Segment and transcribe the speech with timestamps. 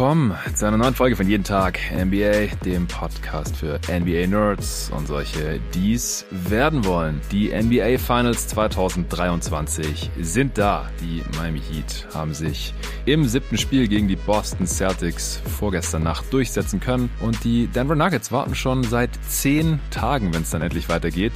[0.00, 5.06] willkommen zu einer neuen Folge von Jeden Tag NBA, dem Podcast für NBA Nerds und
[5.06, 7.20] solche, die es werden wollen.
[7.30, 10.88] Die NBA Finals 2023 sind da.
[11.02, 12.72] Die Miami Heat haben sich
[13.04, 18.32] im siebten Spiel gegen die Boston Celtics vorgestern Nacht durchsetzen können und die Denver Nuggets
[18.32, 21.34] warten schon seit zehn Tagen, wenn es dann endlich weitergeht,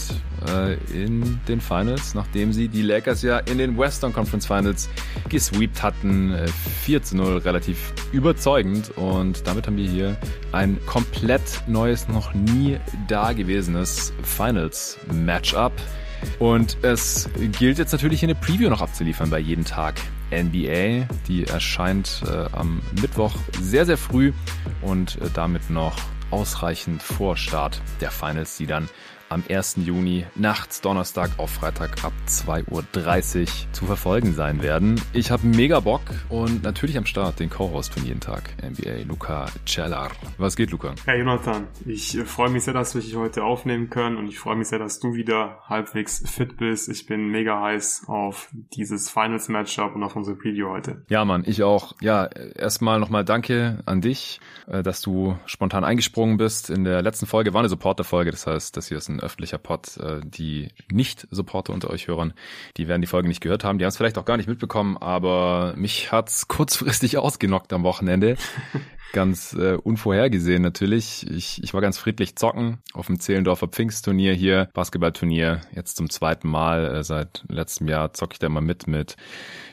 [0.49, 4.89] äh, in den Finals, nachdem sie die Lakers ja in den Western Conference Finals
[5.29, 6.35] gesweept hatten.
[6.83, 10.17] 4 äh, zu 0 relativ überzeugend und damit haben wir hier
[10.53, 15.73] ein komplett neues, noch nie dagewesenes Finals Matchup.
[16.39, 19.95] Und es gilt jetzt natürlich hier eine Preview noch abzuliefern bei jeden Tag
[20.31, 21.07] NBA.
[21.29, 24.33] Die erscheint äh, am Mittwoch sehr, sehr früh
[24.83, 25.97] und äh, damit noch
[26.31, 28.89] ausreichend vor Start der Finals, die dann
[29.35, 29.79] am 1.
[29.85, 35.01] Juni nachts Donnerstag auf Freitag ab 2.30 Uhr zu verfolgen sein werden.
[35.13, 39.47] Ich habe mega Bock und natürlich am Start den Co-Host von jeden Tag, NBA Luca
[39.67, 40.13] Cellar.
[40.39, 40.95] Was geht, Luca?
[41.05, 44.39] Hey Jonathan, ich äh, freue mich sehr, dass wir dich heute aufnehmen können und ich
[44.39, 46.89] freue mich sehr, dass du wieder halbwegs fit bist.
[46.89, 51.03] Ich bin mega heiß auf dieses Finals Matchup und auf unsere Preview heute.
[51.09, 51.97] Ja, Mann, ich auch.
[52.01, 56.71] Ja, erstmal nochmal danke an dich, äh, dass du spontan eingesprungen bist.
[56.71, 59.97] In der letzten Folge war eine Supporter-Folge, das heißt, dass hier ist ein öffentlicher Pod.
[59.97, 62.35] Äh, die Nicht-Supporter unter euch Hörern,
[62.77, 63.79] die werden die Folge nicht gehört haben.
[63.79, 68.37] Die haben es vielleicht auch gar nicht mitbekommen, aber mich hat's kurzfristig ausgenockt am Wochenende.
[69.15, 71.27] Ganz äh, unvorhergesehen natürlich.
[71.31, 76.49] Ich, ich war ganz friedlich zocken auf dem Zehlendorfer Pfingstturnier hier, Basketballturnier, jetzt zum zweiten
[76.49, 76.97] Mal.
[76.97, 79.17] Äh, seit letztem Jahr zocke ich da mal mit mit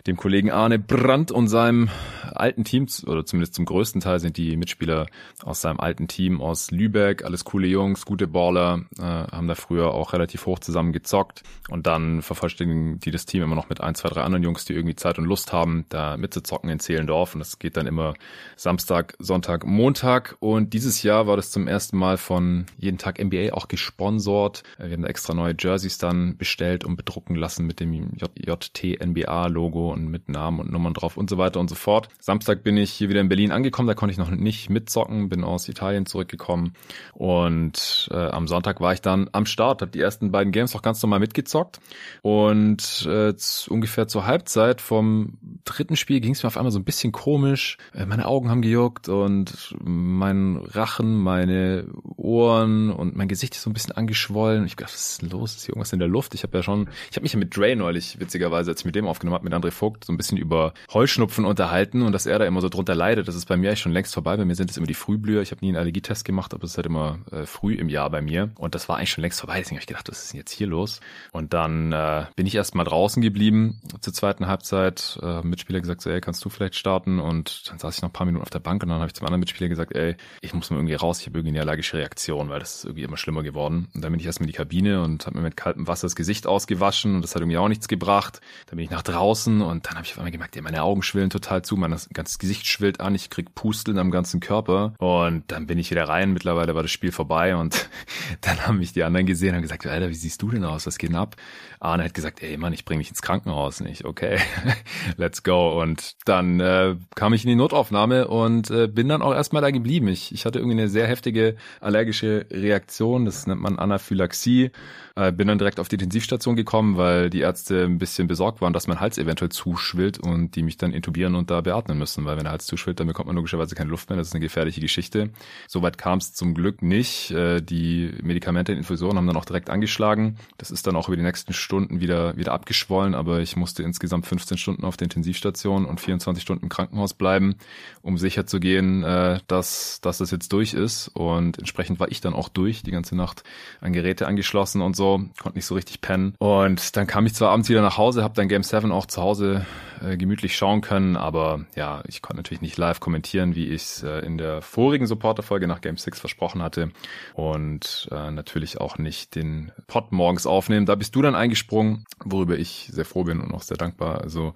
[0.08, 1.90] dem Kollegen Arne Brandt und seinem
[2.24, 5.08] alten Team, oder zumindest zum größten Teil sind die Mitspieler
[5.44, 9.94] aus seinem alten Team aus Lübeck, alles coole Jungs, gute Baller, äh, haben da früher
[9.94, 13.96] auch relativ hoch zusammen gezockt und dann vervollständigen die das Team immer noch mit ein,
[13.96, 17.40] zwei, drei anderen Jungs, die irgendwie Zeit und Lust haben, da mitzuzocken in Zehlendorf und
[17.40, 18.14] das geht dann immer
[18.56, 23.54] Samstag, Sonntag, Montag und dieses Jahr war das zum ersten Mal von jeden Tag NBA
[23.54, 24.64] auch gesponsort.
[24.78, 29.48] Äh, wir haben extra neue Jerseys dann bestellt und bedrucken lassen mit dem JT NBA
[29.48, 32.10] Logo und mit Namen und Nummern drauf und so weiter und so fort.
[32.20, 35.46] Samstag bin ich hier wieder in Berlin angekommen, da konnte ich noch nicht mitzocken, bin
[35.46, 36.74] aus Italien zurückgekommen
[37.14, 40.82] und äh, am Sonntag war ich dann am Start, habe die ersten beiden Games auch
[40.82, 41.80] ganz normal mitgezockt
[42.22, 43.34] und äh,
[43.70, 47.78] ungefähr zur Halbzeit vom dritten Spiel ging es mir auf einmal so ein bisschen komisch.
[47.94, 51.88] Äh, meine Augen haben gejuckt und mein Rachen, meine
[52.18, 54.66] Ohren und mein Gesicht ist so ein bisschen angeschwollen.
[54.66, 55.56] Ich dachte, was ist denn los?
[55.56, 56.34] Ist hier irgendwas in der Luft?
[56.34, 58.96] Ich habe ja schon, ich habe mich ja mit Dre neulich, witzigerweise, als ich mit
[58.96, 62.40] dem aufgenommen habe, mit André Vogt, so ein bisschen über Heuschnupfen unterhalten und dass er
[62.40, 63.28] da immer so drunter leidet.
[63.28, 64.38] Das ist bei mir eigentlich schon längst vorbei.
[64.38, 65.42] Bei mir sind es immer die Frühblüher.
[65.42, 68.10] Ich habe nie einen Allergietest gemacht, aber es ist halt immer äh, früh im Jahr
[68.10, 68.52] bei mir.
[68.56, 69.58] Und das war eigentlich schon längst vorbei.
[69.58, 71.00] Deswegen habe ich gedacht, was ist denn jetzt hier los?
[71.32, 75.20] Und dann äh, bin ich erst mal draußen geblieben zur zweiten Halbzeit.
[75.22, 77.20] Äh, Mitspieler gesagt, so, ey, kannst du vielleicht starten?
[77.20, 79.14] Und dann saß ich noch ein paar Minuten auf der Bank und dann habe ich
[79.14, 81.98] zum anderen Mitspieler gesagt, ey, ich muss mal irgendwie raus, ich habe irgendwie eine allergische
[81.98, 83.88] Reaktion, weil das ist irgendwie immer schlimmer geworden.
[83.94, 86.08] Und dann bin ich erst mal in die Kabine und habe mir mit kaltem Wasser
[86.08, 88.42] das Gesicht ausgewaschen und das hat irgendwie auch nichts gebracht.
[88.68, 91.04] Dann bin ich nach draußen und dann habe ich auf einmal gemerkt, ey, meine Augen
[91.04, 95.44] schwillen total zu, mein ganzes Gesicht schwillt an, ich krieg Pusteln am ganzen Körper und
[95.48, 96.34] dann bin ich wieder rein.
[96.34, 97.90] Mittlerweile war das Spiel vorbei und
[98.42, 100.86] dann haben mich die anderen gesehen und gesagt, Alter, wie siehst du denn aus?
[100.88, 101.36] Was geht denn ab?
[101.80, 103.80] Arne hat gesagt, ey Mann, ich bringe mich ins Krankenhaus.
[103.82, 104.40] Nicht, okay,
[105.18, 105.82] let's go.
[105.82, 109.72] Und dann äh, kam ich in die Notaufnahme und äh, bin dann auch erstmal da
[109.72, 110.08] geblieben.
[110.08, 114.72] Ich, ich hatte irgendwie eine sehr heftige allergische Reaktion, das nennt man Anaphylaxie.
[115.16, 118.74] Äh, bin dann direkt auf die Intensivstation gekommen, weil die Ärzte ein bisschen besorgt waren,
[118.74, 122.38] dass mein Hals eventuell zuschwillt und die mich dann intubieren und da beatmen müssen, weil
[122.38, 124.18] wenn der Hals zuschwillt, dann bekommt man logischerweise keine Luft mehr.
[124.18, 125.30] Das ist eine gefährliche Geschichte.
[125.68, 127.32] Soweit kam es zum Glück nicht.
[127.32, 130.38] Äh, die Medikamente in Infusionen haben dann auch direkt angeschlagen.
[130.58, 134.26] Das ist dann auch über die nächsten Stunden wieder, wieder abgeschwollen, aber ich musste insgesamt
[134.26, 137.56] 15 Stunden auf der Intensivstation und 24 Stunden im Krankenhaus bleiben,
[138.02, 141.10] um sicher zu gehen, äh, dass, dass das jetzt durch ist.
[141.10, 143.44] Und entsprechend war ich dann auch durch, die ganze Nacht
[143.80, 146.36] an Geräte angeschlossen und so konnte nicht so richtig pennen.
[146.40, 149.22] Und dann kam ich zwar abends wieder nach Hause, habe dann Game 7 auch zu
[149.22, 149.66] Hause
[150.04, 154.04] äh, gemütlich schauen können, aber ja, ich konnte natürlich nicht live kommentieren, wie ich es
[154.04, 156.92] äh, in der vorigen Supporter-Folge nach Game 6 versprochen hatte.
[157.34, 160.86] Und äh, natürlich auch nicht den Pod morgens aufnehmen.
[160.86, 164.22] Da bist du dann eingesprungen, worüber ich sehr froh bin und auch sehr dankbar.
[164.22, 164.54] Also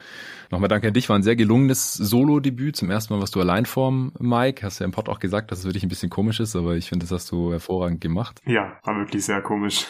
[0.49, 2.75] nochmal danke an dich, war ein sehr gelungenes Solo-Debüt.
[2.75, 4.65] Zum ersten Mal warst du allein vorm Mike.
[4.65, 6.75] Hast ja im Pod auch gesagt, dass es für dich ein bisschen komisch ist, aber
[6.75, 8.41] ich finde, das hast du hervorragend gemacht.
[8.45, 9.85] Ja, war wirklich sehr komisch.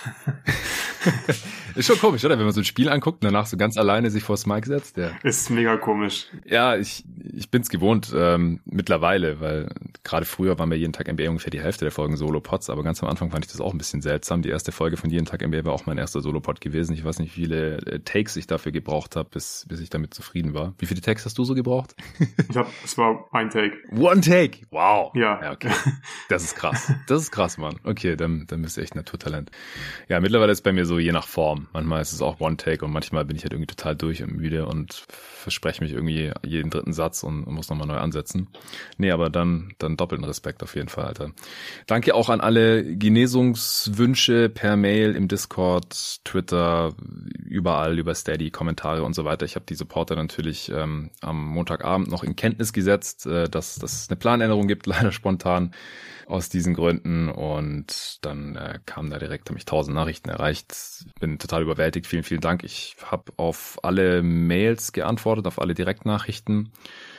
[1.75, 2.37] ist schon komisch, oder?
[2.37, 4.97] Wenn man so ein Spiel anguckt und danach so ganz alleine sich vors Mic setzt.
[4.97, 5.11] Ja.
[5.23, 6.27] Ist mega komisch.
[6.45, 9.69] Ja, ich, ich bin's gewohnt ähm, mittlerweile, weil
[10.03, 13.01] gerade früher waren wir jeden Tag NBA ungefähr die Hälfte der Folgen Solo-Pods, aber ganz
[13.03, 14.41] am Anfang fand ich das auch ein bisschen seltsam.
[14.41, 16.93] Die erste Folge von jeden Tag NBA war auch mein erster Solo-Pod gewesen.
[16.93, 20.13] Ich weiß nicht, wie viele äh, Takes ich dafür gebraucht habe, bis, bis ich damit
[20.13, 20.73] zufrieden war.
[20.79, 21.95] Wie viele Takes hast du so gebraucht?
[22.49, 23.75] ich hab, es war ein Take.
[23.97, 24.59] One One Take.
[24.71, 25.11] Wow.
[25.13, 25.41] Ja.
[25.41, 25.51] ja.
[25.51, 25.69] okay.
[26.29, 26.89] Das ist krass.
[27.07, 27.75] Das ist krass, Mann.
[27.83, 29.51] Okay, dann, dann bist du echt Naturtalent.
[30.07, 31.67] Ja, mittlerweile ist bei mir so je nach Form.
[31.73, 34.31] Manchmal ist es auch One Take und manchmal bin ich halt irgendwie total durch und
[34.31, 35.05] müde und
[35.45, 38.47] verspreche mich irgendwie jeden dritten Satz und, muss nochmal neu ansetzen.
[38.97, 41.31] Nee, aber dann, dann doppelten Respekt auf jeden Fall, Alter.
[41.85, 46.95] Danke auch an alle Genesungswünsche per Mail im Discord, Twitter,
[47.45, 49.45] überall über Steady, Kommentare und so weiter.
[49.45, 54.04] Ich habe die Supporter natürlich ähm, am Montagabend noch in Kenntnis gesetzt, äh, dass, dass
[54.05, 55.71] es eine Planänderung gibt, leider spontan
[56.27, 57.29] aus diesen Gründen.
[57.29, 60.73] Und dann äh, kam da direkt, habe ich tausend Nachrichten erreicht,
[61.19, 62.63] bin total überwältigt, vielen, vielen Dank.
[62.63, 66.71] Ich habe auf alle Mails geantwortet, auf alle Direktnachrichten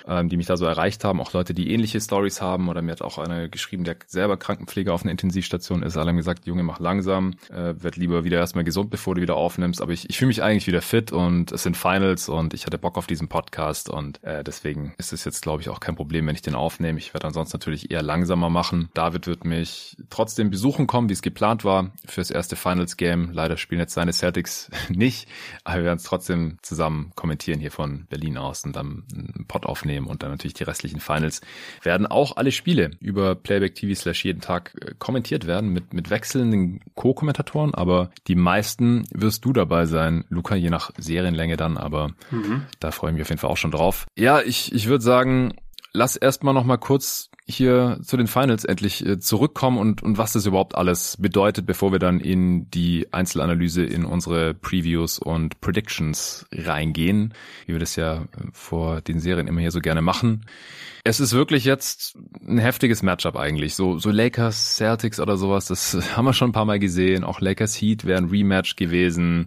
[0.06, 2.92] ähm, die mich da so erreicht haben, auch Leute, die ähnliche Stories haben oder mir
[2.92, 6.62] hat auch einer geschrieben, der selber Krankenpfleger auf einer Intensivstation ist, alle haben gesagt, Junge,
[6.62, 10.18] mach langsam, äh, werd lieber wieder erstmal gesund, bevor du wieder aufnimmst, aber ich, ich
[10.18, 13.28] fühle mich eigentlich wieder fit und es sind Finals und ich hatte Bock auf diesen
[13.28, 16.54] Podcast und äh, deswegen ist es jetzt, glaube ich, auch kein Problem, wenn ich den
[16.54, 16.98] aufnehme.
[16.98, 18.90] Ich werde ansonsten natürlich eher langsamer machen.
[18.94, 23.30] David wird mich trotzdem besuchen kommen, wie es geplant war, fürs erste Finals-Game.
[23.32, 25.28] Leider spielen jetzt seine Celtics nicht,
[25.64, 29.66] aber wir werden es trotzdem zusammen kommentieren hier von Berlin aus und dann einen Pod
[29.66, 31.40] aufnehmen aufnehmen und dann natürlich die restlichen Finals
[31.82, 36.10] werden auch alle Spiele über Playback TV slash jeden Tag äh, kommentiert werden mit, mit
[36.10, 42.12] wechselnden Co-Kommentatoren, aber die meisten wirst du dabei sein, Luca, je nach Serienlänge dann, aber
[42.30, 42.62] mhm.
[42.80, 44.06] da freue ich mich auf jeden Fall auch schon drauf.
[44.16, 45.54] Ja, ich, ich würde sagen,
[45.92, 50.32] lass erstmal noch mal kurz hier zu den Finals endlich äh, zurückkommen und, und was
[50.32, 56.46] das überhaupt alles bedeutet, bevor wir dann in die Einzelanalyse in unsere Previews und Predictions
[56.52, 57.34] reingehen,
[57.66, 60.44] wie wir das ja äh, vor den Serien immer hier so gerne machen.
[61.04, 63.76] Es ist wirklich jetzt ein heftiges Matchup eigentlich.
[63.76, 67.22] So, so Lakers, Celtics oder sowas, das haben wir schon ein paar Mal gesehen.
[67.22, 69.46] Auch Lakers Heat wäre ein Rematch gewesen.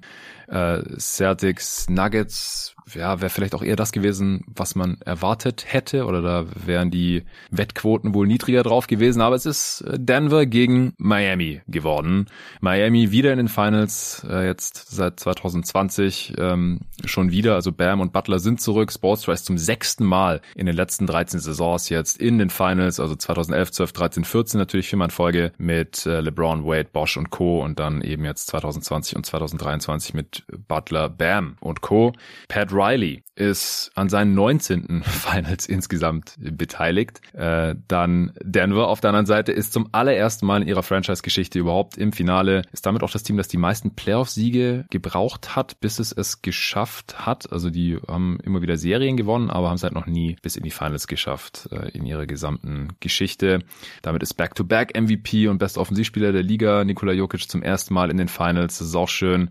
[0.50, 6.22] Äh, Celtics, Nuggets ja, wäre vielleicht auch eher das gewesen, was man erwartet hätte, oder
[6.22, 12.28] da wären die Wettquoten wohl niedriger drauf gewesen, aber es ist Denver gegen Miami geworden.
[12.62, 18.14] Miami wieder in den Finals, äh, jetzt seit 2020 ähm, schon wieder, also Bam und
[18.14, 22.40] Butler sind zurück, Sportstra ist zum sechsten Mal in den letzten 13 Saisons jetzt in
[22.40, 26.90] den Finals, also 2011, 12, 13, 14 natürlich viermal in Folge mit äh, LeBron, Wade,
[26.92, 27.64] Bosch und Co.
[27.64, 32.14] und dann eben jetzt 2020 und 2023 mit Butler, Bam und Co.
[32.48, 35.04] Pat Riley ist an seinen 19.
[35.04, 37.22] Finals insgesamt beteiligt.
[37.34, 41.98] Äh, dann Denver auf der anderen Seite ist zum allerersten Mal in ihrer Franchise-Geschichte überhaupt
[41.98, 42.64] im Finale.
[42.74, 47.26] Ist damit auch das Team, das die meisten Playoff-Siege gebraucht hat, bis es es geschafft
[47.26, 47.52] hat.
[47.52, 50.64] Also die haben immer wieder Serien gewonnen, aber haben es halt noch nie bis in
[50.64, 53.64] die Finals geschafft äh, in ihrer gesamten Geschichte.
[54.02, 58.18] Damit ist Back-to-Back MVP und bester Offensivspieler der Liga Nikola Jokic zum ersten Mal in
[58.18, 58.80] den Finals.
[58.80, 59.50] Das ist auch schön.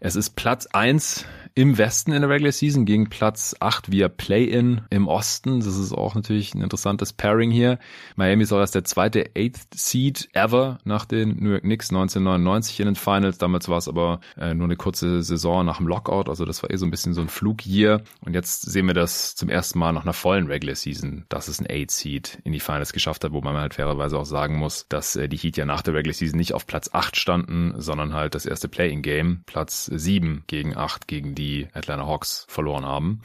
[0.00, 1.24] Es ist Platz eins
[1.54, 5.60] im Westen in der Regular Season gegen Platz 8 via Play-In im Osten.
[5.60, 7.78] Das ist auch natürlich ein interessantes Pairing hier.
[8.16, 12.86] Miami auch erst der zweite Eighth Seed ever nach den New York Knicks 1999 in
[12.86, 13.38] den Finals.
[13.38, 16.28] Damals war es aber äh, nur eine kurze Saison nach dem Lockout.
[16.28, 18.02] Also das war eh so ein bisschen so ein Flugyear.
[18.24, 21.60] Und jetzt sehen wir das zum ersten Mal nach einer vollen Regular Season, dass es
[21.60, 24.86] ein Eighth Seed in die Finals geschafft hat, wo man halt fairerweise auch sagen muss,
[24.88, 28.14] dass äh, die Heat ja nach der Regular Season nicht auf Platz 8 standen, sondern
[28.14, 31.39] halt das erste Play-In-Game, Platz 7 gegen 8 gegen die
[31.72, 33.22] Atlanta Hawks verloren haben.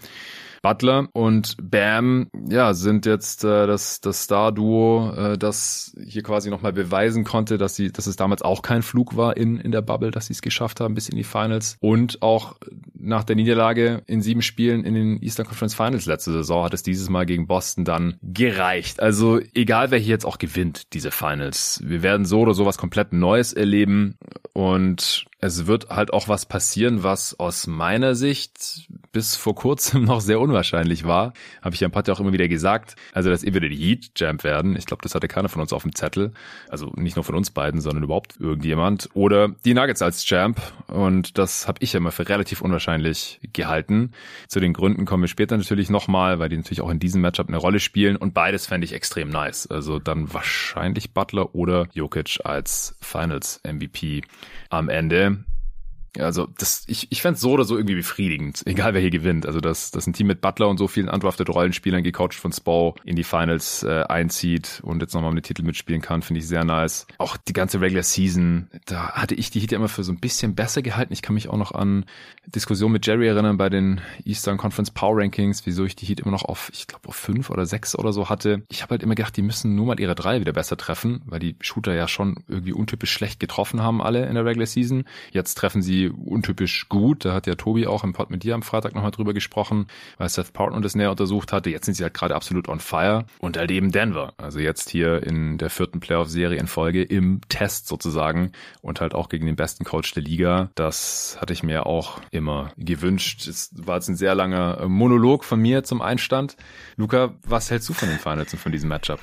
[0.66, 6.74] Butler und Bam, ja, sind jetzt äh, das, das Star-Duo, äh, das hier quasi nochmal
[6.74, 10.10] beweisen konnte, dass sie, dass es damals auch kein Flug war in, in der Bubble,
[10.10, 11.78] dass sie es geschafft haben bis in die Finals.
[11.82, 12.56] Und auch
[12.96, 16.82] nach der Niederlage in sieben Spielen in den Eastern Conference Finals letzte Saison hat es
[16.82, 19.00] dieses Mal gegen Boston dann gereicht.
[19.00, 22.80] Also egal wer hier jetzt auch gewinnt, diese Finals, wir werden so oder so was
[22.80, 24.18] komplett Neues erleben
[24.54, 30.22] und es wird halt auch was passieren, was aus meiner Sicht bis vor kurzem noch
[30.22, 30.55] sehr unwahrscheinlich
[31.06, 31.34] war.
[31.62, 32.96] Habe ich ja im Pod auch immer wieder gesagt.
[33.14, 34.76] Also, dass entweder die Heat Champ werden.
[34.78, 36.32] Ich glaube, das hatte keiner von uns auf dem Zettel.
[36.70, 39.10] Also nicht nur von uns beiden, sondern überhaupt irgendjemand.
[39.14, 40.62] Oder die Nuggets als Champ.
[40.88, 44.12] Und das habe ich ja immer für relativ unwahrscheinlich gehalten.
[44.48, 47.48] Zu den Gründen kommen wir später natürlich nochmal, weil die natürlich auch in diesem Matchup
[47.48, 48.16] eine Rolle spielen.
[48.16, 49.68] Und beides fände ich extrem nice.
[49.68, 54.22] Also dann wahrscheinlich Butler oder Jokic als Finals MVP
[54.70, 55.44] am Ende.
[56.20, 59.46] Also das, ich, ich fände so oder so irgendwie befriedigend, egal wer hier gewinnt.
[59.46, 62.96] Also dass, dass ein Team mit Butler und so vielen undrafted Rollenspielern gecoacht von Spo
[63.04, 66.48] in die Finals äh, einzieht und jetzt nochmal um den Titel mitspielen kann, finde ich
[66.48, 67.08] sehr nice.
[67.18, 70.20] Auch die ganze Regular Season, da hatte ich die Heat ja immer für so ein
[70.20, 71.14] bisschen besser gehalten.
[71.14, 72.06] Ich kann mich auch noch an
[72.48, 76.32] Diskussionen mit Jerry erinnern bei den Eastern Conference Power Rankings, wieso ich die Heat immer
[76.32, 78.64] noch auf, ich glaube, auf fünf oder sechs oder so hatte.
[78.70, 81.40] Ich habe halt immer gedacht, die müssen nur mal ihre drei wieder besser treffen, weil
[81.40, 85.06] die Shooter ja schon irgendwie untypisch schlecht getroffen haben alle in der Regular Season.
[85.32, 87.26] Jetzt treffen sie irgendwie untypisch gut.
[87.26, 90.30] Da hat ja Tobi auch im Pod mit dir am Freitag nochmal drüber gesprochen, weil
[90.30, 91.70] Seth Portman das näher untersucht hatte.
[91.70, 94.34] Jetzt sind sie halt gerade absolut on fire und halt eben Denver.
[94.38, 99.30] Also jetzt hier in der vierten Playoff-Serie in Folge im Test sozusagen und halt auch
[99.30, 100.70] gegen den besten Coach der Liga.
[100.76, 103.48] Das hatte ich mir auch immer gewünscht.
[103.48, 106.56] Es war jetzt ein sehr langer Monolog von mir zum Einstand.
[106.96, 109.20] Luca, was hältst du von den Finals und von diesem Matchup?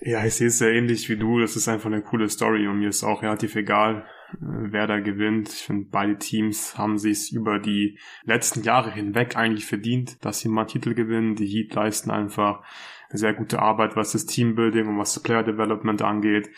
[0.00, 1.40] Ja, ich sehe es sehr ähnlich wie du.
[1.40, 5.00] Das ist einfach eine coole Story und mir ist auch relativ egal, äh, wer da
[5.00, 5.48] gewinnt.
[5.48, 10.48] Ich finde, beide Teams haben sich über die letzten Jahre hinweg eigentlich verdient, dass sie
[10.48, 11.34] mal Titel gewinnen.
[11.34, 12.62] Die Heat leisten einfach
[13.08, 16.50] eine sehr gute Arbeit, was das Teambuilding und was das Player Development angeht.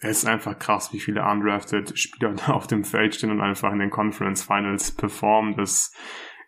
[0.00, 3.72] Es ist einfach krass, wie viele undrafted Spieler da auf dem Feld stehen und einfach
[3.72, 5.56] in den Conference Finals performen.
[5.56, 5.92] Das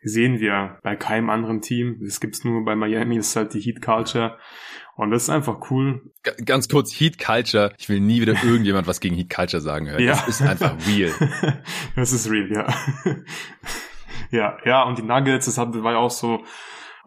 [0.02, 1.98] sehen wir bei keinem anderen Team.
[2.02, 4.38] Das gibt's nur bei Miami, das ist halt die Heat Culture.
[4.98, 6.10] Und das ist einfach cool.
[6.44, 7.72] Ganz kurz, Heat Culture.
[7.78, 10.02] Ich will nie wieder irgendjemand was gegen Heat Culture sagen hören.
[10.02, 10.14] Ja.
[10.14, 11.12] Das ist einfach real.
[11.94, 12.66] das ist real, ja.
[14.32, 16.42] ja, ja, und die Nuggets, das war ja auch so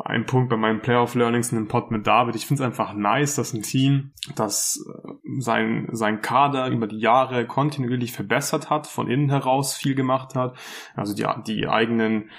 [0.06, 2.38] ein Punkt bei meinen Playoff-Learnings in dem Pod mit David.
[2.38, 7.00] Ich finde es einfach nice, dass ein Team, das äh, sein, sein Kader über die
[7.00, 10.56] Jahre kontinuierlich verbessert hat, von innen heraus viel gemacht hat,
[10.96, 12.30] also die, die eigenen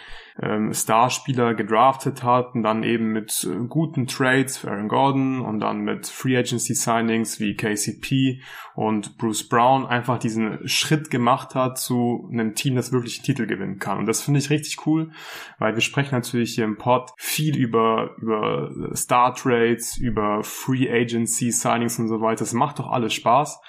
[0.41, 5.61] ähm, Starspieler gedraftet hat und dann eben mit äh, guten Trades für Aaron Gordon und
[5.61, 8.41] dann mit Free Agency Signings wie KCP
[8.75, 13.47] und Bruce Brown einfach diesen Schritt gemacht hat zu einem Team, das wirklich einen Titel
[13.47, 13.99] gewinnen kann.
[13.99, 15.11] Und das finde ich richtig cool,
[15.59, 21.51] weil wir sprechen natürlich hier im Pod viel über, über Star Trades, über Free Agency
[21.51, 22.41] Signings und so weiter.
[22.41, 23.61] Das macht doch alles Spaß.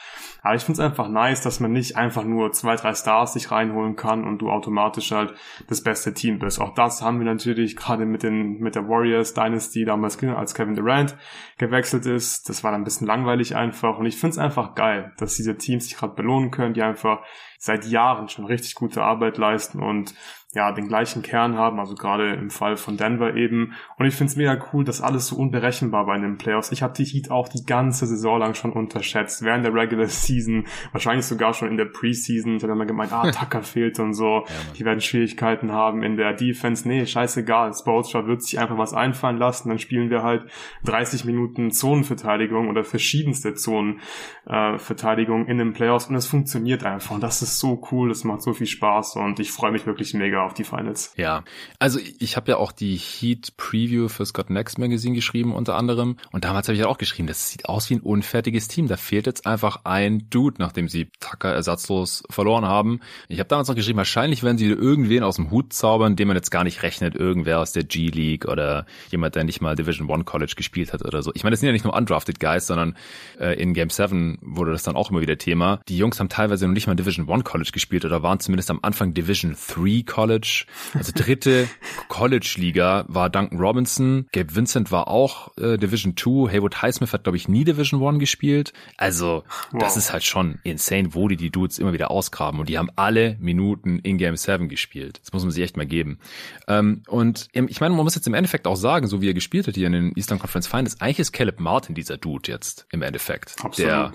[0.44, 3.50] Aber ich finde es einfach nice, dass man nicht einfach nur zwei, drei Stars sich
[3.50, 5.34] reinholen kann und du automatisch halt
[5.68, 6.60] das beste Team bist.
[6.60, 10.76] Auch das haben wir natürlich gerade mit den, mit der Warriors Dynasty damals, als Kevin
[10.76, 11.16] Durant
[11.58, 12.50] gewechselt ist.
[12.50, 13.98] Das war dann ein bisschen langweilig einfach.
[13.98, 17.22] Und ich finde es einfach geil, dass diese Teams sich gerade belohnen können, die einfach
[17.58, 20.14] seit Jahren schon richtig gute Arbeit leisten und
[20.56, 23.74] ja, den gleichen Kern haben, also gerade im Fall von Denver eben.
[23.98, 26.72] Und ich finde es mega cool, dass alles so unberechenbar bei den Playoffs.
[26.72, 30.66] Ich habe die Heat auch die ganze Saison lang schon unterschätzt, während der Regular Season,
[30.92, 32.58] wahrscheinlich sogar schon in der Preseason.
[32.58, 34.44] Ich habe immer gemeint, ah, Tucker fehlt und so.
[34.46, 36.88] Ja, die werden Schwierigkeiten haben in der Defense.
[36.88, 37.74] Nee, scheißegal.
[37.74, 39.70] Spolstra wird sich einfach was einfallen lassen.
[39.70, 40.46] Dann spielen wir halt
[40.86, 47.16] 30 Minuten Zonenverteidigung oder verschiedenste Zonenverteidigung äh, in den Playoffs und es funktioniert einfach.
[47.16, 50.14] Und das ist so cool, das macht so viel Spaß und ich freue mich wirklich
[50.14, 51.14] mega auf die Finals.
[51.18, 51.44] Ja,
[51.80, 56.18] also ich habe ja auch die Heat Preview für Scott Next Magazine geschrieben unter anderem
[56.32, 58.88] und damals habe ich ja auch geschrieben, das sieht aus wie ein unfertiges Team.
[58.88, 63.00] Da fehlt jetzt einfach ein Dude, nachdem sie Tucker ersatzlos verloren haben.
[63.28, 66.38] Ich habe damals noch geschrieben, wahrscheinlich werden sie irgendwen aus dem Hut zaubern, den man
[66.38, 70.10] jetzt gar nicht rechnet, irgendwer aus der G League oder jemand, der nicht mal Division
[70.10, 71.32] One College gespielt hat oder so.
[71.34, 72.96] Ich meine, das sind ja nicht nur undrafted Guys, sondern
[73.40, 75.80] äh, in Game 7 wurde das dann auch immer wieder Thema.
[75.88, 78.80] Die Jungs haben teilweise noch nicht mal Division One College gespielt oder waren zumindest am
[78.82, 81.68] Anfang Division 3 College College, also dritte
[82.08, 84.28] College-Liga war Duncan Robinson.
[84.32, 86.52] Gabe Vincent war auch äh, Division 2.
[86.52, 88.74] Haywood Highsmith hat, glaube ich, nie Division 1 gespielt.
[88.98, 89.82] Also, wow.
[89.82, 92.60] das ist halt schon insane, wo die die Dudes immer wieder ausgraben.
[92.60, 95.20] Und die haben alle Minuten in Game 7 gespielt.
[95.22, 96.20] Das muss man sich echt mal geben.
[96.68, 99.68] Ähm, und ich meine, man muss jetzt im Endeffekt auch sagen, so wie er gespielt
[99.68, 103.02] hat hier in den Eastern Conference Finals, eigentlich ist Caleb Martin dieser Dude jetzt im
[103.02, 103.56] Endeffekt.
[103.64, 103.92] Absolut.
[103.92, 104.14] Der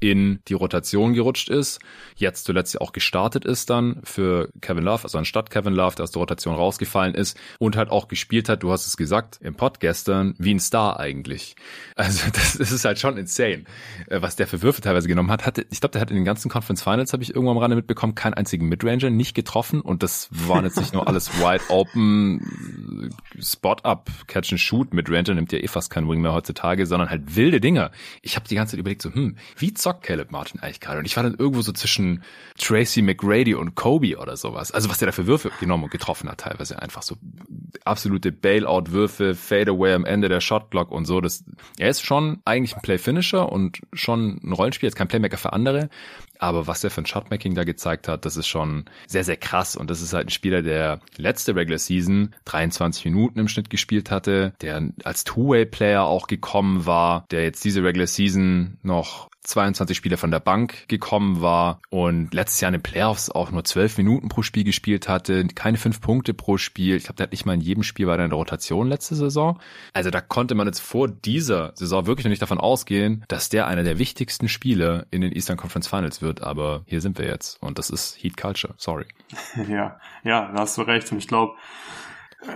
[0.00, 1.78] in die Rotation gerutscht ist,
[2.16, 6.04] jetzt zuletzt ja auch gestartet ist dann für Kevin Love, also anstatt Kevin Love, der
[6.04, 9.54] aus der Rotation rausgefallen ist und halt auch gespielt hat, du hast es gesagt, im
[9.54, 11.54] Pod gestern, wie ein Star eigentlich.
[11.96, 13.64] Also das, das ist halt schon insane,
[14.08, 15.46] äh, was der für Würfe teilweise genommen hat.
[15.46, 17.76] Hatte, ich glaube, der hat in den ganzen Conference Finals, habe ich irgendwann am Rande
[17.76, 23.14] mitbekommen, keinen einzigen Midranger nicht getroffen und das waren jetzt nicht nur alles wide open,
[23.38, 27.36] Spot-up, Catch and Shoot, Midranger nimmt ja eh fast kein Wing mehr heutzutage, sondern halt
[27.36, 27.90] wilde Dinger.
[28.22, 30.98] Ich habe die ganze Zeit überlegt so, hm, wie zockt Caleb Martin eigentlich gerade?
[30.98, 32.22] Und ich war dann irgendwo so zwischen
[32.58, 34.70] Tracy McGrady und Kobe oder sowas.
[34.72, 37.16] Also was der da für Würfe genommen und getroffen hat, teilweise einfach so
[37.84, 41.20] absolute Bailout-Würfe, Fadeaway am Ende der Shotblock und so.
[41.20, 41.44] Das,
[41.78, 45.88] er ist schon eigentlich ein Play-Finisher und schon ein Rollenspiel, jetzt kein Playmaker für andere.
[46.38, 49.76] Aber was der für ein Shotmaking da gezeigt hat, das ist schon sehr, sehr krass.
[49.76, 54.10] Und das ist halt ein Spieler, der letzte Regular Season 23 Minuten im Schnitt gespielt
[54.10, 60.16] hatte, der als Two-Way-Player auch gekommen war, der jetzt diese Regular Season noch 22 Spiele
[60.16, 64.28] von der Bank gekommen war und letztes Jahr in den Playoffs auch nur 12 Minuten
[64.28, 66.96] pro Spiel gespielt hatte, keine 5 Punkte pro Spiel.
[66.96, 69.58] Ich glaube, der hat nicht mal in jedem Spiel in der Rotation letzte Saison.
[69.92, 73.66] Also da konnte man jetzt vor dieser Saison wirklich noch nicht davon ausgehen, dass der
[73.66, 76.42] einer der wichtigsten Spiele in den Eastern Conference Finals wird.
[76.42, 78.74] Aber hier sind wir jetzt und das ist Heat Culture.
[78.76, 79.06] Sorry.
[79.70, 81.10] Ja, ja, da hast du recht.
[81.12, 81.54] Und ich glaube,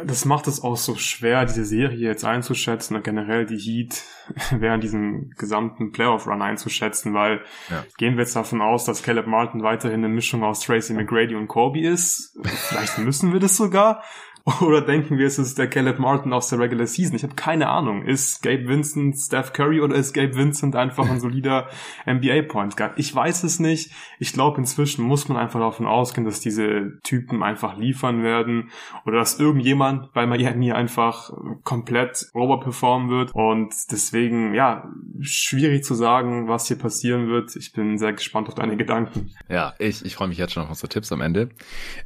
[0.06, 4.02] das macht es auch so schwer, diese Serie jetzt einzuschätzen und generell die Heat
[4.50, 7.84] während diesem gesamten Playoff-Run einzuschätzen, weil ja.
[7.98, 11.48] gehen wir jetzt davon aus, dass Caleb Martin weiterhin eine Mischung aus Tracy McGrady und
[11.48, 12.38] Kobe ist.
[12.68, 14.02] Vielleicht müssen wir das sogar.
[14.60, 17.16] Oder denken wir, es ist der Caleb Martin aus der Regular Season?
[17.16, 18.02] Ich habe keine Ahnung.
[18.02, 21.68] Ist Gabe Vincent Steph Curry oder ist Gabe Vincent einfach ein solider
[22.06, 22.98] NBA-Point Guard?
[22.98, 23.90] Ich weiß es nicht.
[24.18, 28.70] Ich glaube, inzwischen muss man einfach davon ausgehen, dass diese Typen einfach liefern werden
[29.06, 31.32] oder dass irgendjemand bei Miami einfach
[31.62, 33.34] komplett overperformen wird.
[33.34, 37.54] Und deswegen, ja, schwierig zu sagen, was hier passieren wird.
[37.56, 39.30] Ich bin sehr gespannt auf deine Gedanken.
[39.48, 41.50] Ja, ich, ich freue mich jetzt schon auf unsere Tipps am Ende.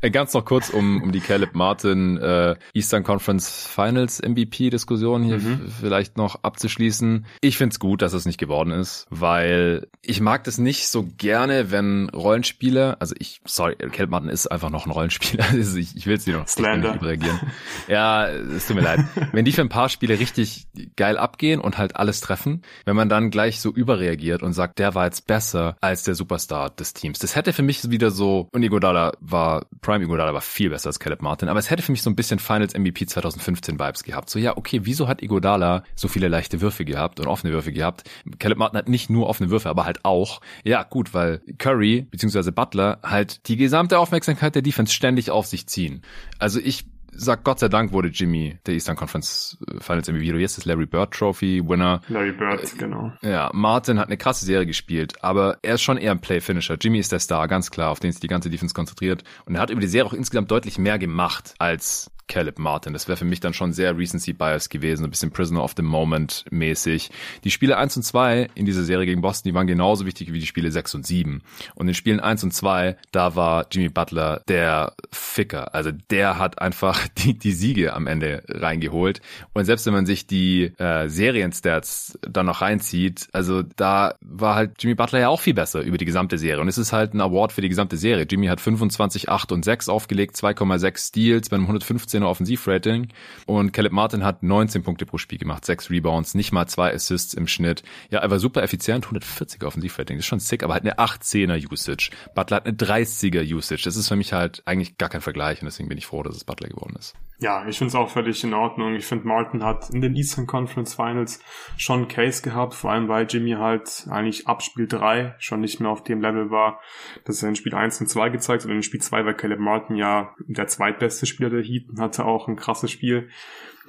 [0.01, 5.39] Äh, ganz noch kurz, um, um die Caleb Martin äh, Eastern Conference Finals MVP-Diskussion hier
[5.39, 5.69] mhm.
[5.81, 7.27] vielleicht noch abzuschließen.
[7.41, 11.71] Ich find's gut, dass es nicht geworden ist, weil ich mag das nicht so gerne,
[11.71, 16.07] wenn Rollenspieler, also ich, sorry, Caleb Martin ist einfach noch ein Rollenspieler, also ich, ich
[16.07, 16.93] will es dir noch Slander.
[16.93, 17.41] nicht reagieren.
[17.89, 19.01] Ja, es tut mir leid.
[19.33, 23.09] Wenn die für ein paar Spiele richtig geil abgehen und halt alles treffen, wenn man
[23.09, 27.19] dann gleich so überreagiert und sagt, der war jetzt besser als der Superstar des Teams.
[27.19, 31.01] Das hätte für mich wieder so, und Igodala war, Prime Igodala war viel besser als
[31.01, 34.29] Caleb Martin, aber es hätte für mich so ein bisschen Finals MVP 2015 Vibes gehabt.
[34.29, 38.09] So, ja, okay, wieso hat Igodala so viele leichte Würfe gehabt und offene Würfe gehabt?
[38.39, 40.41] Caleb Martin hat nicht nur offene Würfe, aber halt auch.
[40.65, 42.51] Ja, gut, weil Curry bzw.
[42.51, 46.03] Butler halt die gesamte Aufmerksamkeit der Defense ständig auf sich ziehen.
[46.39, 46.85] Also ich
[47.19, 50.33] sag Gott sei Dank wurde Jimmy der Eastern Conference äh, Finals MVP.
[50.33, 52.01] Du jetzt ist Larry Bird Trophy Winner.
[52.09, 53.13] Larry Bird, äh, genau.
[53.23, 56.77] Ja, Martin hat eine krasse Serie gespielt, aber er ist schon eher ein Play-Finisher.
[56.81, 59.25] Jimmy ist der Star, ganz klar, auf den sich die ganze Defense konzentriert.
[59.45, 62.93] Und er hat über die Serie auch insgesamt deutlich mehr gemacht als Caleb Martin.
[62.93, 65.83] Das wäre für mich dann schon sehr Recency Bias gewesen, ein bisschen Prisoner of the
[65.83, 67.11] Moment mäßig.
[67.45, 70.39] Die Spiele 1 und 2 in dieser Serie gegen Boston, die waren genauso wichtig wie
[70.39, 71.43] die Spiele 6 und 7.
[71.75, 75.75] Und in Spielen 1 und 2, da war Jimmy Butler der Ficker.
[75.75, 79.21] Also der hat einfach die, die Siege am Ende reingeholt.
[79.55, 84.83] Und selbst wenn man sich die äh, Serienstats dann noch reinzieht, also da war halt
[84.83, 86.61] Jimmy Butler ja auch viel besser über die gesamte Serie.
[86.61, 88.27] Und es ist halt ein Award für die gesamte Serie.
[88.29, 93.09] Jimmy hat 25, 8 und 6 aufgelegt, 2,6 Steals bei einem 115 16er Offensivrating
[93.47, 97.35] und Caleb Martin hat 19 Punkte pro Spiel gemacht, 6 Rebounds, nicht mal zwei Assists
[97.35, 97.83] im Schnitt.
[98.11, 101.71] Ja, er war super effizient, 140er Offensivrating, das ist schon sick, aber halt eine 18er
[101.71, 102.11] Usage.
[102.35, 103.83] Butler hat eine 30er Usage.
[103.85, 106.37] Das ist für mich halt eigentlich gar kein Vergleich und deswegen bin ich froh, dass
[106.37, 107.15] es Butler geworden ist.
[107.41, 108.97] Ja, ich finde es auch völlig in Ordnung.
[108.97, 111.41] Ich finde, Martin hat in den Eastern Conference Finals
[111.77, 115.79] schon einen Case gehabt, vor allem weil Jimmy halt eigentlich ab Spiel 3 schon nicht
[115.79, 116.81] mehr auf dem Level war,
[117.25, 118.71] dass er in Spiel 1 und 2 gezeigt hat.
[118.71, 122.25] Und in Spiel 2 war Caleb Martin ja der zweitbeste Spieler der Heat und hatte
[122.25, 123.29] auch ein krasses Spiel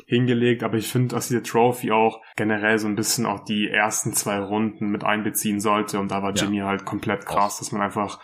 [0.05, 4.13] hingelegt, aber ich finde, dass diese Trophy auch generell so ein bisschen auch die ersten
[4.13, 6.67] zwei Runden mit einbeziehen sollte und da war Jimmy ja.
[6.67, 8.19] halt komplett krass, dass man einfach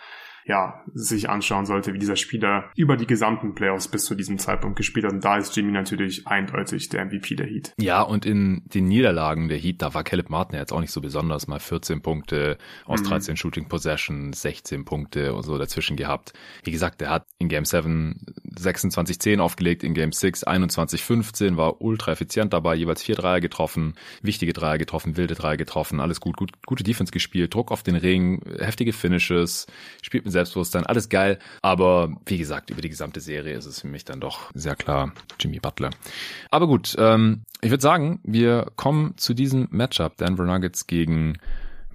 [0.46, 4.76] ja, sich anschauen sollte, wie dieser Spieler über die gesamten Playoffs bis zu diesem Zeitpunkt
[4.76, 5.12] gespielt hat.
[5.12, 7.72] Und da ist Jimmy natürlich eindeutig der MVP der Heat.
[7.78, 10.92] Ja, und in den Niederlagen der Heat, da war Caleb Martin ja jetzt auch nicht
[10.92, 11.48] so besonders.
[11.48, 13.36] Mal 14 Punkte aus 13 mhm.
[13.36, 16.32] Shooting Possessions, 16 Punkte und so dazwischen gehabt.
[16.62, 18.20] Wie gesagt, er hat in Game 7
[18.56, 24.52] 26-10 aufgelegt, in Game 6 21-15, war ultra effizient dabei, jeweils vier Dreier getroffen, wichtige
[24.52, 28.42] Dreier getroffen, wilde Dreier getroffen, alles gut, gut gute Defense gespielt, Druck auf den Ring,
[28.58, 29.66] heftige Finishes,
[30.02, 31.38] spielt mit Selbstbewusstsein, alles geil.
[31.62, 35.12] Aber wie gesagt, über die gesamte Serie ist es für mich dann doch sehr klar
[35.40, 35.90] Jimmy Butler.
[36.50, 41.38] Aber gut, ähm, ich würde sagen, wir kommen zu diesem Matchup Denver Nuggets gegen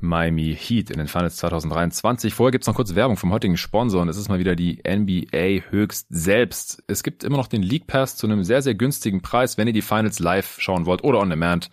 [0.02, 2.34] Miami Heat in den Finals 2023.
[2.34, 5.70] Vorher gibt's noch kurz Werbung vom heutigen Sponsor und es ist mal wieder die NBA
[5.70, 6.84] höchst selbst.
[6.88, 9.74] Es gibt immer noch den League Pass zu einem sehr, sehr günstigen Preis, wenn ihr
[9.74, 11.70] die Finals live schauen wollt oder on demand.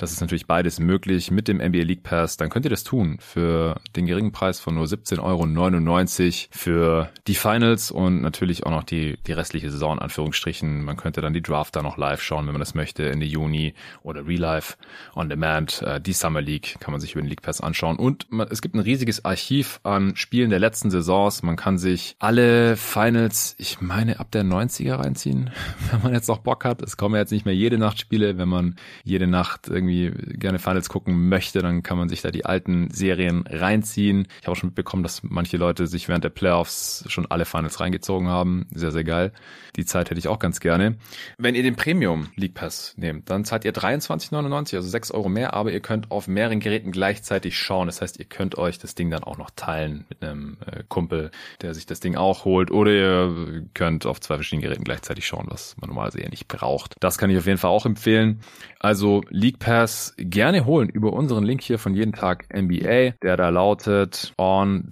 [0.00, 2.38] Das ist natürlich beides möglich mit dem NBA League Pass.
[2.38, 7.34] Dann könnt ihr das tun für den geringen Preis von nur 17,99 Euro für die
[7.34, 10.84] Finals und natürlich auch noch die, die restliche Saison, Anführungsstrichen.
[10.84, 13.74] Man könnte dann die Draft da noch live schauen, wenn man das möchte, Ende Juni
[14.02, 14.76] oder Real Life
[15.14, 15.82] on Demand.
[15.82, 17.96] Äh, die Summer League kann man sich über den League Pass anschauen.
[17.96, 21.42] Und es gibt ein riesiges Archiv an Spielen der letzten Saisons.
[21.42, 25.50] Man kann sich alle Finals, ich meine, ab der 90er reinziehen,
[25.90, 26.80] wenn man jetzt noch Bock hat.
[26.80, 30.58] Es kommen jetzt nicht mehr jede Nacht Spiele, wenn man jede Nacht irgendwie irgendwie gerne
[30.58, 34.26] Finals gucken möchte, dann kann man sich da die alten Serien reinziehen.
[34.40, 37.80] Ich habe auch schon mitbekommen, dass manche Leute sich während der Playoffs schon alle Finals
[37.80, 38.66] reingezogen haben.
[38.72, 39.32] Sehr, sehr geil.
[39.76, 40.96] Die Zeit hätte ich auch ganz gerne.
[41.38, 45.54] Wenn ihr den Premium League Pass nehmt, dann zahlt ihr 23,99, also 6 Euro mehr,
[45.54, 47.86] aber ihr könnt auf mehreren Geräten gleichzeitig schauen.
[47.86, 51.30] Das heißt, ihr könnt euch das Ding dann auch noch teilen mit einem äh, Kumpel,
[51.62, 52.70] der sich das Ding auch holt.
[52.70, 56.94] Oder ihr könnt auf zwei verschiedenen Geräten gleichzeitig schauen, was man normalerweise eher nicht braucht.
[57.00, 58.40] Das kann ich auf jeden Fall auch empfehlen.
[58.78, 59.79] Also League Pass
[60.16, 64.86] gerne holen über unseren Link hier von jeden Tag NBA, der da lautet on.nba.com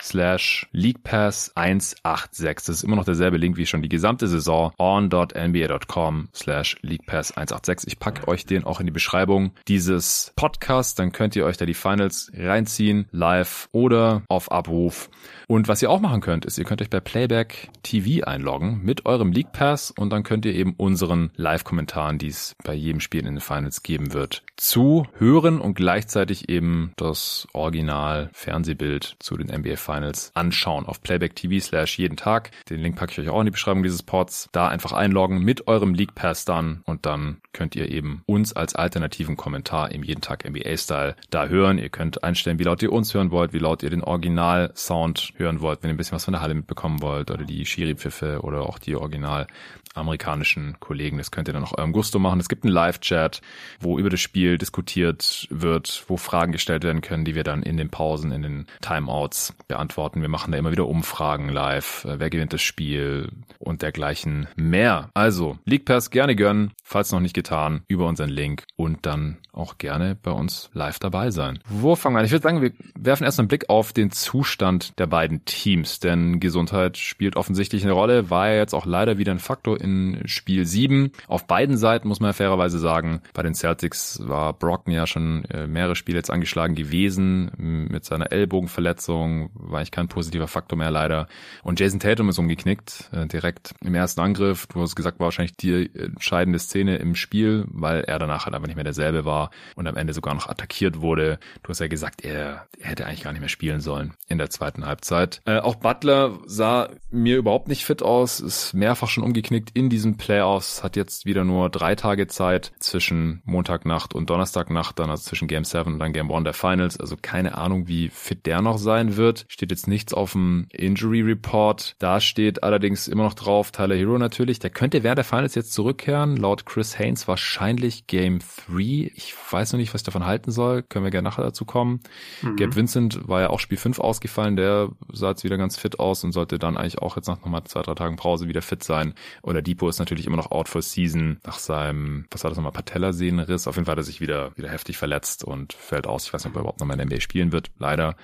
[0.00, 2.66] slash leaguepass 186.
[2.66, 4.72] Das ist immer noch derselbe Link wie schon die gesamte Saison.
[4.78, 7.92] on.nba.com slash leaguepass 186.
[7.92, 10.94] Ich packe euch den auch in die Beschreibung dieses Podcasts.
[10.94, 15.10] Dann könnt ihr euch da die Finals reinziehen, live oder auf Abruf.
[15.46, 19.04] Und was ihr auch machen könnt, ist, ihr könnt euch bei Playback TV einloggen mit
[19.06, 23.20] eurem League Pass und dann könnt ihr eben unseren Live-Kommentaren, die es bei jedem Spiel
[23.20, 29.76] in den Finals geben wird, zuhören und gleichzeitig eben das Original Fernsehbild zu den NBA
[29.76, 29.89] Finals
[30.34, 32.50] anschauen auf Playback TV slash jeden Tag.
[32.68, 34.48] Den Link packe ich euch auch in die Beschreibung dieses Pods.
[34.52, 38.74] Da einfach einloggen mit eurem League Pass dann und dann könnt ihr eben uns als
[38.74, 41.78] alternativen Kommentar im jeden Tag NBA Style da hören.
[41.78, 45.32] Ihr könnt einstellen, wie laut ihr uns hören wollt, wie laut ihr den Original Sound
[45.36, 48.40] hören wollt, wenn ihr ein bisschen was von der Halle mitbekommen wollt oder die Schiri-Pfiffe
[48.42, 49.46] oder auch die original
[49.94, 51.18] amerikanischen Kollegen.
[51.18, 52.38] Das könnt ihr dann auch eurem Gusto machen.
[52.38, 53.40] Es gibt einen Live-Chat,
[53.80, 57.76] wo über das Spiel diskutiert wird, wo Fragen gestellt werden können, die wir dann in
[57.76, 59.79] den Pausen, in den Timeouts beantworten.
[59.88, 62.04] Wir machen da immer wieder Umfragen live.
[62.04, 65.10] Äh, wer gewinnt das Spiel und dergleichen mehr.
[65.14, 69.78] Also, League Pass gerne gönnen, falls noch nicht getan, über unseren Link und dann auch
[69.78, 71.58] gerne bei uns live dabei sein.
[71.68, 72.24] Wo fangen wir an?
[72.24, 76.40] Ich würde sagen, wir werfen erst einen Blick auf den Zustand der beiden Teams, denn
[76.40, 80.66] Gesundheit spielt offensichtlich eine Rolle, war ja jetzt auch leider wieder ein Faktor in Spiel
[80.66, 81.12] 7.
[81.26, 85.66] Auf beiden Seiten muss man fairerweise sagen, bei den Celtics war Brocken ja schon äh,
[85.66, 87.50] mehrere Spiele jetzt angeschlagen gewesen
[87.90, 91.28] mit seiner Ellbogenverletzung, war eigentlich kein positiver Faktor mehr leider.
[91.62, 94.66] Und Jason Tatum ist umgeknickt, äh, direkt im ersten Angriff.
[94.66, 98.66] Du hast gesagt, war wahrscheinlich die entscheidende Szene im Spiel, weil er danach halt einfach
[98.66, 101.38] nicht mehr derselbe war und am Ende sogar noch attackiert wurde.
[101.62, 104.50] Du hast ja gesagt, er, er hätte eigentlich gar nicht mehr spielen sollen in der
[104.50, 105.40] zweiten Halbzeit.
[105.44, 110.16] Äh, auch Butler sah mir überhaupt nicht fit aus, ist mehrfach schon umgeknickt in diesen
[110.16, 115.48] Playoffs, hat jetzt wieder nur drei Tage Zeit zwischen Montagnacht und Donnerstagnacht, dann also zwischen
[115.48, 116.98] Game 7 und dann Game 1 der Finals.
[116.98, 119.44] Also keine Ahnung, wie fit der noch sein wird.
[119.60, 121.94] Steht jetzt nichts auf dem Injury Report.
[121.98, 124.58] Da steht allerdings immer noch drauf, Tyler Hero natürlich.
[124.58, 126.38] Der könnte während der Finals jetzt zurückkehren.
[126.38, 129.12] Laut Chris Haynes wahrscheinlich Game 3.
[129.14, 130.82] Ich weiß noch nicht, was ich davon halten soll.
[130.82, 132.00] Können wir gerne nachher dazu kommen.
[132.40, 132.56] Mhm.
[132.56, 134.56] Gabe Vincent war ja auch Spiel 5 ausgefallen.
[134.56, 137.64] Der sah jetzt wieder ganz fit aus und sollte dann eigentlich auch jetzt nach nochmal
[137.64, 139.12] zwei, drei Tagen Pause wieder fit sein.
[139.42, 142.72] Oder Depot ist natürlich immer noch out for season nach seinem, was war das nochmal,
[142.72, 143.68] Patellasehnenriss.
[143.68, 146.24] Auf jeden Fall hat er sich wieder, wieder heftig verletzt und fällt aus.
[146.24, 147.70] Ich weiß nicht, ob er überhaupt nochmal in der NBA spielen wird.
[147.78, 148.16] Leider.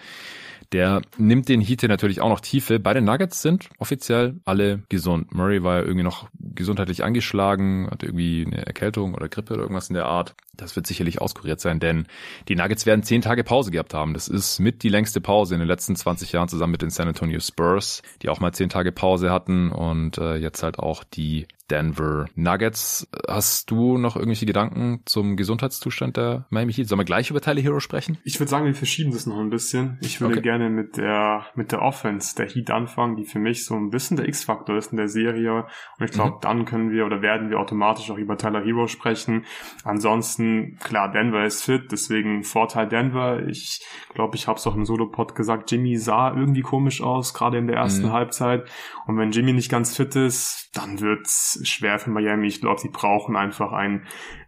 [0.73, 2.79] Der nimmt den Heat natürlich auch noch Tiefe.
[2.81, 5.35] Beide Nuggets sind offiziell alle gesund.
[5.35, 9.89] Murray war ja irgendwie noch gesundheitlich angeschlagen, hatte irgendwie eine Erkältung oder Grippe oder irgendwas
[9.89, 10.35] in der Art.
[10.55, 12.07] Das wird sicherlich auskuriert sein, denn
[12.49, 14.15] die Nuggets werden zehn Tage Pause gehabt haben.
[14.15, 17.09] Das ist mit die längste Pause in den letzten 20 Jahren zusammen mit den San
[17.09, 21.47] Antonio Spurs, die auch mal zehn Tage Pause hatten und äh, jetzt halt auch die
[21.71, 23.09] Denver Nuggets.
[23.29, 26.89] Hast du noch irgendwelche Gedanken zum Gesundheitszustand der Miami Heat?
[26.89, 28.19] Sollen wir gleich über Tyler Hero sprechen?
[28.25, 29.99] Ich würde sagen, wir verschieben das noch ein bisschen.
[30.01, 30.43] Ich würde okay.
[30.43, 34.17] gerne mit der, mit der Offense der Heat anfangen, die für mich so ein bisschen
[34.17, 35.67] der X-Faktor ist in der Serie.
[35.99, 36.41] Und ich glaube, mhm.
[36.41, 39.45] dann können wir oder werden wir automatisch auch über Tyler Hero sprechen.
[39.85, 43.47] Ansonsten, klar, Denver ist fit, deswegen Vorteil Denver.
[43.47, 47.59] Ich glaube, ich habe es auch im Solo-Pod gesagt, Jimmy sah irgendwie komisch aus, gerade
[47.59, 48.13] in der ersten mhm.
[48.13, 48.69] Halbzeit.
[49.07, 52.47] Und wenn Jimmy nicht ganz fit ist, dann wird's schwer für Miami.
[52.47, 54.07] Ich glaube, sie brauchen einfach einen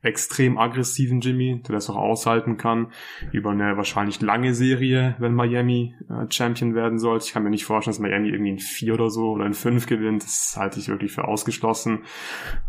[0.09, 2.89] extrem aggressiven Jimmy, der das auch aushalten kann
[3.31, 7.27] über eine wahrscheinlich lange Serie, wenn Miami äh, Champion werden sollte.
[7.27, 9.87] Ich kann mir nicht vorstellen, dass Miami irgendwie in vier oder so oder in fünf
[9.87, 10.25] gewinnt.
[10.25, 12.05] Das halte ich wirklich für ausgeschlossen.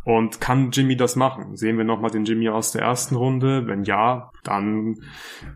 [0.03, 1.55] Und kann Jimmy das machen?
[1.55, 3.67] Sehen wir nochmal den Jimmy aus der ersten Runde?
[3.67, 4.97] Wenn ja, dann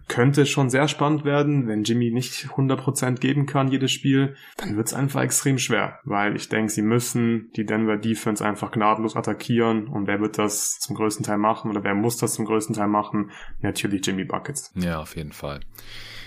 [0.08, 1.67] könnte es schon sehr spannend werden.
[1.67, 6.36] Wenn Jimmy nicht 100% geben kann, jedes Spiel, dann wird es einfach extrem schwer, weil
[6.36, 10.96] ich denke, sie müssen die Denver Defense einfach gnadenlos attackieren und wer wird das zum
[10.96, 13.31] größten Teil machen oder wer muss das zum größten Teil machen?
[13.62, 14.71] Natürlich Jimmy Buckets.
[14.75, 15.59] Ja, auf jeden Fall.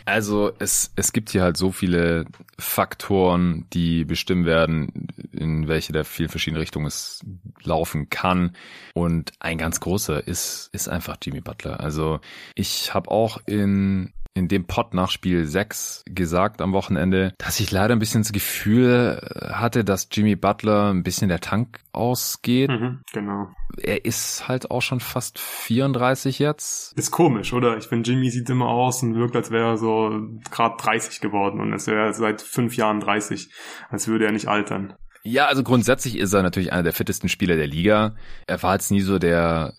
[0.06, 2.26] Also es, es gibt hier halt so viele
[2.58, 7.24] Faktoren, die bestimmen werden, in welche der vielen verschiedenen Richtungen es
[7.64, 8.54] laufen kann.
[8.94, 11.80] Und ein ganz großer ist, ist einfach Jimmy Butler.
[11.80, 12.20] Also
[12.54, 17.70] ich habe auch in in dem Pod nach Spiel 6 gesagt am Wochenende, dass ich
[17.70, 19.20] leider ein bisschen das Gefühl
[19.50, 22.70] hatte, dass Jimmy Butler ein bisschen der Tank ausgeht.
[22.70, 23.48] Mhm, genau.
[23.78, 26.96] Er ist halt auch schon fast 34 jetzt.
[26.96, 27.76] Ist komisch, oder?
[27.76, 30.20] Ich finde, Jimmy sieht immer aus und wirkt, als wäre er so
[30.50, 33.50] gerade 30 geworden und es wäre seit fünf Jahren 30,
[33.88, 34.94] als würde er nicht altern.
[35.26, 38.14] Ja, also grundsätzlich ist er natürlich einer der fittesten Spieler der Liga.
[38.46, 39.74] Er war jetzt nie so der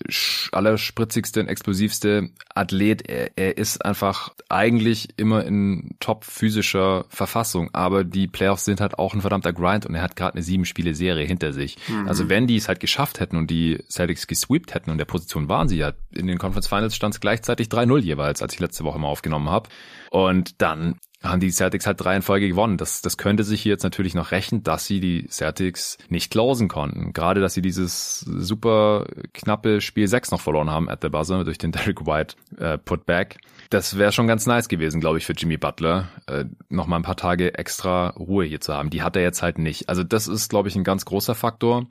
[0.52, 3.08] allerspritzigste und explosivste Athlet.
[3.08, 7.70] Er, er ist einfach eigentlich immer in top physischer Verfassung.
[7.72, 10.66] Aber die Playoffs sind halt auch ein verdammter Grind und er hat gerade eine sieben
[10.66, 11.78] Spiele Serie hinter sich.
[11.88, 12.10] Mhm.
[12.10, 15.48] Also wenn die es halt geschafft hätten und die Celtics gesweept hätten und der Position
[15.48, 18.84] waren sie ja, in den Conference Finals stand es gleichzeitig 3-0 jeweils, als ich letzte
[18.84, 19.70] Woche mal aufgenommen habe.
[20.12, 22.78] Und dann haben die Celtics halt drei in Folge gewonnen.
[22.78, 26.68] Das, das könnte sich hier jetzt natürlich noch rächen, dass sie die Celtics nicht closen
[26.68, 27.12] konnten.
[27.14, 31.58] Gerade, dass sie dieses super knappe Spiel 6 noch verloren haben at the buzzer durch
[31.58, 33.38] den Derek White äh, Putback.
[33.70, 37.04] Das wäre schon ganz nice gewesen, glaube ich, für Jimmy Butler, äh, noch mal ein
[37.04, 38.90] paar Tage extra Ruhe hier zu haben.
[38.90, 39.90] Die hat er jetzt halt nicht.
[39.90, 41.88] Also das ist, glaube ich, ein ganz großer Faktor.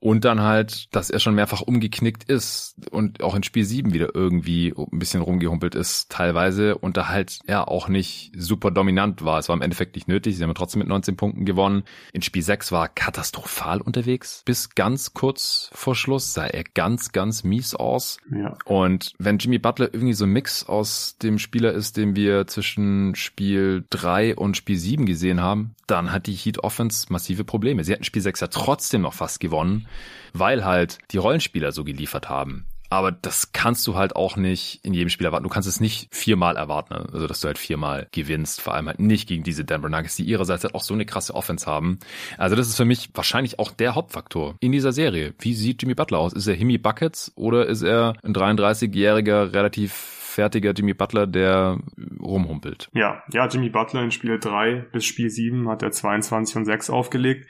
[0.00, 4.14] Und dann halt, dass er schon mehrfach umgeknickt ist und auch in Spiel 7 wieder
[4.14, 9.38] irgendwie ein bisschen rumgehumpelt ist teilweise und da halt ja auch nicht super dominant war.
[9.38, 10.36] Es war im Endeffekt nicht nötig.
[10.36, 11.82] Sie haben trotzdem mit 19 Punkten gewonnen.
[12.14, 14.42] In Spiel 6 war er katastrophal unterwegs.
[14.46, 18.16] Bis ganz kurz vor Schluss sah er ganz, ganz mies aus.
[18.34, 18.56] Ja.
[18.64, 23.14] Und wenn Jimmy Butler irgendwie so ein Mix aus dem Spieler ist, den wir zwischen
[23.14, 27.84] Spiel 3 und Spiel 7 gesehen haben, dann hat die Heat Offense massive Probleme.
[27.84, 29.86] Sie hätten Spiel 6 ja trotzdem noch fast gewonnen,
[30.32, 32.66] weil halt die Rollenspieler so geliefert haben.
[32.92, 35.44] Aber das kannst du halt auch nicht in jedem Spiel erwarten.
[35.44, 38.60] Du kannst es nicht viermal erwarten, also dass du halt viermal gewinnst.
[38.60, 41.36] Vor allem halt nicht gegen diese Denver Nuggets, die ihrerseits halt auch so eine krasse
[41.36, 42.00] Offense haben.
[42.36, 45.34] Also das ist für mich wahrscheinlich auch der Hauptfaktor in dieser Serie.
[45.38, 46.32] Wie sieht Jimmy Butler aus?
[46.32, 51.78] Ist er Himmy Buckets oder ist er ein 33-jähriger, relativ fertiger Jimmy Butler, der
[52.20, 52.88] rumhumpelt.
[52.92, 56.90] Ja, ja, Jimmy Butler in Spiel 3 bis Spiel 7 hat er 22 und 6
[56.90, 57.46] aufgelegt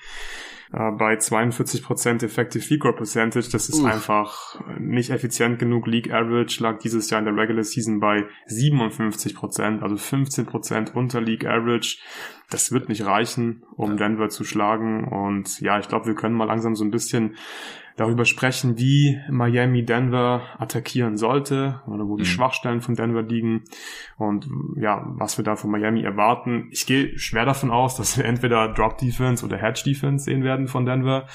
[0.72, 3.48] äh, bei 42% Effective Field Goal Percentage.
[3.50, 3.92] Das ist Uff.
[3.92, 5.86] einfach nicht effizient genug.
[5.86, 11.44] League Average lag dieses Jahr in der Regular Season bei 57%, also 15% unter League
[11.44, 11.98] Average.
[12.50, 13.96] Das wird nicht reichen, um.
[13.96, 15.04] Denver zu schlagen.
[15.04, 17.36] Und ja, ich glaube, wir können mal langsam so ein bisschen
[17.96, 22.26] darüber sprechen, wie Miami Denver attackieren sollte oder wo die mhm.
[22.26, 23.64] Schwachstellen von Denver liegen
[24.16, 26.68] und ja, was wir da von Miami erwarten.
[26.70, 30.66] Ich gehe schwer davon aus, dass wir entweder Drop Defense oder Hedge Defense sehen werden
[30.66, 31.26] von Denver.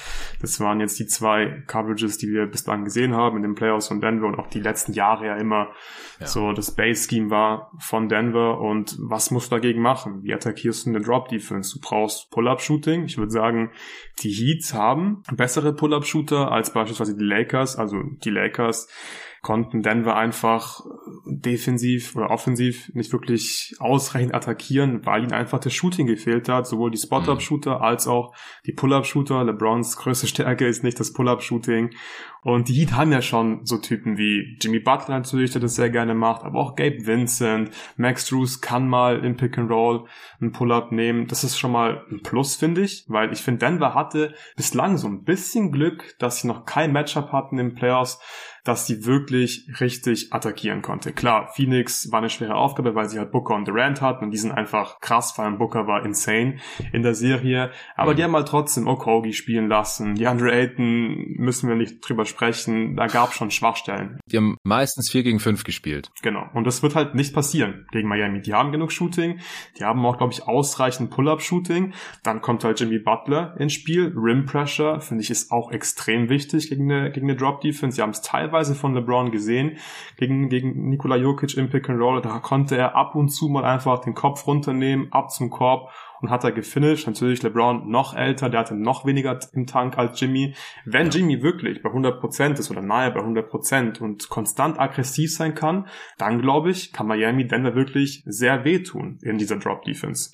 [0.41, 4.01] Das waren jetzt die zwei Coverages, die wir bislang gesehen haben in den Playoffs von
[4.01, 5.69] Denver und auch die letzten Jahre ja immer
[6.19, 6.27] ja.
[6.27, 10.23] so das Base Scheme war von Denver und was musst du dagegen machen?
[10.23, 11.77] Wie attackierst du eine Drop Defense?
[11.77, 13.05] Du brauchst Pull-Up Shooting.
[13.05, 13.71] Ich würde sagen,
[14.19, 17.77] die Heats haben bessere Pull-Up Shooter als beispielsweise die Lakers.
[17.77, 18.87] Also die Lakers
[19.45, 20.81] konnten Denver einfach
[21.27, 26.89] defensiv oder offensiv nicht wirklich ausreichend attackieren, weil ihnen einfach das Shooting gefehlt hat, sowohl
[26.89, 28.33] die Spot-Up-Shooter als auch
[28.65, 29.43] die Pull-Up-Shooter.
[29.43, 31.91] LeBrons größte Stärke ist nicht das Pull-Up-Shooting.
[32.41, 35.91] Und die Heat haben ja schon so Typen wie Jimmy Butler natürlich, der das sehr
[35.91, 40.07] gerne macht, aber auch Gabe Vincent, Max Drews kann mal im Pick and Roll
[40.41, 41.27] einen Pull-Up nehmen.
[41.27, 45.07] Das ist schon mal ein Plus, finde ich, weil ich finde, Denver hatte bislang so
[45.07, 48.19] ein bisschen Glück, dass sie noch kein Matchup hatten im Playoffs,
[48.65, 51.13] dass sie wirklich richtig attackieren konnte.
[51.13, 54.37] Klar, Phoenix war eine schwere Aufgabe, weil sie halt Booker und Durant hatten und die
[54.37, 56.57] sind einfach krass, vor allem Booker war insane
[56.91, 57.71] in der Serie.
[57.95, 58.15] Aber mhm.
[58.17, 60.15] die haben halt trotzdem Okogi spielen lassen.
[60.15, 62.95] Die Andre Ayton müssen wir nicht drüber sprechen.
[62.95, 64.19] Da gab schon Schwachstellen.
[64.25, 66.09] Die haben meistens 4 gegen 5 gespielt.
[66.23, 66.45] Genau.
[66.53, 68.41] Und das wird halt nicht passieren gegen Miami.
[68.41, 69.39] Die haben genug Shooting.
[69.77, 71.93] Die haben auch, glaube ich, ausreichend Pull-Up-Shooting.
[72.23, 74.11] Dann kommt halt Jimmy Butler ins Spiel.
[74.15, 77.97] Rim Pressure, finde ich, ist auch extrem wichtig gegen eine, gegen eine Drop-Defense.
[77.97, 79.77] Sie haben es teilweise teilweise von LeBron gesehen
[80.17, 82.21] gegen, gegen Nikola Jokic im Pick and Roll.
[82.21, 85.91] Da konnte er ab und zu mal einfach den Kopf runternehmen, ab zum Korb
[86.21, 87.05] und hat er gefinisht.
[87.05, 90.55] Natürlich LeBron noch älter, der hatte noch weniger im Tank als Jimmy.
[90.85, 91.09] Wenn.
[91.09, 95.87] Jimmy wirklich bei 100% ist oder nahe bei 100% und konstant aggressiv sein kann,
[96.17, 100.31] dann glaube ich, kann Miami Denver wirklich sehr wehtun in dieser Drop Defense.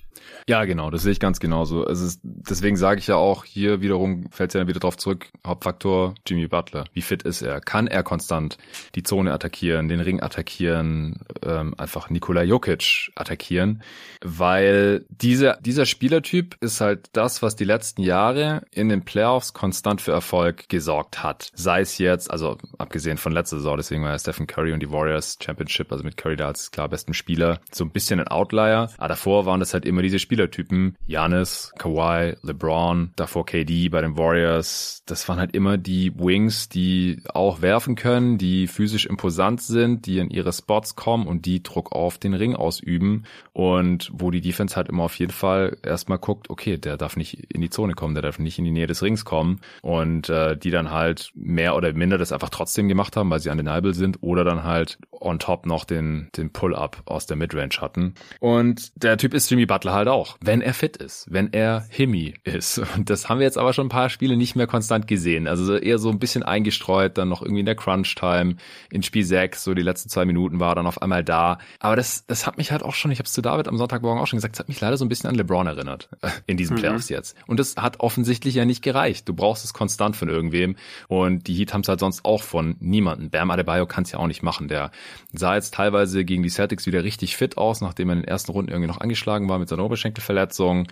[0.47, 1.87] Ja, genau, das sehe ich ganz genauso.
[1.87, 6.15] Es, deswegen sage ich ja auch, hier wiederum fällt es ja wieder drauf zurück, Hauptfaktor
[6.25, 6.85] Jimmy Butler.
[6.93, 7.61] Wie fit ist er?
[7.61, 8.57] Kann er konstant
[8.95, 13.83] die Zone attackieren, den Ring attackieren, ähm, einfach Nikola Jokic attackieren?
[14.23, 20.01] Weil diese, dieser Spielertyp ist halt das, was die letzten Jahre in den Playoffs konstant
[20.01, 21.49] für Erfolg gesorgt hat.
[21.53, 24.91] Sei es jetzt, also abgesehen von letzter Saison, deswegen war ja Stephen Curry und die
[24.91, 28.89] Warriors Championship, also mit Curry da als klar besten Spieler, so ein bisschen ein Outlier.
[28.97, 30.97] Aber davor waren das halt immer diese Spielertypen.
[31.07, 35.03] Janis, Kawhi, LeBron, davor KD bei den Warriors.
[35.05, 40.19] Das waren halt immer die Wings, die auch werfen können, die physisch imposant sind, die
[40.19, 43.23] in ihre Spots kommen und die Druck auf den Ring ausüben.
[43.53, 47.53] Und wo die Defense halt immer auf jeden Fall erstmal guckt, okay, der darf nicht
[47.53, 49.61] in die Zone kommen, der darf nicht in die Nähe des Rings kommen.
[49.81, 53.49] Und äh, die dann halt mehr oder minder das einfach trotzdem gemacht haben, weil sie
[53.49, 58.15] undeniable sind oder dann halt on top noch den, den Pull-up aus der Midrange hatten.
[58.39, 62.33] Und der Typ ist Jimmy Butler halt auch, wenn er fit ist, wenn er Himmy
[62.43, 62.81] ist.
[62.95, 65.47] Und das haben wir jetzt aber schon ein paar Spiele nicht mehr konstant gesehen.
[65.47, 68.55] Also eher so ein bisschen eingestreut, dann noch irgendwie in der Crunch-Time,
[68.91, 71.59] in Spiel 6, so die letzten zwei Minuten war dann auf einmal da.
[71.79, 74.21] Aber das, das hat mich halt auch schon, ich habe es zu David am Sonntagmorgen
[74.21, 76.09] auch schon gesagt, das hat mich leider so ein bisschen an LeBron LeBron erinnert
[76.47, 76.81] in diesen mhm.
[76.81, 77.35] Playoffs jetzt.
[77.47, 79.27] Und das hat offensichtlich ja nicht gereicht.
[79.27, 80.75] Du brauchst es konstant von irgendwem
[81.07, 83.29] und die Heat haben es halt sonst auch von niemanden.
[83.29, 84.67] Bam Adebayo kann es ja auch nicht machen.
[84.67, 84.91] Der
[85.33, 88.51] sah jetzt teilweise gegen die Celtics wieder richtig fit aus, nachdem er in den ersten
[88.51, 90.87] Runden irgendwie noch angeschlagen war mit seiner Oberschenkelverletzung.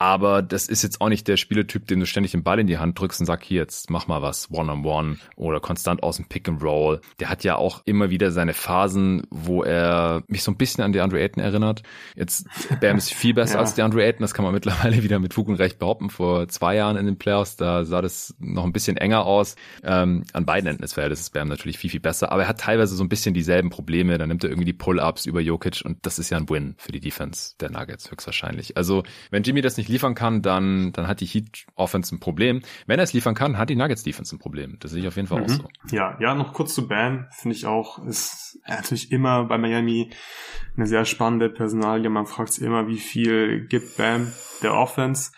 [0.00, 2.78] Aber das ist jetzt auch nicht der Spieletyp, dem du ständig den Ball in die
[2.78, 6.16] Hand drückst und sag, hier, jetzt mach mal was, One-on-One -on -one oder konstant aus
[6.16, 7.02] dem Pick and Roll.
[7.20, 10.94] Der hat ja auch immer wieder seine Phasen, wo er mich so ein bisschen an
[10.94, 11.82] DeAndre Ayton erinnert.
[12.16, 12.46] Jetzt,
[12.80, 13.60] Bam ist viel besser ja.
[13.60, 16.08] als DeAndre Ayton, das kann man mittlerweile wieder mit Fug und Recht behaupten.
[16.08, 19.54] Vor zwei Jahren in den Playoffs, da sah das noch ein bisschen enger aus.
[19.84, 22.60] Ähm, an beiden Enden des Feldes ist Bam natürlich viel, viel besser, aber er hat
[22.60, 24.16] teilweise so ein bisschen dieselben Probleme.
[24.16, 26.90] Dann nimmt er irgendwie die Pull-Ups über Jokic und das ist ja ein Win für
[26.90, 28.78] die Defense der Nuggets höchstwahrscheinlich.
[28.78, 32.62] Also, wenn Jimmy das nicht liefern kann, dann, dann hat die Heat Offense ein Problem.
[32.86, 34.76] Wenn er es liefern kann, hat die Nuggets Defense ein Problem.
[34.80, 35.44] Das sehe ich auf jeden Fall mhm.
[35.44, 35.68] auch so.
[35.90, 40.10] Ja, ja, noch kurz zu Bam, finde ich auch, ist natürlich immer bei Miami
[40.76, 42.08] eine sehr spannende Personalie.
[42.08, 45.32] Man fragt sich immer, wie viel gibt Bam der Offense.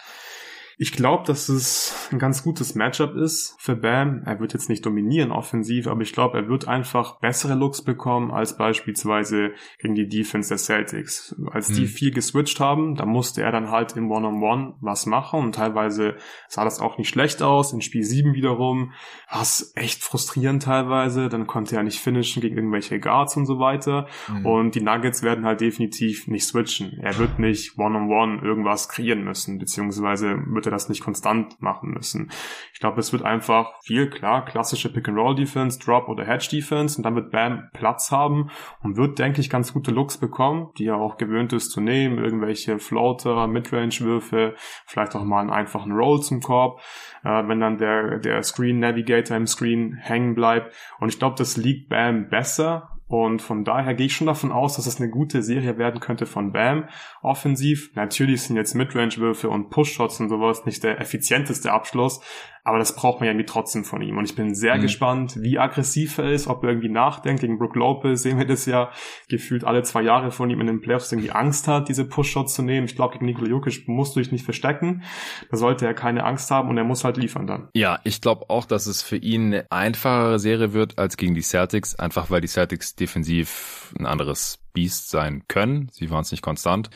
[0.79, 4.23] Ich glaube, dass es ein ganz gutes Matchup ist für Bam.
[4.25, 8.31] Er wird jetzt nicht dominieren offensiv, aber ich glaube, er wird einfach bessere Looks bekommen
[8.31, 11.35] als beispielsweise gegen die Defense der Celtics.
[11.51, 11.87] Als die mhm.
[11.87, 15.55] viel geswitcht haben, da musste er dann halt im One-on-One -on -One was machen und
[15.55, 16.17] teilweise
[16.49, 17.73] sah das auch nicht schlecht aus.
[17.73, 18.93] In Spiel 7 wiederum
[19.31, 21.29] war es echt frustrierend teilweise.
[21.29, 24.07] Dann konnte er nicht finishen gegen irgendwelche Guards und so weiter.
[24.29, 24.47] Mhm.
[24.47, 26.99] Und die Nuggets werden halt definitiv nicht switchen.
[27.01, 31.61] Er wird nicht One-on-One -on -One irgendwas kreieren müssen, beziehungsweise wird er das nicht konstant
[31.61, 32.31] machen müssen.
[32.73, 37.33] Ich glaube, es wird einfach viel, klar, klassische Pick-and-Roll-Defense, Drop- oder Hedge-Defense und dann wird
[37.33, 38.51] Bam Platz haben
[38.83, 42.19] und wird, denke ich, ganz gute Looks bekommen, die er auch gewöhnt ist zu nehmen,
[42.19, 44.55] irgendwelche Floater, Midrange-Würfe,
[44.87, 46.81] vielleicht auch mal einen einfachen Roll zum Korb,
[47.25, 50.75] äh, wenn dann der, der Screen Navigator im Screen hängen bleibt.
[51.01, 54.77] Und ich glaube, das liegt Bam besser und von daher gehe ich schon davon aus,
[54.77, 56.89] dass es eine gute Serie werden könnte von Bam.
[57.21, 62.23] Offensiv, natürlich sind jetzt Midrange-Würfe und Push-Shots und sowas nicht der effizienteste Abschluss,
[62.65, 64.19] aber das braucht man ja irgendwie trotzdem von ihm.
[64.19, 64.83] Und ich bin sehr mhm.
[64.83, 67.41] gespannt, wie aggressiv er ist, ob er irgendwie nachdenkt.
[67.41, 68.91] Gegen Brook Lopez sehen wir das ja
[69.29, 72.63] gefühlt alle zwei Jahre von ihm in den Playoffs irgendwie Angst hat, diese Push-Shots zu
[72.63, 72.87] nehmen.
[72.87, 75.03] Ich glaube, gegen Nikola Jokic musst du dich nicht verstecken.
[75.51, 77.69] Da sollte er keine Angst haben und er muss halt liefern dann.
[77.75, 81.43] Ja, ich glaube auch, dass es für ihn eine einfachere Serie wird als gegen die
[81.43, 85.89] Celtics, einfach weil die Celtics defensiv ein anderes Beast sein können.
[85.93, 86.91] Sie waren es nicht konstant,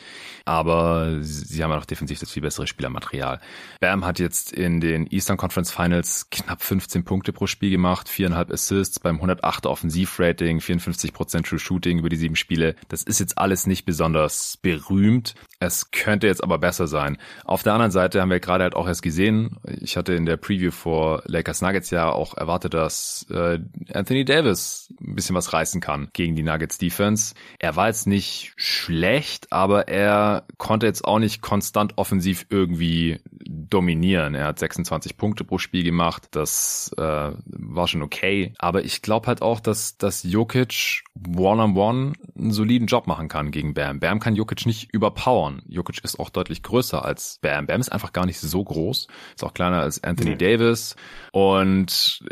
[0.45, 3.39] aber sie haben ja noch defensiv das viel bessere Spielermaterial.
[3.79, 8.51] Bam hat jetzt in den Eastern Conference Finals knapp 15 Punkte pro Spiel gemacht, viereinhalb
[8.51, 12.75] Assists beim 108 Offensivrating, 54% True Shooting über die sieben Spiele.
[12.87, 15.35] Das ist jetzt alles nicht besonders berühmt.
[15.59, 17.17] Es könnte jetzt aber besser sein.
[17.43, 20.37] Auf der anderen Seite haben wir gerade halt auch erst gesehen, ich hatte in der
[20.37, 23.59] Preview vor Lakers Nuggets ja auch erwartet, dass äh,
[23.91, 27.33] Anthony Davis ein bisschen was reißen kann gegen die Nuggets Defense.
[27.57, 34.35] Er war jetzt nicht schlecht, aber er konnte jetzt auch nicht konstant offensiv irgendwie dominieren.
[34.35, 36.27] Er hat 26 Punkte pro Spiel gemacht.
[36.31, 38.53] Das äh, war schon okay.
[38.59, 41.03] Aber ich glaube halt auch, dass, dass Jokic
[41.35, 43.99] one-on-one einen soliden Job machen kann gegen Bam.
[43.99, 45.46] Bam kann Jokic nicht überpowern.
[45.67, 47.67] Jokic ist auch deutlich größer als Bam.
[47.67, 49.07] Bam ist einfach gar nicht so groß.
[49.35, 50.35] Ist auch kleiner als Anthony nee.
[50.37, 50.95] Davis.
[51.31, 52.23] Und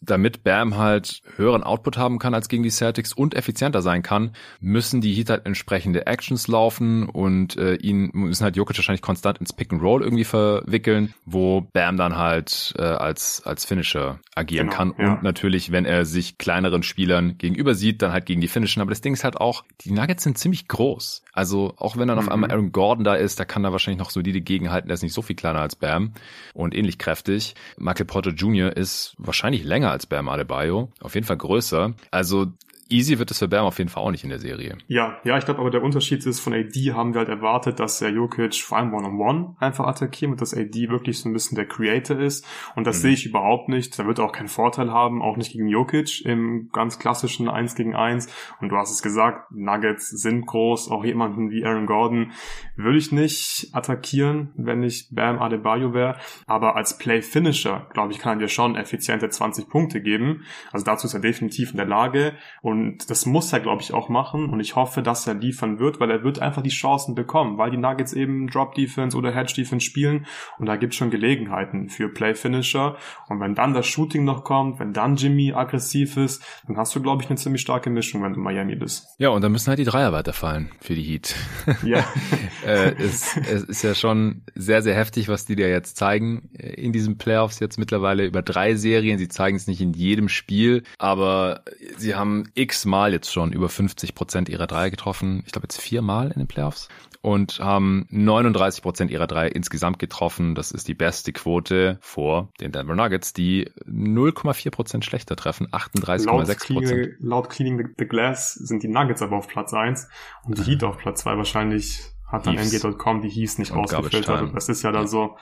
[0.00, 4.32] damit Bam halt höheren Output haben kann als gegen die Celtics und effizienter sein kann,
[4.60, 9.38] müssen die Heat halt entsprechende Actions laufen und äh, ihn müssen halt Jokic wahrscheinlich konstant
[9.38, 14.68] ins Pick and Roll irgendwie verwickeln, wo Bam dann halt äh, als als Finisher agieren
[14.68, 15.12] genau, kann ja.
[15.12, 18.82] und natürlich, wenn er sich kleineren Spielern gegenüber sieht, dann halt gegen die Finishen.
[18.82, 21.22] Aber das Ding ist halt auch, die Nuggets sind ziemlich groß.
[21.32, 22.24] Also auch wenn dann mhm.
[22.24, 24.88] auf einmal Aaron Gordon da ist, da kann er wahrscheinlich noch solide gegenhalten.
[24.88, 26.12] Der ist nicht so viel kleiner als Bam
[26.54, 27.54] und ähnlich kräftig.
[27.76, 28.76] Michael Porter Jr.
[28.76, 31.94] ist wahrscheinlich länger als Bam Adebayo, auf jeden Fall größer.
[32.10, 32.52] Also
[32.88, 34.76] easy wird es für Bam auf jeden Fall auch nicht in der Serie.
[34.86, 37.98] Ja, ja, ich glaube aber der Unterschied ist, von AD haben wir halt erwartet, dass
[37.98, 41.32] der Jokic vor allem One-on-One -on -one einfach attackiert und dass AD wirklich so ein
[41.32, 42.46] bisschen der Creator ist.
[42.74, 43.02] Und das mhm.
[43.02, 43.98] sehe ich überhaupt nicht.
[43.98, 47.74] Da wird er auch keinen Vorteil haben, auch nicht gegen Jokic im ganz klassischen 1
[47.74, 48.28] gegen 1.
[48.60, 52.32] Und du hast es gesagt, Nuggets sind groß, auch jemanden wie Aaron Gordon
[52.76, 56.16] würde ich nicht attackieren, wenn ich Bam Adebayo wäre.
[56.46, 60.44] Aber als Play-Finisher, glaube ich, kann er dir schon effiziente 20 Punkte geben.
[60.72, 62.34] Also dazu ist er definitiv in der Lage.
[62.60, 64.48] Und und das muss er, glaube ich, auch machen.
[64.48, 67.70] Und ich hoffe, dass er liefern wird, weil er wird einfach die Chancen bekommen, weil
[67.70, 70.26] die Nuggets eben Drop Defense oder Hedge Defense spielen.
[70.58, 72.96] Und da gibt es schon Gelegenheiten für Play Finisher.
[73.28, 77.02] Und wenn dann das Shooting noch kommt, wenn dann Jimmy aggressiv ist, dann hast du,
[77.02, 79.06] glaube ich, eine ziemlich starke Mischung, wenn du Miami bist.
[79.18, 81.34] Ja, und dann müssen halt die Dreier weiterfallen für die Heat.
[81.82, 82.04] Ja.
[82.66, 86.92] äh, es, es ist ja schon sehr, sehr heftig, was die dir jetzt zeigen in
[86.92, 89.18] diesen Playoffs jetzt mittlerweile über drei Serien.
[89.18, 91.64] Sie zeigen es nicht in jedem Spiel, aber
[91.96, 95.42] sie haben x-mal jetzt schon über 50 Prozent ihrer Dreier getroffen.
[95.46, 96.88] Ich glaube jetzt viermal in den Playoffs
[97.22, 100.54] und haben 39 Prozent ihrer Dreier insgesamt getroffen.
[100.54, 106.72] Das ist die beste Quote vor den Denver Nuggets, die 0,4 Prozent schlechter treffen, 38,6
[106.72, 107.08] Prozent.
[107.20, 110.08] Laut Cleaning the Glass sind die Nuggets aber auf Platz eins
[110.44, 114.54] und die Heat auf Platz zwei wahrscheinlich hat dann NBA.com die Heats nicht ausgefiltert.
[114.54, 115.08] Das ist ja dann ja.
[115.08, 115.36] so.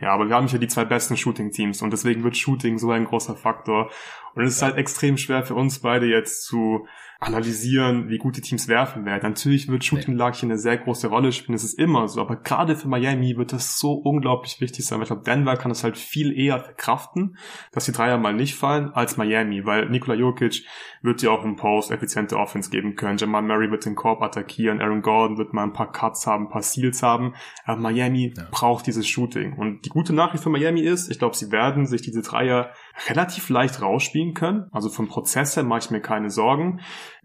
[0.00, 3.04] Ja, aber wir haben hier die zwei besten Shooting-Teams und deswegen wird Shooting so ein
[3.04, 3.90] großer Faktor.
[4.34, 6.86] Und es ist halt extrem schwer für uns beide jetzt zu
[7.18, 9.22] analysieren, wie gut die Teams werfen werden.
[9.22, 12.36] Natürlich wird Shooting Luck hier eine sehr große Rolle spielen, das ist immer so, aber
[12.36, 15.82] gerade für Miami wird das so unglaublich wichtig sein, weil ich glaube, Denver kann es
[15.82, 17.38] halt viel eher verkraften,
[17.72, 20.64] dass die Dreier mal nicht fallen, als Miami, weil Nikola Jokic
[21.00, 24.82] wird ja auch im Post effiziente Offense geben können, Jamal Murray wird den Korb attackieren,
[24.82, 28.44] Aaron Gordon wird mal ein paar Cuts haben, ein paar Seals haben, aber Miami ja.
[28.50, 29.54] braucht dieses Shooting.
[29.54, 32.72] Und die gute Nachricht für Miami ist, ich glaube, sie werden sich diese Dreier
[33.08, 36.80] relativ leicht rausspielen können, also vom Prozess her mache ich mir keine Sorgen.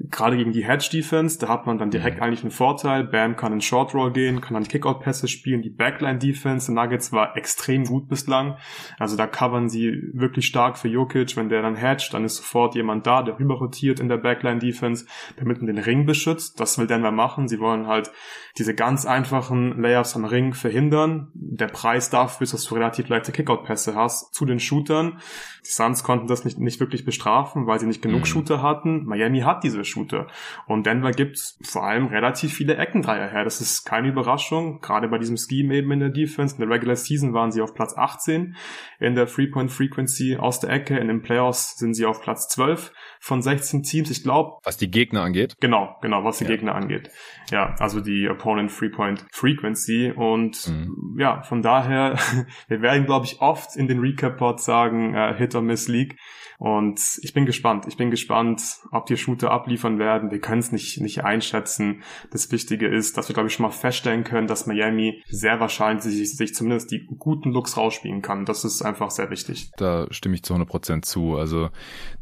[0.10, 2.24] Gerade gegen die Hedge-Defense, da hat man dann direkt mhm.
[2.24, 3.04] eigentlich einen Vorteil.
[3.04, 5.62] Bam kann in Short Roll gehen, kann dann Kickout-Pässe spielen.
[5.62, 8.58] Die Backline-Defense der Nuggets war extrem gut bislang.
[8.98, 11.36] Also da covern sie wirklich stark für Jokic.
[11.38, 15.06] Wenn der dann hedgt, dann ist sofort jemand da, der rüber rotiert in der Backline-Defense,
[15.38, 16.60] der mitten den Ring beschützt.
[16.60, 17.48] Das will Denver machen.
[17.48, 18.12] Sie wollen halt
[18.58, 21.30] diese ganz einfachen Layups am Ring verhindern.
[21.34, 25.20] Der Preis dafür ist, dass du relativ leichte Kickout-Pässe hast zu den Shootern.
[25.66, 28.26] Die Suns konnten das nicht, nicht wirklich bestrafen, weil sie nicht genug mhm.
[28.26, 29.06] Shooter hatten.
[29.06, 30.28] Miami hat diese Shooter.
[30.66, 33.44] Und Denver gibt vor allem relativ viele Eckendreier her.
[33.44, 34.80] Das ist keine Überraschung.
[34.80, 36.56] Gerade bei diesem Scheme eben in der Defense.
[36.56, 38.56] In der Regular Season waren sie auf Platz 18
[39.00, 40.98] in der Three-Point-Frequency aus der Ecke.
[40.98, 44.10] In den Playoffs sind sie auf Platz 12 von 16 Teams.
[44.10, 44.58] Ich glaube.
[44.64, 45.56] Was die Gegner angeht?
[45.60, 46.52] Genau, genau, was die ja.
[46.52, 47.10] Gegner angeht.
[47.52, 50.14] Ja, also die Opponent Three-Point Frequency.
[50.16, 51.18] Und mhm.
[51.20, 52.16] ja, von daher,
[52.68, 56.18] wir werden, glaube ich, oft in den Recap-Pods sagen, äh, Hit or Miss League.
[56.62, 57.86] Und ich bin gespannt.
[57.88, 60.30] Ich bin gespannt, ob die Shooter abliefern werden.
[60.30, 62.04] Wir können es nicht, nicht einschätzen.
[62.30, 66.04] Das Wichtige ist, dass wir, glaube ich, schon mal feststellen können, dass Miami sehr wahrscheinlich
[66.04, 68.46] sich, sich zumindest die guten Looks rausspielen kann.
[68.46, 69.72] Das ist einfach sehr wichtig.
[69.78, 71.36] Da stimme ich zu 100 Prozent zu.
[71.36, 71.70] Also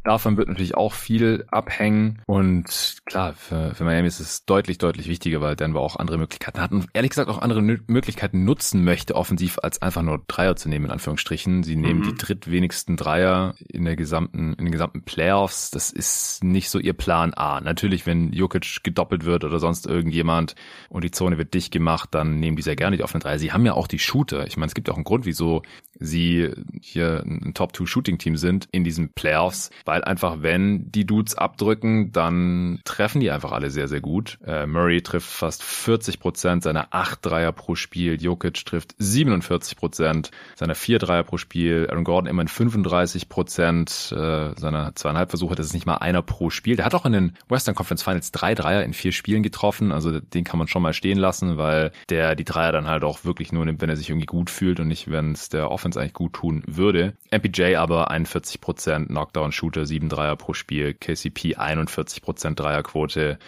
[0.04, 2.22] davon wird natürlich auch viel abhängen.
[2.24, 6.60] Und klar, für, für Miami ist es deutlich, deutlich wichtiger, weil Denver auch andere Möglichkeiten
[6.60, 10.70] hat und ehrlich gesagt auch andere Möglichkeiten nutzen möchte, offensiv, als einfach nur Dreier zu
[10.70, 11.62] nehmen, in Anführungsstrichen.
[11.62, 12.04] Sie nehmen mhm.
[12.04, 16.78] die drittwenigsten Dreier in der gesamten gesamten, in den gesamten Playoffs, das ist nicht so
[16.78, 17.60] ihr Plan A.
[17.60, 20.54] Natürlich, wenn Jokic gedoppelt wird oder sonst irgendjemand
[20.88, 23.38] und die Zone wird dicht gemacht, dann nehmen die sehr gerne die offenen Dreier.
[23.38, 24.46] Sie haben ja auch die Shooter.
[24.46, 25.62] Ich meine, es gibt auch einen Grund, wieso
[26.00, 32.80] sie hier ein Top-2-Shooting-Team sind in diesen Playoffs, weil einfach, wenn die Dudes abdrücken, dann
[32.84, 34.38] treffen die einfach alle sehr, sehr gut.
[34.44, 38.20] Äh, Murray trifft fast 40 Prozent seiner 8 Dreier pro Spiel.
[38.20, 41.86] Jokic trifft 47 Prozent seiner 4 Dreier pro Spiel.
[41.90, 46.50] Aaron Gordon immerhin 35 Prozent äh, seiner zweieinhalb Versuche, das ist nicht mal einer pro
[46.50, 46.76] Spiel.
[46.76, 50.20] Der hat auch in den Western Conference Finals drei Dreier in vier Spielen getroffen, also
[50.20, 53.52] den kann man schon mal stehen lassen, weil der die Dreier dann halt auch wirklich
[53.52, 56.12] nur nimmt, wenn er sich irgendwie gut fühlt und nicht, wenn es der Offense eigentlich
[56.14, 57.14] gut tun würde.
[57.30, 63.38] MPJ aber 41% Knockdown-Shooter, sieben Dreier pro Spiel, KCP 41% Dreierquote,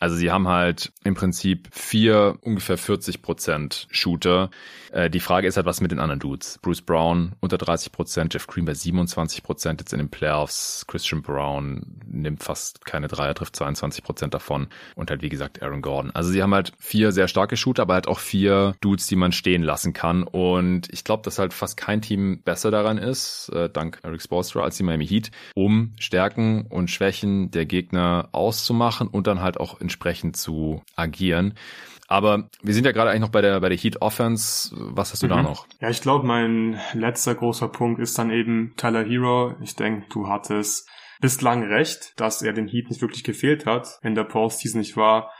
[0.00, 4.50] also sie haben halt im Prinzip vier ungefähr 40 Prozent Shooter.
[4.92, 6.58] Äh, die Frage ist halt, was mit den anderen Dudes?
[6.62, 11.22] Bruce Brown unter 30 Prozent, Jeff Green bei 27 Prozent jetzt in den Playoffs, Christian
[11.22, 16.12] Brown nimmt fast keine Dreier, trifft 22 Prozent davon und halt wie gesagt Aaron Gordon.
[16.12, 19.32] Also sie haben halt vier sehr starke Shooter, aber halt auch vier Dudes, die man
[19.32, 23.68] stehen lassen kann und ich glaube, dass halt fast kein Team besser daran ist, äh,
[23.68, 29.26] dank Eric Spoelstra, als die Miami Heat, um Stärken und Schwächen der Gegner auszumachen und
[29.26, 31.54] dann halt auch entsprechend zu agieren.
[32.08, 34.70] Aber wir sind ja gerade eigentlich noch bei der, bei der Heat Offense.
[34.74, 35.30] Was hast du mhm.
[35.30, 35.66] da noch?
[35.80, 39.54] Ja, ich glaube, mein letzter großer Punkt ist dann eben Tyler Hero.
[39.62, 40.88] Ich denke, du hattest
[41.20, 44.80] bislang recht, dass er den Heat nicht wirklich gefehlt hat in der Postseason.
[44.80, 45.30] Ich war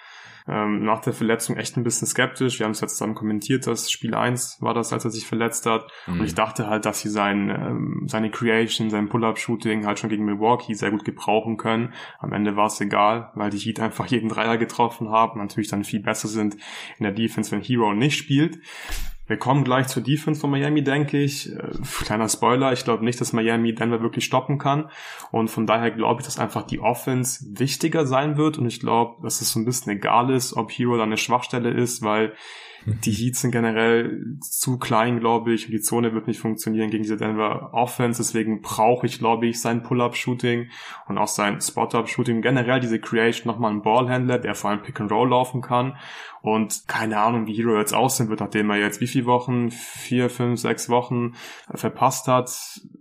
[0.49, 2.59] ähm, nach der Verletzung echt ein bisschen skeptisch.
[2.59, 5.67] Wir haben es jetzt dann kommentiert, dass Spiel 1 war das, als er sich verletzt
[5.67, 5.91] hat.
[6.07, 6.21] Mhm.
[6.21, 10.25] Und ich dachte halt, dass sie sein, ähm, seine Creation, sein Pull-Up-Shooting halt schon gegen
[10.25, 11.93] Milwaukee sehr gut gebrauchen können.
[12.19, 15.85] Am Ende war es egal, weil die Heat einfach jeden Dreier getroffen haben, natürlich dann
[15.85, 16.57] viel besser sind
[16.99, 18.59] in der Defense, wenn Hero nicht spielt.
[19.29, 21.55] Wir kommen gleich zur Defense von Miami, denke ich.
[21.55, 21.63] Äh,
[22.05, 24.91] kleiner Spoiler, ich glaube nicht, dass Miami Denver wirklich stoppen kann.
[25.31, 28.59] Und von daher glaube ich, dass einfach die Offense wichtiger sein wird.
[28.59, 31.71] Und ich glaube, dass es so ein bisschen egal ist, ob Hero dann eine Schwachstelle
[31.71, 32.33] ist, weil
[32.87, 37.03] Die Heats sind generell zu klein, glaube ich, und die Zone wird nicht funktionieren gegen
[37.03, 38.23] diese Denver Offense.
[38.23, 40.71] Deswegen brauche ich, glaube ich, sein Pull-Up-Shooting
[41.07, 42.41] und auch sein Spot-Up-Shooting.
[42.41, 45.97] Generell diese Creation nochmal einen Ballhändler, der vor allem Pick-and-Roll laufen kann.
[46.43, 50.31] Und keine Ahnung, wie Hero jetzt aussehen wird, nachdem er jetzt wie viele Wochen, vier,
[50.31, 51.35] fünf, sechs Wochen
[51.75, 52.51] verpasst hat,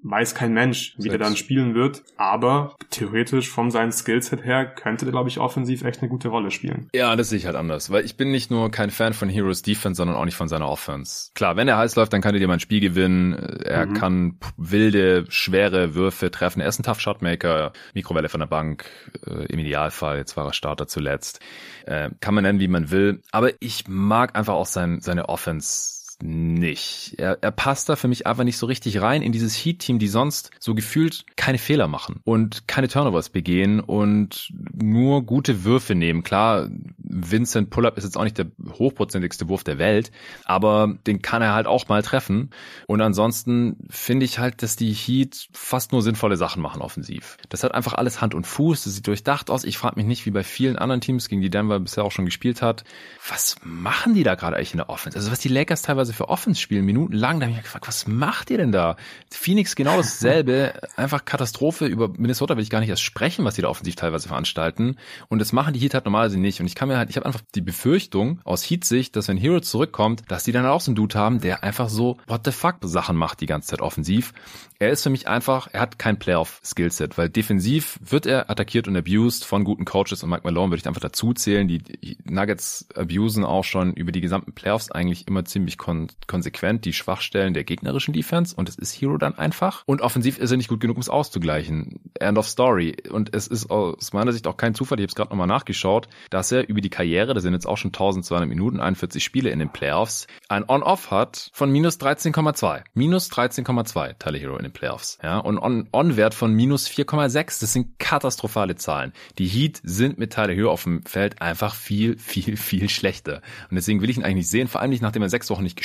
[0.04, 2.04] weiß kein Mensch, wie der dann spielen wird.
[2.18, 6.52] Aber theoretisch von seinen Skillset her könnte der, glaube ich, offensiv echt eine gute Rolle
[6.52, 6.90] spielen.
[6.94, 9.62] Ja, das sehe ich halt anders, weil ich bin nicht nur kein Fan von Heroes
[9.62, 11.32] Defense, sondern auch nicht von seiner Offense.
[11.36, 13.34] Klar, wenn er heiß läuft, dann kann er dir mal ein Spiel gewinnen.
[13.34, 13.94] Er mhm.
[13.94, 16.62] kann wilde, schwere Würfe treffen.
[16.62, 18.86] Er ist ein Tough Shotmaker, Mikrowelle von der Bank,
[19.26, 20.18] äh, im Idealfall.
[20.18, 21.40] Jetzt war er Starter zuletzt.
[21.86, 23.22] Äh, kann man nennen, wie man will.
[23.32, 27.16] Aber ich mag einfach auch sein, seine Offense nicht.
[27.18, 30.08] Er, er passt da für mich einfach nicht so richtig rein in dieses Heat-Team, die
[30.08, 36.24] sonst so gefühlt keine Fehler machen und keine Turnovers begehen und nur gute Würfe nehmen.
[36.24, 40.12] Klar, Vincent Pull-Up ist jetzt auch nicht der hochprozentigste Wurf der Welt,
[40.46, 42.50] aber den kann er halt auch mal treffen.
[42.88, 47.38] Und ansonsten finde ich halt, dass die Heat fast nur sinnvolle Sachen machen offensiv.
[47.50, 49.64] Das hat einfach alles Hand und Fuß, das sieht durchdacht aus.
[49.64, 52.26] Ich frage mich nicht, wie bei vielen anderen Teams, gegen die Denver bisher auch schon
[52.26, 52.84] gespielt hat,
[53.30, 55.18] was machen die da gerade eigentlich in der Offense?
[55.18, 58.50] Also was die Lakers teilweise für Offense spielen, minutenlang, da habe ich gefragt, was macht
[58.50, 58.96] ihr denn da?
[59.32, 61.86] Phoenix genau dasselbe, einfach Katastrophe.
[61.86, 64.98] Über Minnesota will ich gar nicht erst sprechen, was die da offensiv teilweise veranstalten.
[65.30, 66.60] Und das machen die Heat halt normalerweise nicht.
[66.60, 69.60] Und ich kann mir halt, ich habe einfach die Befürchtung aus Heat-Sicht, dass wenn Hero
[69.60, 72.78] zurückkommt, dass die dann auch so einen Dude haben, der einfach so what the fuck
[72.84, 74.34] Sachen macht die ganze Zeit offensiv.
[74.80, 78.96] Er ist für mich einfach, er hat kein Playoff-Skillset, weil defensiv wird er attackiert und
[78.96, 81.68] abused von guten Coaches und Mike Malone würde ich einfach dazu zählen.
[81.68, 81.82] Die
[82.26, 85.97] Nuggets abusen auch schon über die gesamten Playoffs eigentlich immer ziemlich kon
[86.28, 89.84] konsequent die Schwachstellen der gegnerischen Defense und es ist Hero dann einfach.
[89.86, 92.00] Und offensiv ist er nicht gut genug, um es auszugleichen.
[92.20, 92.96] End of Story.
[93.10, 96.08] Und es ist aus meiner Sicht auch kein Zufall, ich habe es gerade nochmal nachgeschaut,
[96.30, 99.60] dass er über die Karriere, das sind jetzt auch schon 1200 Minuten, 41 Spiele in
[99.60, 102.84] den Playoffs, ein On-Off hat von minus 13,2.
[102.94, 105.18] Minus 13,2 Tyler Hero in den Playoffs.
[105.24, 107.60] Ja, und On-Wert -On von minus 4,6.
[107.62, 109.14] Das sind katastrophale Zahlen.
[109.38, 113.42] Die Heat sind mit Tyler Hero auf dem Feld einfach viel, viel, viel schlechter.
[113.70, 115.78] Und deswegen will ich ihn eigentlich sehen, vor allem nicht, nachdem er sechs Wochen nicht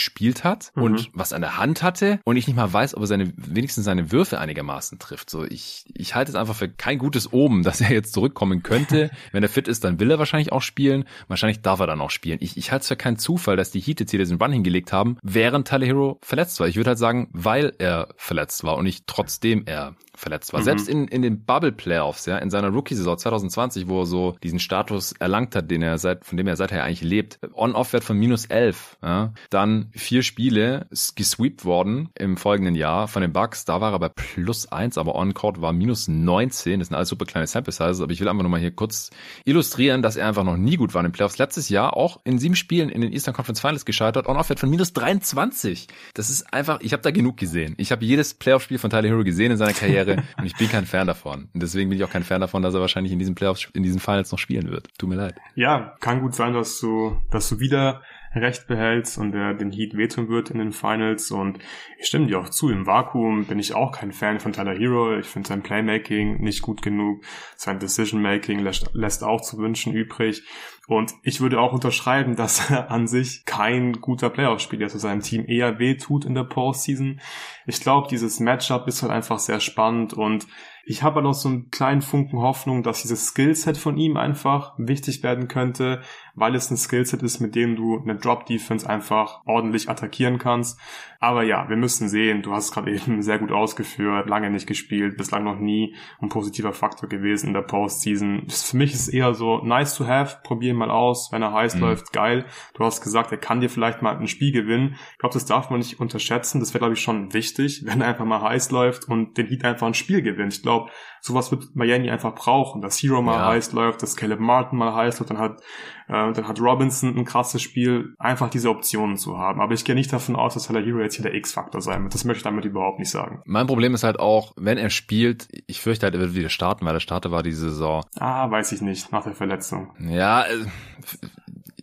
[0.44, 0.82] hat mhm.
[0.82, 3.84] und was an der Hand hatte und ich nicht mal weiß, ob er seine, wenigstens
[3.84, 5.30] seine Würfe einigermaßen trifft.
[5.30, 9.11] So, ich, ich halte es einfach für kein gutes Oben, dass er jetzt zurückkommen könnte.
[9.32, 11.05] Wenn er fit ist, dann will er wahrscheinlich auch spielen.
[11.28, 12.38] Wahrscheinlich darf er dann auch spielen.
[12.40, 14.92] Ich, ich halte es für keinen Zufall, dass die Heat jetzt hier diesen Run hingelegt
[14.92, 16.68] haben, während Tyler Hero verletzt war.
[16.68, 20.60] Ich würde halt sagen, weil er verletzt war und nicht trotzdem er verletzt war.
[20.60, 20.64] Mhm.
[20.64, 24.58] Selbst in, in den Bubble Playoffs, ja, in seiner Rookie-Saison 2020, wo er so diesen
[24.58, 28.46] Status erlangt hat, den er seit, von dem er seither eigentlich lebt, On-Off-Wert von minus
[28.46, 33.92] 11, ja, dann vier Spiele gesweept worden im folgenden Jahr von den Bucks, da war
[33.92, 37.72] er bei plus eins, aber On-Court war minus 19, das sind alles super kleine Sample
[37.72, 39.10] Sizes, aber ich will einfach nur mal hier kurz
[39.44, 41.38] illustrieren, dass er einfach noch nie gut war in den Playoffs.
[41.38, 44.92] Letztes Jahr auch in sieben Spielen in den Eastern Conference Finals gescheitert, On-Off-Wert von minus
[44.92, 45.88] 23.
[46.14, 47.74] Das ist einfach, ich habe da genug gesehen.
[47.78, 50.22] Ich habe jedes Playoff-Spiel von Tyler Hero gesehen in seiner Karriere wäre.
[50.38, 51.48] Und ich bin kein Fan davon.
[51.53, 53.82] Und deswegen bin ich auch kein Fan davon, dass er wahrscheinlich in diesen Playoffs, in
[53.82, 54.88] diesen Finals noch spielen wird.
[54.98, 55.34] Tut mir leid.
[55.55, 58.03] Ja, kann gut sein, dass du, dass du wieder
[58.34, 61.30] Recht behältst und der den Heat wehtun wird in den Finals.
[61.30, 61.59] Und
[61.98, 65.18] ich stimme dir auch zu, im Vakuum bin ich auch kein Fan von Tyler Hero.
[65.18, 67.22] Ich finde sein Playmaking nicht gut genug.
[67.57, 70.42] Sein Decision-Making lässt, lässt auch zu wünschen übrig.
[70.89, 75.45] Und ich würde auch unterschreiben, dass er an sich kein guter Playoff-Spieler zu seinem Team
[75.47, 77.20] eher wehtut in der Postseason.
[77.66, 80.47] Ich glaube, dieses Matchup ist halt einfach sehr spannend und
[80.85, 84.74] ich habe halt auch so einen kleinen Funken Hoffnung, dass dieses Skillset von ihm einfach
[84.78, 86.03] wichtig werden könnte,
[86.35, 90.80] weil es ein Skillset ist, mit dem du eine Drop-Defense einfach ordentlich attackieren kannst.
[91.20, 94.66] Aber ja, wir müssen sehen, du hast es gerade eben sehr gut ausgeführt, lange nicht
[94.66, 98.47] gespielt, bislang noch nie ein positiver Faktor gewesen in der Postseason.
[98.49, 101.53] Für mich ist es eher so nice to have, probier ihn mal aus, wenn er
[101.53, 101.80] heiß mhm.
[101.80, 102.45] läuft, geil.
[102.74, 104.97] Du hast gesagt, er kann dir vielleicht mal ein Spiel gewinnen.
[105.12, 106.61] Ich glaube, das darf man nicht unterschätzen.
[106.61, 109.64] Das wäre, glaube ich, schon wichtig, wenn er einfach mal heiß läuft und den Heat
[109.64, 110.55] einfach ein Spiel gewinnt.
[110.55, 110.91] Ich glaube,
[111.23, 113.47] sowas wird Miami einfach brauchen, dass Hero mal ja.
[113.47, 115.61] heiß läuft, dass Caleb Martin mal heiß läuft, dann hat,
[116.09, 119.61] äh, dann hat Robinson ein krasses Spiel, einfach diese Optionen zu haben.
[119.61, 122.12] Aber ich gehe nicht davon aus, dass Tyler Hero jetzt hier der X-Faktor sein wird.
[122.12, 123.41] Das möchte ich damit überhaupt nicht sagen.
[123.45, 126.85] Mein Problem ist halt auch, wenn er spielt, ich fürchte halt, er wird wieder starten,
[126.85, 128.05] weil der Starter war diese Saison.
[128.18, 129.93] Ah, weiß ich nicht, nach der Verletzung.
[130.01, 130.66] Ja, äh,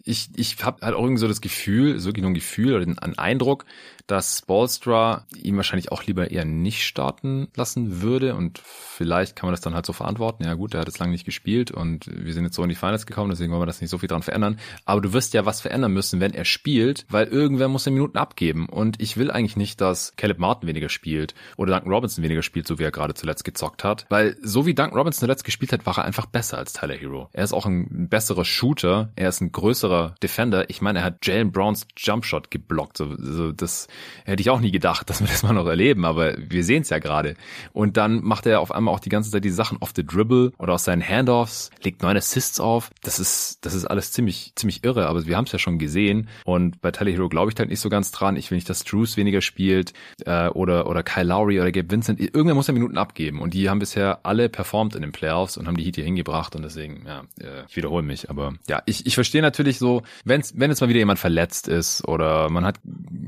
[0.03, 2.83] ich, ich habe halt auch irgendwie so das Gefühl, so wirklich nur ein Gefühl oder
[2.83, 3.63] einen Eindruck,
[4.09, 9.53] dass Spolstra ihm wahrscheinlich auch lieber eher nicht starten lassen würde und vielleicht kann man
[9.53, 10.43] das dann halt so verantworten.
[10.43, 12.75] Ja gut, er hat es lange nicht gespielt und wir sind jetzt so in die
[12.75, 14.59] Finals gekommen, deswegen wollen wir das nicht so viel dran verändern.
[14.85, 18.17] Aber du wirst ja was verändern müssen, wenn er spielt, weil irgendwer muss den Minuten
[18.17, 22.41] abgeben und ich will eigentlich nicht, dass Caleb Martin weniger spielt oder Duncan Robinson weniger
[22.41, 25.71] spielt, so wie er gerade zuletzt gezockt hat, weil so wie Duncan Robinson zuletzt gespielt
[25.71, 27.29] hat, war er einfach besser als Tyler Hero.
[27.33, 30.69] Er ist auch ein besserer Shooter, er ist ein größerer Defender.
[30.69, 32.97] Ich meine, er hat Jalen Browns Jumpshot geblockt.
[32.97, 33.87] So, so, das
[34.25, 36.89] hätte ich auch nie gedacht, dass wir das mal noch erleben, aber wir sehen es
[36.89, 37.35] ja gerade.
[37.73, 40.51] Und dann macht er auf einmal auch die ganze Zeit die Sachen off the dribble
[40.57, 42.89] oder aus seinen Handoffs, legt neun Assists auf.
[43.03, 46.29] Das ist, das ist alles ziemlich, ziemlich irre, aber wir haben es ja schon gesehen.
[46.45, 48.35] Und bei Tyler Hero glaube ich halt nicht so ganz dran.
[48.35, 49.93] Ich will nicht, dass Drews weniger spielt
[50.25, 52.19] äh, oder, oder Kyle Lowry oder Gabe Vincent.
[52.19, 53.41] Irgendwer muss ja Minuten abgeben.
[53.41, 56.55] Und die haben bisher alle performt in den Playoffs und haben die Heat hier hingebracht.
[56.55, 58.29] Und deswegen, ja, äh, ich wiederhole mich.
[58.29, 62.07] Aber ja, ich, ich verstehe natürlich so, wenn's, wenn jetzt mal wieder jemand verletzt ist
[62.07, 62.79] oder man hat,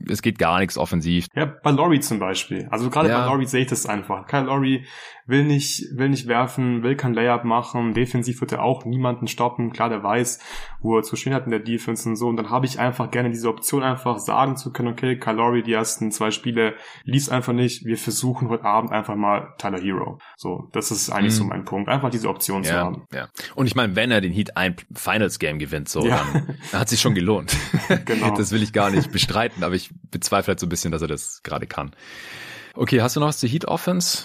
[0.09, 1.27] es geht gar nichts offensiv.
[1.35, 2.67] Ja, bei Laurie zum Beispiel.
[2.71, 3.19] Also gerade ja.
[3.19, 4.27] bei Laurie sehe ich das einfach.
[4.27, 4.85] Kyle Laurie
[5.31, 7.93] will nicht, will nicht werfen, will kein Layup machen.
[7.93, 9.73] Defensiv wird er auch niemanden stoppen.
[9.73, 10.39] Klar, der weiß,
[10.81, 12.27] wo er zu stehen hat in der Defense und so.
[12.27, 15.73] Und dann habe ich einfach gerne diese Option, einfach sagen zu können, okay, Kalori, die
[15.73, 17.85] ersten zwei Spiele lief einfach nicht.
[17.85, 20.19] Wir versuchen heute Abend einfach mal Tyler Hero.
[20.37, 21.37] So, das ist eigentlich mhm.
[21.37, 21.89] so mein Punkt.
[21.89, 23.07] Einfach diese Option ja, zu haben.
[23.13, 23.29] Ja.
[23.55, 26.17] Und ich meine, wenn er den Heat ein Finals Game gewinnt, so, ja.
[26.33, 27.55] dann, dann hat sich schon gelohnt.
[28.05, 28.35] genau.
[28.35, 31.07] Das will ich gar nicht bestreiten, aber ich bezweifle halt so ein bisschen, dass er
[31.07, 31.91] das gerade kann.
[32.73, 34.23] Okay, hast du noch was zur Heat Offense?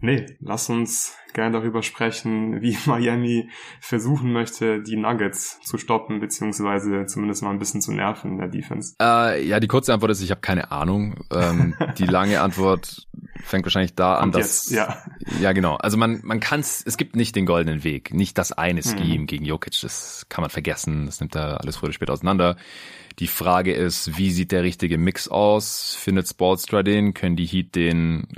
[0.00, 7.06] Nee, lass uns gerne darüber sprechen, wie Miami versuchen möchte, die Nuggets zu stoppen, beziehungsweise
[7.06, 8.94] zumindest mal ein bisschen zu nerven in der Defense.
[9.00, 11.14] Äh, ja, die kurze Antwort ist, ich habe keine Ahnung.
[11.32, 13.06] Ähm, die lange Antwort
[13.42, 14.70] fängt wahrscheinlich da an, dass...
[14.70, 15.02] Jetzt, ja.
[15.40, 15.76] ja, genau.
[15.76, 19.20] Also man, man kann es, es gibt nicht den goldenen Weg, nicht das eine Scheme
[19.20, 19.26] hm.
[19.26, 22.56] gegen Jokic, das kann man vergessen, das nimmt da alles früher oder später auseinander.
[23.18, 25.94] Die Frage ist, wie sieht der richtige Mix aus?
[25.98, 27.12] Findet Sportstra den?
[27.12, 28.28] Können die Heat den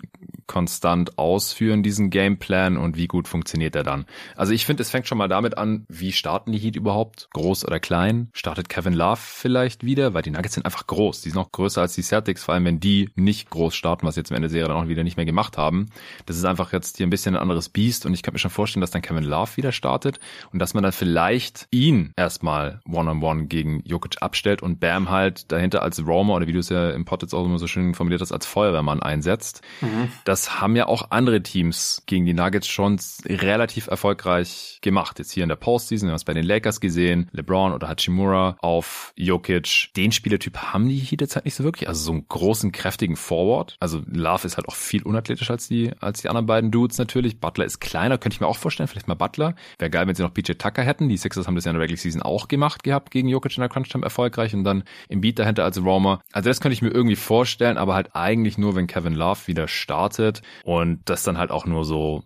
[0.52, 4.04] konstant ausführen, diesen Gameplan und wie gut funktioniert er dann?
[4.36, 7.30] Also ich finde, es fängt schon mal damit an, wie starten die Heat überhaupt?
[7.32, 8.28] Groß oder klein?
[8.34, 10.12] Startet Kevin Love vielleicht wieder?
[10.12, 11.22] Weil die Nuggets sind einfach groß.
[11.22, 14.16] Die sind noch größer als die Celtics, vor allem wenn die nicht groß starten, was
[14.16, 15.86] jetzt am Ende der Serie dann auch wieder nicht mehr gemacht haben.
[16.26, 18.50] Das ist einfach jetzt hier ein bisschen ein anderes Biest und ich kann mir schon
[18.50, 20.20] vorstellen, dass dann Kevin Love wieder startet
[20.52, 25.80] und dass man dann vielleicht ihn erstmal One-on-One gegen Jokic abstellt und Bam halt dahinter
[25.82, 28.20] als Roamer oder wie du es ja im Pod jetzt auch immer so schön formuliert
[28.20, 29.62] hast, als Feuerwehrmann einsetzt.
[29.80, 30.10] Mhm.
[30.24, 35.18] Das haben ja auch andere Teams gegen die Nuggets schon relativ erfolgreich gemacht.
[35.18, 38.56] Jetzt hier in der Postseason, wir haben es bei den Lakers gesehen, LeBron oder Hachimura
[38.60, 39.90] auf Jokic.
[39.96, 41.88] Den Spielertyp haben die jetzt halt nicht so wirklich.
[41.88, 43.76] Also so einen großen, kräftigen Forward.
[43.80, 47.38] Also Love ist halt auch viel unathletischer als die, als die anderen beiden Dudes natürlich.
[47.38, 48.88] Butler ist kleiner, könnte ich mir auch vorstellen.
[48.88, 49.54] Vielleicht mal Butler.
[49.78, 51.08] Wäre geil, wenn sie noch PJ Tucker hätten.
[51.08, 53.60] Die Sixers haben das ja in der Regular Season auch gemacht gehabt gegen Jokic in
[53.60, 56.20] der Crunch erfolgreich und dann im Beat dahinter als Roamer.
[56.32, 59.68] Also das könnte ich mir irgendwie vorstellen, aber halt eigentlich nur, wenn Kevin Love wieder
[59.68, 60.21] startet
[60.64, 62.22] und das dann halt auch nur so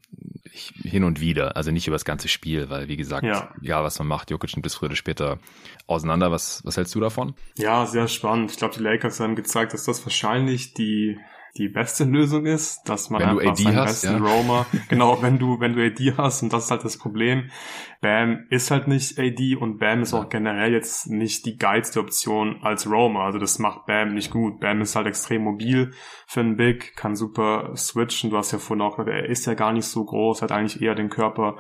[0.53, 3.99] hin und wieder, also nicht über das ganze Spiel, weil wie gesagt, ja, ja was
[3.99, 5.39] man macht, Jokic nimmt das früher oder später
[5.87, 6.31] auseinander.
[6.31, 7.35] Was, was hältst du davon?
[7.57, 8.51] Ja, sehr spannend.
[8.51, 11.19] Ich glaube, die Lakers haben gezeigt, dass das wahrscheinlich die
[11.59, 14.31] die beste Lösung ist, dass man wenn einfach du AD seinen hast, besten ja.
[14.31, 17.51] Roamer, genau, wenn du, wenn du AD hast und das ist halt das Problem.
[18.01, 20.21] Bam ist halt nicht AD und Bam ist ja.
[20.21, 23.21] auch generell jetzt nicht die geilste Option als Roamer.
[23.21, 24.61] Also das macht Bam nicht gut.
[24.61, 25.93] Bam ist halt extrem mobil
[26.27, 28.31] für einen Big, kann super switchen.
[28.31, 30.83] Du hast ja vorhin auch gesagt, er ist ja gar nicht so groß, hat eigentlich
[30.83, 31.57] eher den Körper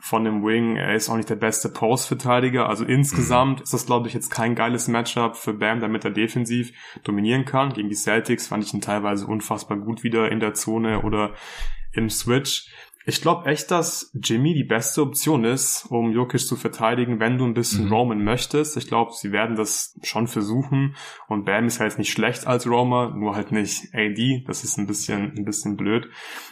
[0.00, 0.76] von dem Wing.
[0.76, 2.68] Er ist auch nicht der beste Post-Verteidiger.
[2.68, 3.62] Also insgesamt mhm.
[3.64, 6.72] ist das, glaube ich, jetzt kein geiles Matchup für Bam, damit er defensiv
[7.04, 7.72] dominieren kann.
[7.72, 11.32] Gegen die Celtics fand ich ihn teilweise unfassbar gut wieder in der Zone oder
[11.92, 12.68] im Switch.
[13.08, 17.44] Ich glaube echt, dass Jimmy die beste Option ist, um Jokic zu verteidigen, wenn du
[17.44, 17.92] ein bisschen mhm.
[17.92, 18.76] Roman möchtest.
[18.76, 20.96] Ich glaube, sie werden das schon versuchen.
[21.28, 24.42] Und Bam ist halt nicht schlecht als Roamer, nur halt nicht AD.
[24.48, 26.08] Das ist ein bisschen, ein bisschen blöd.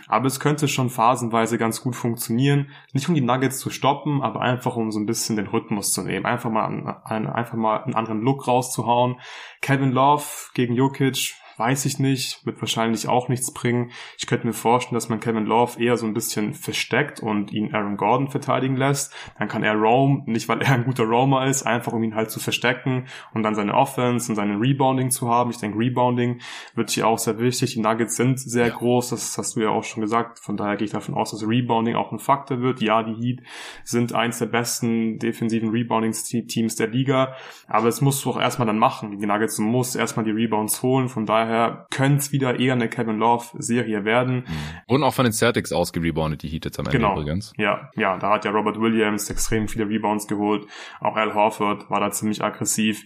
[0.07, 2.71] Aber es könnte schon phasenweise ganz gut funktionieren.
[2.93, 6.03] Nicht um die Nuggets zu stoppen, aber einfach um so ein bisschen den Rhythmus zu
[6.03, 6.25] nehmen.
[6.25, 6.67] Einfach mal,
[7.05, 9.17] einen, einfach mal einen anderen Look rauszuhauen.
[9.61, 10.25] Kevin Love
[10.55, 13.91] gegen Jokic weiß ich nicht, wird wahrscheinlich auch nichts bringen.
[14.19, 17.75] Ich könnte mir vorstellen, dass man Kevin Love eher so ein bisschen versteckt und ihn
[17.75, 19.15] Aaron Gordon verteidigen lässt.
[19.39, 22.31] Dann kann er roam, nicht weil er ein guter Roamer ist, einfach um ihn halt
[22.31, 25.51] zu verstecken und dann seine Offense und seine Rebounding zu haben.
[25.51, 26.41] Ich denke, Rebounding
[26.75, 27.75] wird hier auch sehr wichtig.
[27.75, 28.75] Die Nuggets sind sehr ja.
[28.75, 30.41] groß, das hast du ja auch schon gesagt.
[30.41, 32.81] Von daher gehe ich davon aus, dass Rebounding auch ein Faktor wird.
[32.81, 33.43] Ja, die Heat
[33.85, 37.35] sind eins der besten defensiven Rebounding-Teams der Liga,
[37.69, 39.19] aber es musst du auch erstmal dann machen.
[39.19, 41.09] Die Nuggets muss erstmal die Rebounds holen.
[41.09, 44.45] Von daher daher könnte es wieder eher eine Kevin Love-Serie werden.
[44.86, 47.12] Und auch von den Celtics ausgereboundet, die Heat jetzt am Ende genau.
[47.12, 47.53] übrigens.
[47.57, 50.66] Ja, ja, da hat ja Robert Williams extrem viele Rebounds geholt.
[51.01, 53.05] Auch Al Horford war da ziemlich aggressiv.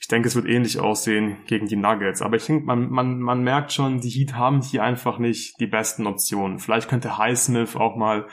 [0.00, 2.22] Ich denke, es wird ähnlich aussehen gegen die Nuggets.
[2.22, 5.66] Aber ich denke, man, man, man merkt schon, die Heat haben hier einfach nicht die
[5.66, 6.60] besten Optionen.
[6.60, 8.26] Vielleicht könnte Highsmith auch mal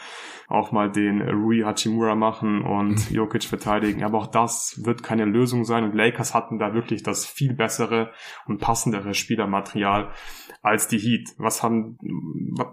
[0.48, 3.16] auch mal den Rui Hachimura machen und mhm.
[3.16, 4.04] Jokic verteidigen.
[4.04, 5.84] Aber auch das wird keine Lösung sein.
[5.84, 8.12] Und Lakers hatten da wirklich das viel bessere
[8.46, 10.12] und passendere Spielermaterial
[10.66, 11.36] als die Heat.
[11.38, 12.00] Was haben,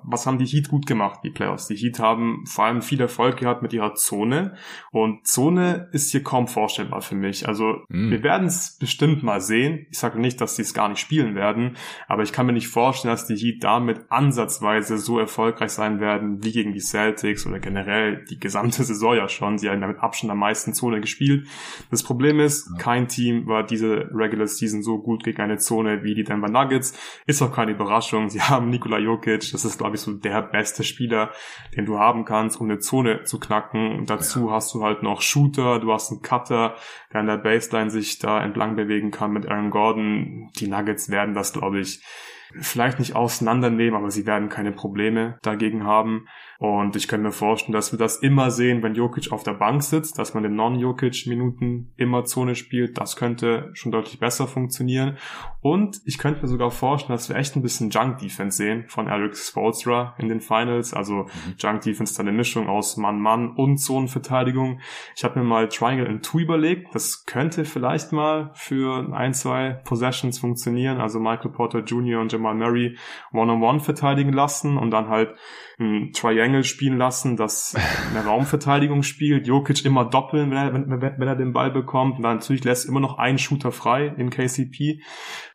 [0.03, 1.67] was haben die Heat gut gemacht, die Playoffs?
[1.67, 4.55] Die Heat haben vor allem viel Erfolg gehabt mit ihrer Zone.
[4.93, 7.47] Und Zone ist hier kaum vorstellbar für mich.
[7.47, 8.11] Also mm.
[8.11, 9.87] wir werden es bestimmt mal sehen.
[9.91, 11.77] Ich sage nicht, dass sie es gar nicht spielen werden,
[12.09, 16.43] aber ich kann mir nicht vorstellen, dass die Heat damit ansatzweise so erfolgreich sein werden
[16.43, 19.59] wie gegen die Celtics oder generell die gesamte Saison ja schon.
[19.59, 21.47] Sie haben damit Abstand am meisten Zone gespielt.
[21.91, 22.79] Das Problem ist, ja.
[22.79, 26.99] kein Team war diese Regular Season so gut gegen eine Zone wie die Denver Nuggets.
[27.27, 28.29] Ist auch keine Überraschung.
[28.31, 29.51] Sie haben Nikola Jokic.
[29.53, 31.33] Das ist, glaube ich, so der beste Spieler,
[31.77, 33.99] den du haben kannst, um eine Zone zu knacken.
[33.99, 34.55] Und dazu ja.
[34.55, 36.75] hast du halt noch Shooter, du hast einen Cutter,
[37.13, 40.51] der an der Baseline sich da entlang bewegen kann mit Aaron Gordon.
[40.57, 42.03] Die Nuggets werden das, glaube ich,
[42.61, 46.27] vielleicht nicht auseinandernehmen, aber sie werden keine Probleme dagegen haben.
[46.63, 49.83] Und ich könnte mir vorstellen, dass wir das immer sehen, wenn Jokic auf der Bank
[49.83, 52.99] sitzt, dass man den Non-Jokic-Minuten immer Zone spielt.
[52.99, 55.17] Das könnte schon deutlich besser funktionieren.
[55.61, 59.37] Und ich könnte mir sogar vorstellen, dass wir echt ein bisschen Junk-Defense sehen von Eric
[59.37, 60.95] Spolstra in den Finals.
[60.95, 61.55] Also mhm.
[61.59, 64.79] Junk-Defense dann eine Mischung aus Mann-Mann und Zonenverteidigung.
[65.17, 66.95] Ich habe mir mal Triangle in Two überlegt.
[66.95, 71.01] Das könnte vielleicht mal für ein, zwei Possessions funktionieren.
[71.01, 72.21] Also Michael Porter Jr.
[72.21, 72.97] und Jamal Murray
[73.33, 75.35] One-on-One verteidigen lassen und dann halt
[75.81, 77.75] ein Triangle spielen lassen, das
[78.11, 79.47] eine Raumverteidigung spielt.
[79.47, 82.19] Jokic immer doppeln, wenn er, wenn, wenn er den Ball bekommt.
[82.19, 85.03] Und dann natürlich lässt immer noch einen Shooter frei in KCP.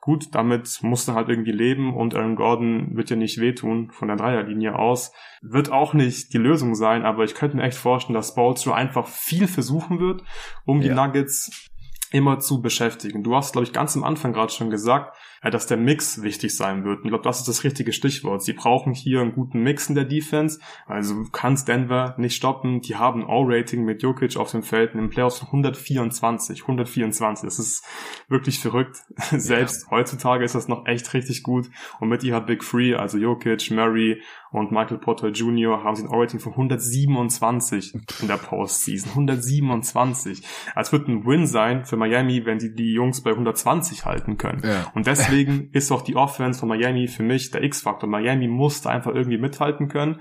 [0.02, 4.18] Gut, damit musste halt irgendwie leben und Aaron Gordon wird ja nicht wehtun von der
[4.18, 5.12] Dreierlinie aus.
[5.42, 9.08] Wird auch nicht die Lösung sein, aber ich könnte mir echt vorstellen, dass Bolster einfach
[9.08, 10.24] viel versuchen wird,
[10.66, 11.70] um die Nuggets
[12.12, 13.24] immer zu beschäftigen.
[13.24, 16.84] Du hast, glaube ich, ganz am Anfang gerade schon gesagt, dass der Mix wichtig sein
[16.84, 17.00] wird.
[17.00, 18.44] Und ich glaube, das ist das richtige Stichwort.
[18.44, 20.60] Sie brauchen hier einen guten Mix in der Defense.
[20.86, 22.82] Also du kannst Denver nicht stoppen.
[22.82, 26.62] Die haben ein All-Rating mit Jokic auf dem Feld in den Playoffs von 124.
[26.62, 27.46] 124.
[27.46, 27.86] Das ist
[28.28, 28.98] wirklich verrückt.
[29.32, 29.92] Selbst ja.
[29.92, 31.70] heutzutage ist das noch echt richtig gut.
[32.00, 34.22] Und mit ihr hat Big Free, also Jokic, Murray
[34.52, 35.84] und Michael Potter Jr.
[35.84, 39.10] haben sie ein All-Rating von 127 in der Postseason.
[39.12, 40.42] 127.
[40.74, 44.38] Also es wird ein Win sein für Miami, wenn sie die Jungs bei 120 halten
[44.38, 44.62] können.
[44.64, 44.92] Ja.
[44.96, 48.10] Und deswegen deswegen ist auch die Offense von Miami für mich der X-Faktor.
[48.10, 50.20] Miami musste einfach irgendwie mithalten können.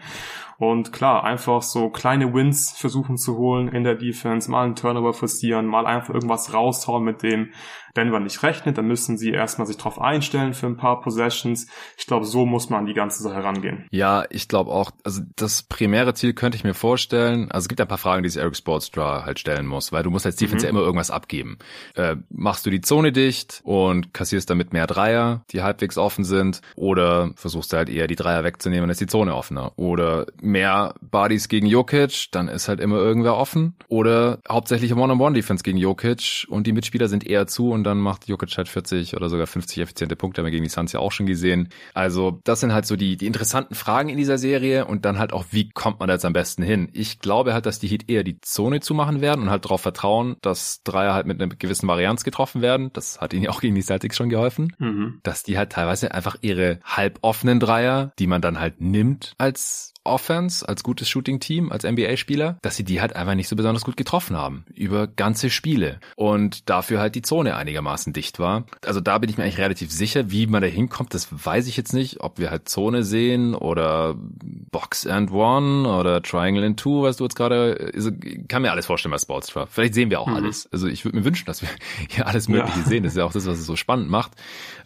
[0.59, 5.13] Und klar, einfach so kleine Wins versuchen zu holen in der Defense, mal einen Turnover
[5.13, 7.51] forcieren, mal einfach irgendwas raushauen, mit dem
[7.97, 8.79] Denver nicht rechnet.
[8.79, 11.67] Dann müssen sie erstmal sich drauf einstellen für ein paar Possessions.
[11.97, 13.87] Ich glaube, so muss man an die ganze Sache rangehen.
[13.91, 17.51] Ja, ich glaube auch, also das primäre Ziel könnte ich mir vorstellen.
[17.51, 20.11] Also es gibt ein paar Fragen, die sich Eric Sportstra halt stellen muss, weil du
[20.11, 20.65] musst als Defense mhm.
[20.65, 21.59] ja immer irgendwas abgeben.
[21.95, 26.61] Äh, machst du die Zone dicht und kassierst damit mehr Dreier, die halbwegs offen sind,
[26.75, 29.73] oder versuchst du halt eher die Dreier wegzunehmen, dann ist die Zone offener.
[29.77, 33.75] Oder mehr Bodies gegen Jokic, dann ist halt immer irgendwer offen.
[33.89, 38.57] Oder hauptsächlich One-on-One-Defense gegen Jokic und die Mitspieler sind eher zu und dann macht Jokic
[38.57, 41.27] halt 40 oder sogar 50 effiziente Punkte, haben wir gegen die Suns ja auch schon
[41.27, 41.69] gesehen.
[41.95, 45.33] Also das sind halt so die, die interessanten Fragen in dieser Serie und dann halt
[45.33, 46.89] auch, wie kommt man da jetzt am besten hin?
[46.93, 50.37] Ich glaube halt, dass die Heat eher die Zone zumachen werden und halt darauf vertrauen,
[50.43, 52.91] dass Dreier halt mit einer gewissen Varianz getroffen werden.
[52.93, 54.75] Das hat ihnen ja auch gegen die Celtics schon geholfen.
[54.79, 55.21] Mhm.
[55.23, 60.69] Dass die halt teilweise einfach ihre halboffenen Dreier, die man dann halt nimmt als Offense,
[60.69, 64.37] als gutes Shooting-Team, als NBA-Spieler, dass sie die halt einfach nicht so besonders gut getroffen
[64.37, 64.65] haben.
[64.75, 66.01] Über ganze Spiele.
[66.17, 68.65] Und dafür halt die Zone einigermaßen dicht war.
[68.85, 71.77] Also da bin ich mir eigentlich relativ sicher, wie man da hinkommt, das weiß ich
[71.77, 72.21] jetzt nicht.
[72.21, 77.25] Ob wir halt Zone sehen oder Box and One oder Triangle and Two, was du
[77.25, 78.11] jetzt gerade, also,
[78.49, 79.67] kann mir alles vorstellen bei Sportstra.
[79.67, 80.37] Vielleicht sehen wir auch mhm.
[80.37, 80.69] alles.
[80.73, 81.69] Also ich würde mir wünschen, dass wir
[82.09, 82.87] hier alles Mögliche ja.
[82.87, 83.03] sehen.
[83.03, 84.33] Das ist ja auch das, was es so spannend macht.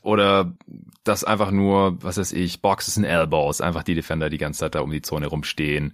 [0.03, 0.53] Oder
[1.05, 4.75] dass einfach nur, was weiß ich, Boxes and Elbows, einfach die Defender die ganze Zeit
[4.75, 5.93] da um die Zone rumstehen.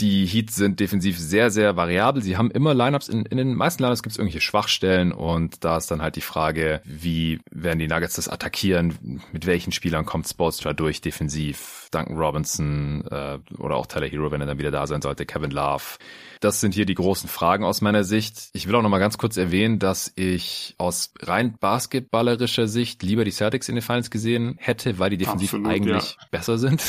[0.00, 2.22] Die Heats sind defensiv sehr, sehr variabel.
[2.22, 5.76] Sie haben immer Lineups, in, in den meisten Lineups gibt es irgendwelche Schwachstellen und da
[5.76, 9.20] ist dann halt die Frage, wie werden die Nuggets das attackieren?
[9.32, 11.88] Mit welchen Spielern kommt Spolstra durch defensiv?
[11.90, 15.50] Duncan Robinson äh, oder auch Tyler Hero, wenn er dann wieder da sein sollte, Kevin
[15.50, 15.98] Love.
[16.40, 18.48] Das sind hier die großen Fragen aus meiner Sicht.
[18.54, 23.26] Ich will auch noch mal ganz kurz erwähnen, dass ich aus rein basketballerischer Sicht lieber
[23.26, 26.26] die Celtics in den Finals gesehen hätte, weil die defensiv Absolut, eigentlich ja.
[26.30, 26.82] besser sind.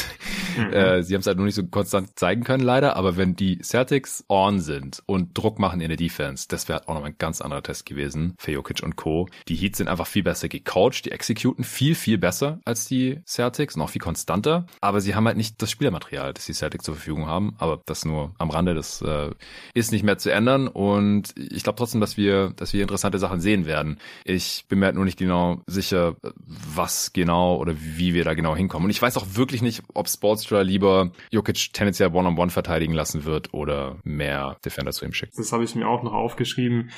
[0.57, 0.71] Mhm.
[0.81, 2.95] Äh, sie haben es halt nur nicht so konstant zeigen können, leider.
[2.95, 6.93] Aber wenn die Celtics on sind und Druck machen in der Defense, das wäre auch
[6.93, 9.27] noch ein ganz anderer Test gewesen für Jokic und Co.
[9.47, 13.75] Die Heats sind einfach viel besser gecoacht, die executen viel, viel besser als die Celtics
[13.75, 14.65] und auch viel konstanter.
[14.81, 17.55] Aber sie haben halt nicht das Spielermaterial, das die Celtics zur Verfügung haben.
[17.57, 19.31] Aber das nur am Rande, das äh,
[19.73, 23.39] ist nicht mehr zu ändern und ich glaube trotzdem, dass wir, dass wir interessante Sachen
[23.39, 23.97] sehen werden.
[24.25, 28.55] Ich bin mir halt nur nicht genau sicher, was genau oder wie wir da genau
[28.55, 28.85] hinkommen.
[28.85, 32.93] Und ich weiß auch wirklich nicht, ob Sportstra lieber Jokic tendenziell One-on-One -on -one verteidigen
[32.93, 35.37] lassen wird oder mehr Defender zu ihm schickt.
[35.37, 36.91] Das habe ich mir auch noch aufgeschrieben.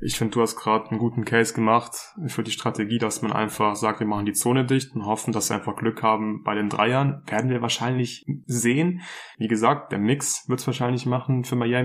[0.00, 3.76] Ich finde, du hast gerade einen guten Case gemacht für die Strategie, dass man einfach
[3.76, 6.68] sagt, wir machen die Zone dicht und hoffen, dass wir einfach Glück haben bei den
[6.68, 7.22] Dreiern.
[7.26, 9.02] Werden wir wahrscheinlich sehen.
[9.38, 11.83] Wie gesagt, der Mix wird es wahrscheinlich machen für Miami.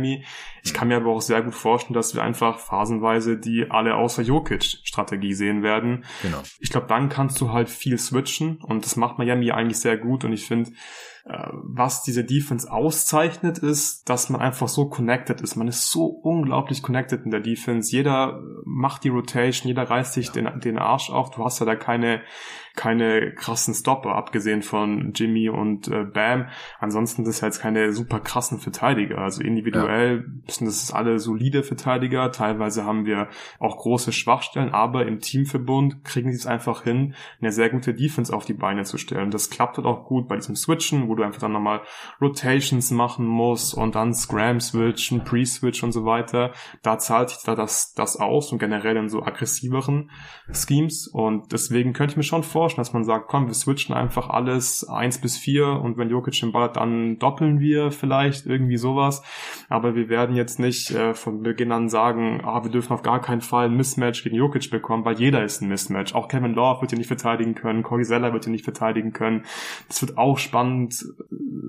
[0.64, 4.22] Ich kann mir aber auch sehr gut vorstellen, dass wir einfach phasenweise die alle außer
[4.22, 6.06] Jokic-Strategie sehen werden.
[6.22, 6.42] Genau.
[6.60, 10.26] Ich glaube, dann kannst du halt viel switchen und das macht Miami eigentlich sehr gut
[10.26, 10.72] und ich finde,
[11.30, 15.56] äh, was diese Defense auszeichnet, ist, dass man einfach so connected ist.
[15.56, 17.92] Man ist so unglaublich connected in der Defense.
[17.92, 20.34] Jeder macht die Rotation, jeder reißt sich ja.
[20.34, 21.30] den, den Arsch auf.
[21.30, 22.22] Du hast ja da keine,
[22.76, 26.48] keine krassen Stopper, abgesehen von Jimmy und äh, Bam.
[26.80, 29.20] Ansonsten das ist jetzt keine super krassen Verteidiger.
[29.20, 30.20] Also individuell ja.
[30.48, 32.32] sind das alle solide Verteidiger.
[32.32, 33.30] Teilweise haben wir
[33.60, 38.34] auch große Schwachstellen, aber im Teamverbund kriegen sie es einfach hin, eine sehr gute Defense
[38.36, 39.32] auf die Beine zu stellen.
[39.32, 41.82] Das klappt halt auch gut bei diesem Switchen, wo du einfach dann nochmal
[42.22, 46.52] Rotations machen musst und dann Scram switchen, Pre-Switch und so weiter.
[46.82, 50.12] Da zahlt sich da das, das aus und generell in so aggressiveren
[50.52, 51.08] Schemes.
[51.08, 54.88] Und deswegen könnte ich mir schon vorstellen, dass man sagt, komm, wir switchen einfach alles
[54.88, 59.24] eins bis vier und wenn Jokic den Ball hat, dann doppeln wir vielleicht irgendwie sowas.
[59.70, 63.22] Aber wir werden jetzt nicht äh, von Beginn an sagen, ah, wir dürfen auf gar
[63.22, 66.14] keinen Fall ein Mismatch gegen Jokic bekommen, weil jeder ist ein Mismatch.
[66.16, 69.44] Auch Kevin Love wird hier nicht verteidigen können, Corey Zeller wird hier nicht verteidigen können.
[69.88, 71.06] Das wird auch spannend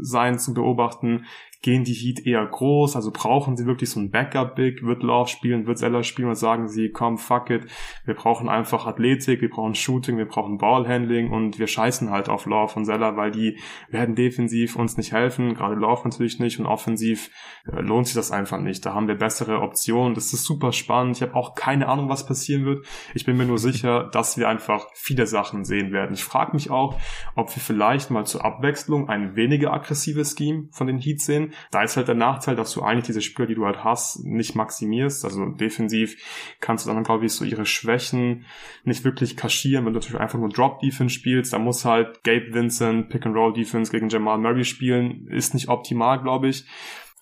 [0.03, 1.27] sein zu beobachten,
[1.63, 5.67] gehen die Heat eher groß, also brauchen sie wirklich so ein Backup-Big, wird Love spielen,
[5.67, 7.67] wird Zeller spielen und sagen sie, komm, fuck it,
[8.07, 12.47] wir brauchen einfach Athletik, wir brauchen Shooting, wir brauchen Ballhandling und wir scheißen halt auf
[12.47, 13.59] Love und Zeller, weil die
[13.91, 17.31] werden defensiv uns nicht helfen, gerade Love natürlich nicht und offensiv
[17.71, 18.87] äh, lohnt sich das einfach nicht.
[18.87, 22.25] Da haben wir bessere Optionen, das ist super spannend, ich habe auch keine Ahnung, was
[22.25, 22.87] passieren wird.
[23.15, 26.15] Ich bin mir nur sicher, dass wir einfach viele Sachen sehen werden.
[26.15, 26.99] Ich frage mich auch,
[27.35, 31.83] ob wir vielleicht mal zur Abwechslung ein weniger aggressives Scheme von den Heat sehen, da
[31.83, 35.25] ist halt der Nachteil, dass du eigentlich diese Spieler, die du halt hast, nicht maximierst.
[35.25, 36.17] Also defensiv
[36.61, 38.47] kannst du dann, glaube ich, so ihre Schwächen
[38.85, 41.53] nicht wirklich kaschieren, wenn du natürlich einfach nur Drop-Defense spielst.
[41.53, 45.27] Da muss halt Gabe Vincent Pick-and-Roll-Defense gegen Jamal Murray spielen.
[45.29, 46.67] Ist nicht optimal, glaube ich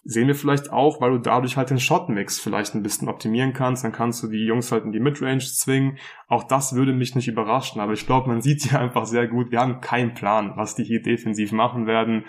[0.05, 3.85] sehen wir vielleicht auch, weil du dadurch halt den Shot-Mix vielleicht ein bisschen optimieren kannst.
[3.85, 5.99] Dann kannst du die Jungs halt in die Midrange zwingen
[6.29, 9.51] auch das würde mich nicht überraschen, aber ich glaube, man sieht hier einfach sehr gut,
[9.51, 12.25] wir haben keinen Plan, was die hier defensiv machen werden.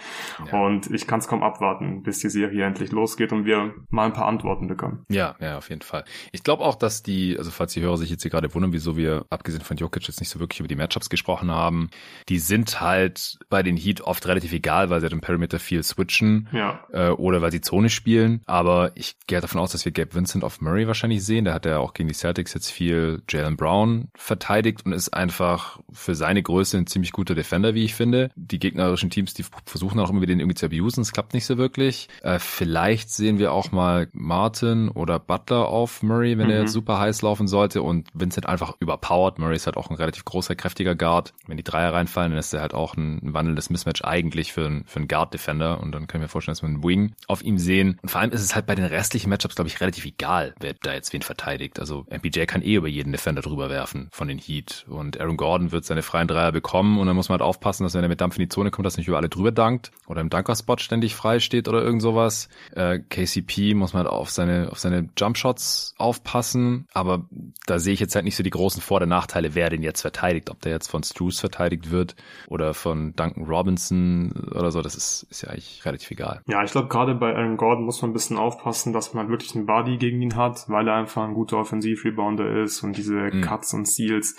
[0.52, 0.60] Ja.
[0.62, 4.14] Und ich kann es kaum abwarten, bis die Serie endlich losgeht und wir mal ein
[4.14, 5.06] paar Antworten bekommen.
[5.10, 6.06] Ja, ja, auf jeden Fall.
[6.32, 8.96] Ich glaube auch, dass die, also falls die Hörer sich jetzt hier gerade wundern, wieso
[8.96, 11.90] wir, abgesehen von Jokic, jetzt nicht so wirklich über die Matchups gesprochen haben,
[12.30, 16.48] die sind halt bei den Heat oft relativ egal, weil sie den Perimeter viel switchen
[16.54, 16.80] ja.
[16.94, 18.42] äh, oder weil sie Zone spielen.
[18.46, 21.44] Aber ich gehe davon aus, dass wir Gabe Vincent auf Murray wahrscheinlich sehen.
[21.46, 25.14] Da hat er auch gegen die Celtics jetzt viel Jalen Brown Down verteidigt und ist
[25.14, 28.30] einfach für seine Größe ein ziemlich guter Defender, wie ich finde.
[28.36, 31.46] Die gegnerischen Teams, die versuchen auch immer wieder den irgendwie zu abusen, es klappt nicht
[31.46, 32.10] so wirklich.
[32.22, 36.54] Äh, vielleicht sehen wir auch mal Martin oder Butler auf Murray, wenn mhm.
[36.54, 39.40] er jetzt super heiß laufen sollte und Vincent einfach überpowered.
[39.40, 41.34] Murray ist halt auch ein relativ großer, kräftiger Guard.
[41.48, 44.66] Wenn die Dreier reinfallen, dann ist er halt auch ein, ein wandelndes Mismatch eigentlich für,
[44.66, 47.58] ein, für einen Guard-Defender und dann können wir vorstellen, dass wir einen Wing auf ihm
[47.58, 47.98] sehen.
[48.02, 50.74] Und vor allem ist es halt bei den restlichen Matchups, glaube ich, relativ egal, wer
[50.74, 51.80] da jetzt wen verteidigt.
[51.80, 54.86] Also MPJ kann eh über jeden Defender drüber werfen werfen von den Heat.
[54.90, 57.94] Und Aaron Gordon wird seine freien Dreier bekommen und dann muss man halt aufpassen, dass
[57.94, 60.20] wenn er mit Dampf in die Zone kommt, dass nicht über alle drüber dankt oder
[60.20, 62.50] im Dunker-Spot ständig frei steht oder irgend sowas.
[62.76, 67.26] Äh, KCP muss man halt auf seine, auf seine Jumpshots aufpassen, aber
[67.66, 70.02] da sehe ich jetzt halt nicht so die großen Vor- und Nachteile, wer den jetzt
[70.02, 70.50] verteidigt.
[70.50, 72.16] Ob der jetzt von Struce verteidigt wird
[72.48, 76.42] oder von Duncan Robinson oder so, das ist, ist ja eigentlich relativ egal.
[76.48, 79.32] Ja, ich glaube, gerade bei Aaron Gordon muss man ein bisschen aufpassen, dass man halt
[79.32, 83.14] wirklich einen Body gegen ihn hat, weil er einfach ein guter Offensiv-Rebounder ist und diese
[83.14, 83.42] mhm.
[83.42, 84.36] Cuts und Seals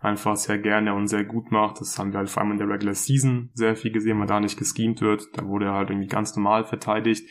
[0.00, 1.80] einfach sehr gerne und sehr gut macht.
[1.80, 4.40] Das haben wir halt vor allem in der Regular Season sehr viel gesehen, weil da
[4.40, 5.28] nicht geschemt wird.
[5.34, 7.28] Da wurde er halt irgendwie ganz normal verteidigt.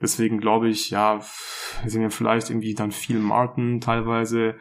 [0.00, 1.20] Deswegen glaube ich, ja,
[1.82, 4.54] wir sehen ja vielleicht irgendwie dann viel Martin teilweise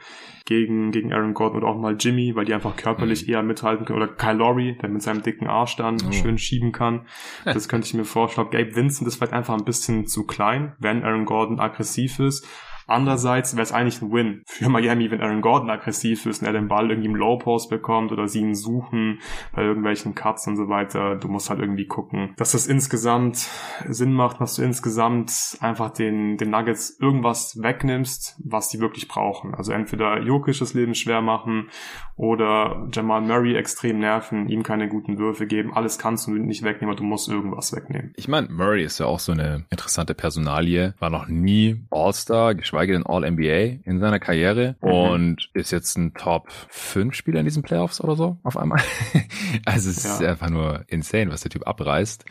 [0.46, 3.34] gegen, gegen Aaron Gordon oder auch mal Jimmy, weil die einfach körperlich mhm.
[3.34, 4.02] eher mithalten können.
[4.02, 6.12] Oder Kyle Lowry, der mit seinem dicken Arsch dann oh.
[6.12, 7.06] schön schieben kann.
[7.44, 8.50] Das könnte ich mir vorstellen.
[8.50, 12.48] Gabe Vincent ist vielleicht einfach ein bisschen zu klein, wenn Aaron Gordon aggressiv ist.
[12.88, 16.54] Andererseits wäre es eigentlich ein Win für Miami, wenn Aaron Gordon aggressiv ist und er
[16.54, 19.20] den Ball irgendwie im Low Post bekommt oder sie ihn suchen
[19.54, 21.16] bei irgendwelchen Cuts und so weiter.
[21.16, 23.50] Du musst halt irgendwie gucken, dass das insgesamt
[23.88, 29.54] Sinn macht, dass du insgesamt einfach den, den Nuggets irgendwas wegnimmst, was die wirklich brauchen.
[29.54, 31.70] Also entweder Jokic das Leben schwer machen
[32.16, 35.74] oder Jamal Murray extrem nerven, ihm keine guten Würfe geben.
[35.74, 38.14] Alles kannst du nicht wegnehmen, aber du musst irgendwas wegnehmen.
[38.16, 42.77] Ich meine, Murray ist ja auch so eine interessante Personalie, war noch nie All-Star, geschweige
[42.86, 44.90] denn All-NBA in seiner Karriere mhm.
[44.90, 48.80] und ist jetzt ein Top 5 Spieler in diesen Playoffs oder so auf einmal.
[49.66, 50.14] also es ja.
[50.14, 52.26] ist einfach nur insane, was der Typ abreißt.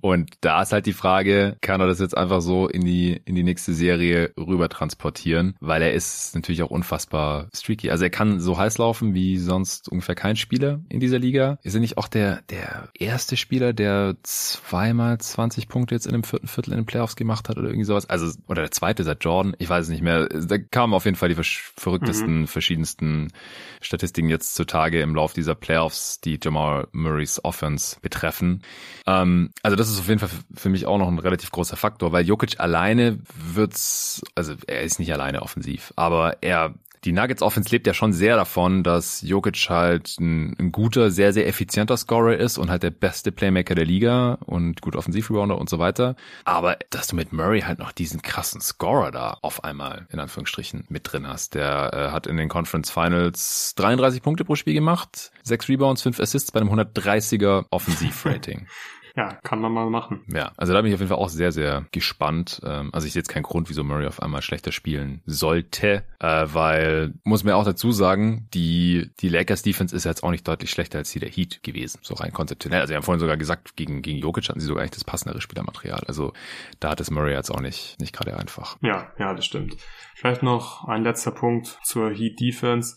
[0.00, 3.34] Und da ist halt die Frage, kann er das jetzt einfach so in die, in
[3.34, 7.90] die nächste Serie rüber transportieren, weil er ist natürlich auch unfassbar streaky.
[7.90, 11.58] Also er kann so heiß laufen wie sonst ungefähr kein Spieler in dieser Liga.
[11.62, 16.24] Ist er nicht auch der, der erste Spieler, der zweimal 20 Punkte jetzt in dem
[16.24, 18.08] vierten Viertel in den Playoffs gemacht hat oder irgendwie sowas?
[18.08, 20.28] Also, oder der zweite seit Jordan, ich weiß es nicht mehr.
[20.28, 22.46] Da kamen auf jeden Fall die verrücktesten, mhm.
[22.46, 23.32] verschiedensten
[23.80, 28.62] Statistiken jetzt zutage im Lauf dieser Playoffs, die Jamal Murrays Offense betreffen.
[29.06, 32.12] Ähm, also das ist auf jeden Fall für mich auch noch ein relativ großer Faktor,
[32.12, 36.74] weil Jokic alleine wird's, also er ist nicht alleine offensiv, aber er
[37.08, 41.32] die Nuggets Offense lebt ja schon sehr davon, dass Jokic halt ein, ein, guter, sehr,
[41.32, 45.70] sehr effizienter Scorer ist und halt der beste Playmaker der Liga und gut Offensivrebounder und
[45.70, 46.16] so weiter.
[46.44, 50.84] Aber dass du mit Murray halt noch diesen krassen Scorer da auf einmal in Anführungsstrichen
[50.90, 51.54] mit drin hast.
[51.54, 56.20] Der äh, hat in den Conference Finals 33 Punkte pro Spiel gemacht, 6 Rebounds, 5
[56.20, 58.66] Assists bei einem 130er Offensivrating.
[59.18, 60.20] Ja, kann man mal machen.
[60.32, 62.60] Ja, also da bin ich auf jeden Fall auch sehr, sehr gespannt.
[62.64, 66.46] Ähm, also ich sehe jetzt keinen Grund, wieso Murray auf einmal schlechter spielen sollte, äh,
[66.52, 70.70] weil, muss mir auch dazu sagen, die, die Lakers Defense ist jetzt auch nicht deutlich
[70.70, 72.80] schlechter als die der Heat gewesen, so rein konzeptionell.
[72.80, 75.40] Also wir haben vorhin sogar gesagt, gegen, gegen Jokic hatten sie sogar eigentlich das passendere
[75.40, 76.04] Spielermaterial.
[76.06, 76.32] Also
[76.78, 78.76] da hat es Murray jetzt auch nicht, nicht gerade einfach.
[78.82, 79.76] Ja, ja, das stimmt.
[80.14, 82.94] Vielleicht noch ein letzter Punkt zur Heat Defense.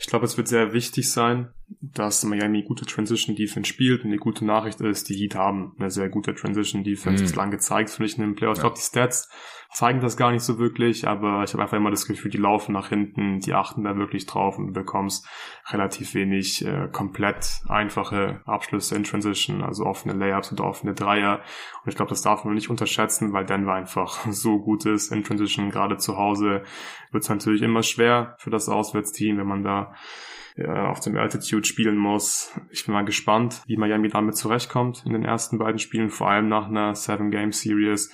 [0.00, 1.50] Ich glaube, es wird sehr wichtig sein,
[1.82, 5.90] dass Miami gute Transition Defense spielt und die gute Nachricht ist, die Heat haben eine
[5.90, 7.26] sehr gute Transition Defense mhm.
[7.26, 8.58] bislang gezeigt, finde ich in den Playoffs.
[8.58, 8.62] Ja.
[8.62, 9.28] Ich glaube, die Stats
[9.72, 12.72] zeigen das gar nicht so wirklich, aber ich habe einfach immer das Gefühl, die laufen
[12.72, 15.28] nach hinten, die achten da wirklich drauf und du bekommst
[15.68, 21.40] relativ wenig äh, komplett einfache Abschlüsse in Transition, also offene Layups oder offene Dreier.
[21.84, 25.22] Und ich glaube, das darf man nicht unterschätzen, weil Denver einfach so gut ist in
[25.22, 26.64] Transition, gerade zu Hause
[27.12, 29.94] wird es natürlich immer schwer für das Auswärtsteam, wenn man da
[30.66, 32.52] auf dem Altitude spielen muss.
[32.70, 36.48] Ich bin mal gespannt, wie Miami damit zurechtkommt in den ersten beiden Spielen, vor allem
[36.48, 38.12] nach einer Seven-Game-Series.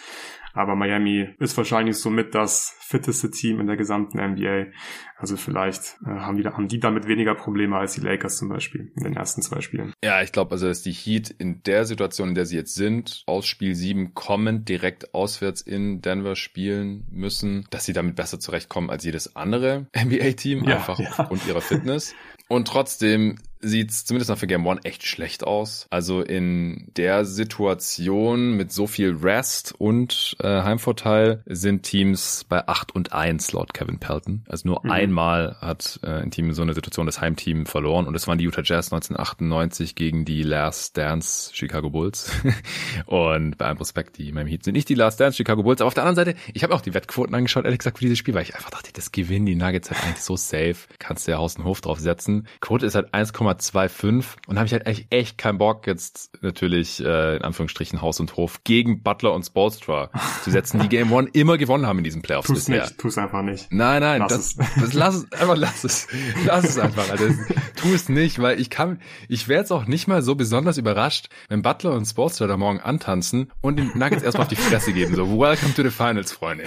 [0.56, 4.72] Aber Miami ist wahrscheinlich somit das fitteste Team in der gesamten NBA.
[5.18, 8.90] Also vielleicht äh, haben, die, haben die damit weniger Probleme als die Lakers zum Beispiel
[8.96, 9.92] in den ersten zwei Spielen.
[10.02, 13.22] Ja, ich glaube also, dass die Heat in der Situation, in der sie jetzt sind,
[13.26, 18.88] aus Spiel 7 kommend direkt auswärts in Denver spielen müssen, dass sie damit besser zurechtkommen
[18.88, 21.10] als jedes andere NBA-Team, ja, einfach ja.
[21.18, 22.14] aufgrund ihrer Fitness.
[22.48, 25.86] Und trotzdem sieht's zumindest noch für Game One echt schlecht aus.
[25.90, 32.94] Also in der Situation mit so viel Rest und äh, Heimvorteil sind Teams bei 8
[32.94, 34.44] und 1 laut Kevin Pelton.
[34.48, 34.90] Also nur mhm.
[34.90, 38.38] einmal hat äh, ein Team in so einer Situation das Heimteam verloren und das waren
[38.38, 42.30] die Utah Jazz 1998 gegen die Last Dance Chicago Bulls.
[43.06, 45.80] und bei allem Respekt, die Miami Heat sind nicht die Last Dance Chicago Bulls.
[45.80, 48.18] Aber auf der anderen Seite, ich habe auch die Wettquoten angeschaut, ehrlich gesagt, für dieses
[48.18, 50.76] Spiel, weil ich einfach dachte, das gewinnen die Nuggets halt eigentlich so safe.
[50.98, 52.46] Kannst du ja Haus und Hof drauf setzen.
[52.60, 53.14] Quote ist halt
[53.48, 58.20] 1,25 und habe ich halt echt, echt keinen Bock jetzt natürlich äh, in Anführungsstrichen Haus
[58.20, 60.10] und Hof gegen Butler und Spolstra
[60.44, 62.84] zu setzen, die Game One immer gewonnen haben in diesen Playoffs tu's bisher.
[62.84, 63.66] Nicht, tu's einfach nicht.
[63.70, 64.80] Nein, nein, lass das, es.
[64.80, 66.06] das lass es einfach lass es.
[66.44, 67.28] Lass es einfach, Alter.
[67.76, 71.28] Tu es nicht, weil ich kann ich wäre jetzt auch nicht mal so besonders überrascht,
[71.48, 75.14] wenn Butler und Spolstra da morgen antanzen und den Nuggets erstmal auf die Fresse geben
[75.14, 76.64] so welcome to the finals, Freunde.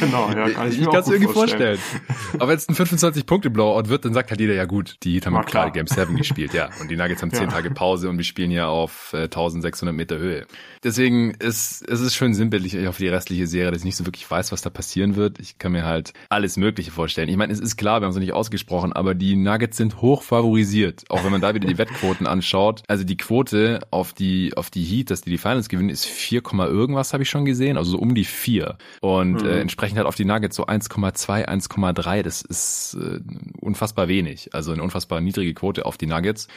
[0.00, 1.78] Genau, ja, kann ich, ich mir kann es irgendwie vorstellen.
[1.78, 2.34] vorstellen.
[2.34, 5.14] Aber wenn es ein 25 Punkte Blowout wird, dann sagt halt jeder ja gut, die
[5.14, 6.70] Heat haben gerade Game 7 gespielt, ja.
[6.80, 7.48] Und die Nuggets haben 10 ja.
[7.48, 10.44] Tage Pause und wir spielen ja auf äh, 1600 Meter Höhe.
[10.82, 14.28] Deswegen ist es ist schön sinnbildlich auf die restliche Serie, dass ich nicht so wirklich
[14.28, 15.38] weiß, was da passieren wird.
[15.38, 17.28] Ich kann mir halt alles Mögliche vorstellen.
[17.28, 20.02] Ich meine, es ist klar, wir haben es noch nicht ausgesprochen, aber die Nuggets sind
[20.02, 21.04] hoch favorisiert.
[21.10, 22.82] Auch wenn man da wieder die Wettquoten anschaut.
[22.88, 26.42] Also die Quote auf die auf die Heat, dass die die Finals gewinnen, ist 4,
[26.42, 28.76] irgendwas habe ich schon gesehen, also so um die 4.
[29.00, 29.48] Und mhm.
[29.48, 32.22] äh, entsprechend halt auf die Nuggets so 1,2, 1,3.
[32.22, 33.20] Das ist äh,
[33.60, 34.50] unfassbar wenig.
[34.54, 36.48] Also eine unfassbar niedrige Quote auf die Nuggets.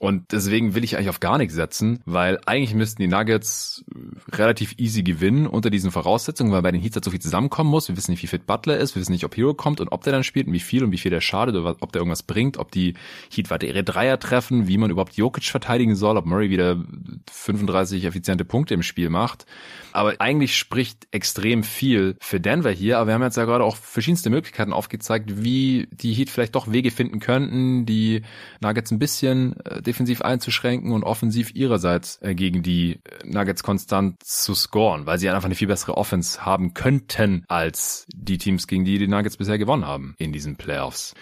[0.00, 3.84] Und deswegen will ich eigentlich auf gar nichts setzen, weil eigentlich müssten die Nuggets
[4.32, 7.88] relativ easy gewinnen unter diesen Voraussetzungen, weil bei den Heats halt so viel zusammenkommen muss.
[7.88, 10.02] Wir wissen nicht, wie fit Butler ist, wir wissen nicht, ob Hero kommt und ob
[10.02, 12.22] der dann spielt und wie viel und wie viel der schadet oder ob der irgendwas
[12.22, 12.94] bringt, ob die
[13.30, 16.82] Heat weiter ihre Dreier treffen, wie man überhaupt Jokic verteidigen soll, ob Murray wieder
[17.30, 19.44] 35 effiziente Punkte im Spiel macht.
[19.92, 23.76] Aber eigentlich spricht extrem viel für Denver hier, aber wir haben jetzt ja gerade auch
[23.76, 28.22] verschiedenste Möglichkeiten aufgezeigt, wie die Heat vielleicht doch Wege finden könnten, die
[28.60, 34.54] Nuggets ein bisschen äh, defensiv einzuschränken und offensiv ihrerseits äh, gegen die Nuggets konstant zu
[34.54, 38.98] scoren, weil sie einfach eine viel bessere Offense haben könnten als die Teams, gegen die
[38.98, 41.14] die Nuggets bisher gewonnen haben in diesen Playoffs.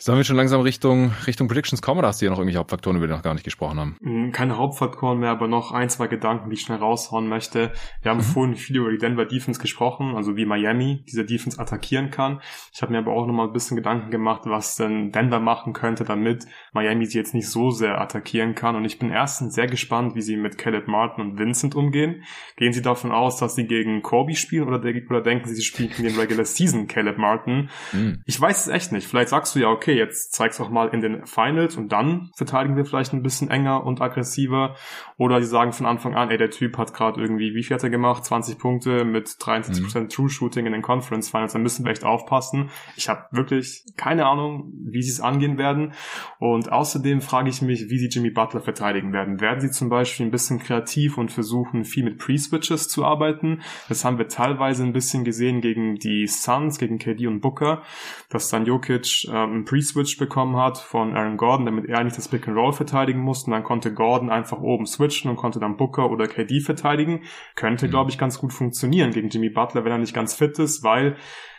[0.00, 2.96] Sollen wir schon langsam Richtung, Richtung Predictions kommen oder hast du hier noch irgendwelche Hauptfaktoren,
[2.96, 3.96] über die wir noch gar nicht gesprochen haben?
[4.00, 7.72] Mm, keine Hauptfaktoren mehr, aber noch ein, zwei Gedanken, die ich schnell raushauen möchte.
[8.02, 8.22] Wir haben mhm.
[8.22, 12.40] vorhin viel über die Denver Defense gesprochen, also wie Miami diese Defense attackieren kann.
[12.72, 15.72] Ich habe mir aber auch noch mal ein bisschen Gedanken gemacht, was denn Denver machen
[15.72, 18.76] könnte, damit Miami sie jetzt nicht so sehr attackieren kann.
[18.76, 22.22] Und ich bin erstens sehr gespannt, wie sie mit Caleb Martin und Vincent umgehen.
[22.56, 25.90] Gehen sie davon aus, dass sie gegen Kobe spielen oder, oder denken sie, sie spielen
[25.90, 27.68] gegen den Regular Season Caleb Martin?
[27.92, 28.22] Mhm.
[28.26, 29.08] Ich weiß es echt nicht.
[29.08, 32.30] Vielleicht sagst du ja, okay, okay, jetzt zeig's auch mal in den Finals und dann
[32.36, 34.76] verteidigen wir vielleicht ein bisschen enger und aggressiver.
[35.16, 37.82] Oder die sagen von Anfang an, ey, der Typ hat gerade irgendwie, wie viel hat
[37.82, 38.24] er gemacht?
[38.24, 40.08] 20 Punkte mit 73% mhm.
[40.10, 41.54] True Shooting in den Conference Finals.
[41.54, 42.68] Da müssen wir echt aufpassen.
[42.96, 45.94] Ich habe wirklich keine Ahnung, wie sie es angehen werden.
[46.38, 49.40] Und außerdem frage ich mich, wie sie Jimmy Butler verteidigen werden.
[49.40, 53.62] Werden sie zum Beispiel ein bisschen kreativ und versuchen, viel mit Pre-Switches zu arbeiten?
[53.88, 57.82] Das haben wir teilweise ein bisschen gesehen gegen die Suns, gegen KD und Booker,
[58.28, 62.28] dass dann Jokic ähm, Pre Free-Switch bekommen hat von Aaron Gordon, damit er nicht das
[62.28, 63.46] Pick-and-Roll verteidigen musste.
[63.46, 67.22] Und dann konnte Gordon einfach oben switchen und konnte dann Booker oder KD verteidigen.
[67.54, 67.90] Könnte, mhm.
[67.90, 71.16] glaube ich, ganz gut funktionieren gegen Jimmy Butler, wenn er nicht ganz fit ist, weil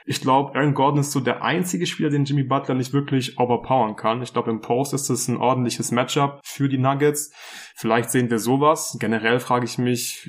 [0.10, 3.96] ich glaube, Aaron Gordon ist so der einzige Spieler, den Jimmy Butler nicht wirklich overpowern
[3.96, 4.24] kann.
[4.24, 7.32] Ich glaube, im Post ist es ein ordentliches Matchup für die Nuggets.
[7.76, 8.98] Vielleicht sehen wir sowas.
[9.00, 10.28] Generell frage ich mich,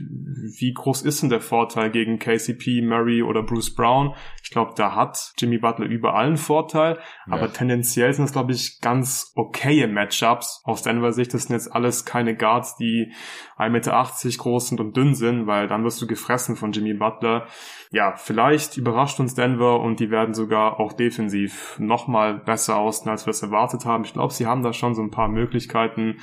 [0.58, 4.14] wie groß ist denn der Vorteil gegen KCP, Murray oder Bruce Brown?
[4.44, 7.32] Ich glaube, da hat Jimmy Butler überall einen Vorteil, ja.
[7.32, 10.60] aber tendenziell sind es, glaube ich, ganz okaye Matchups.
[10.64, 13.14] Aus Denver Sicht das sind jetzt alles keine Guards, die
[13.56, 17.46] 1,80 Meter groß sind und dünn sind, weil dann wirst du gefressen von Jimmy Butler.
[17.90, 23.26] Ja, vielleicht überrascht uns Denver und die werden sogar auch defensiv nochmal besser aussehen, als
[23.26, 24.04] wir es erwartet haben.
[24.04, 26.16] Ich glaube, sie haben da schon so ein paar Möglichkeiten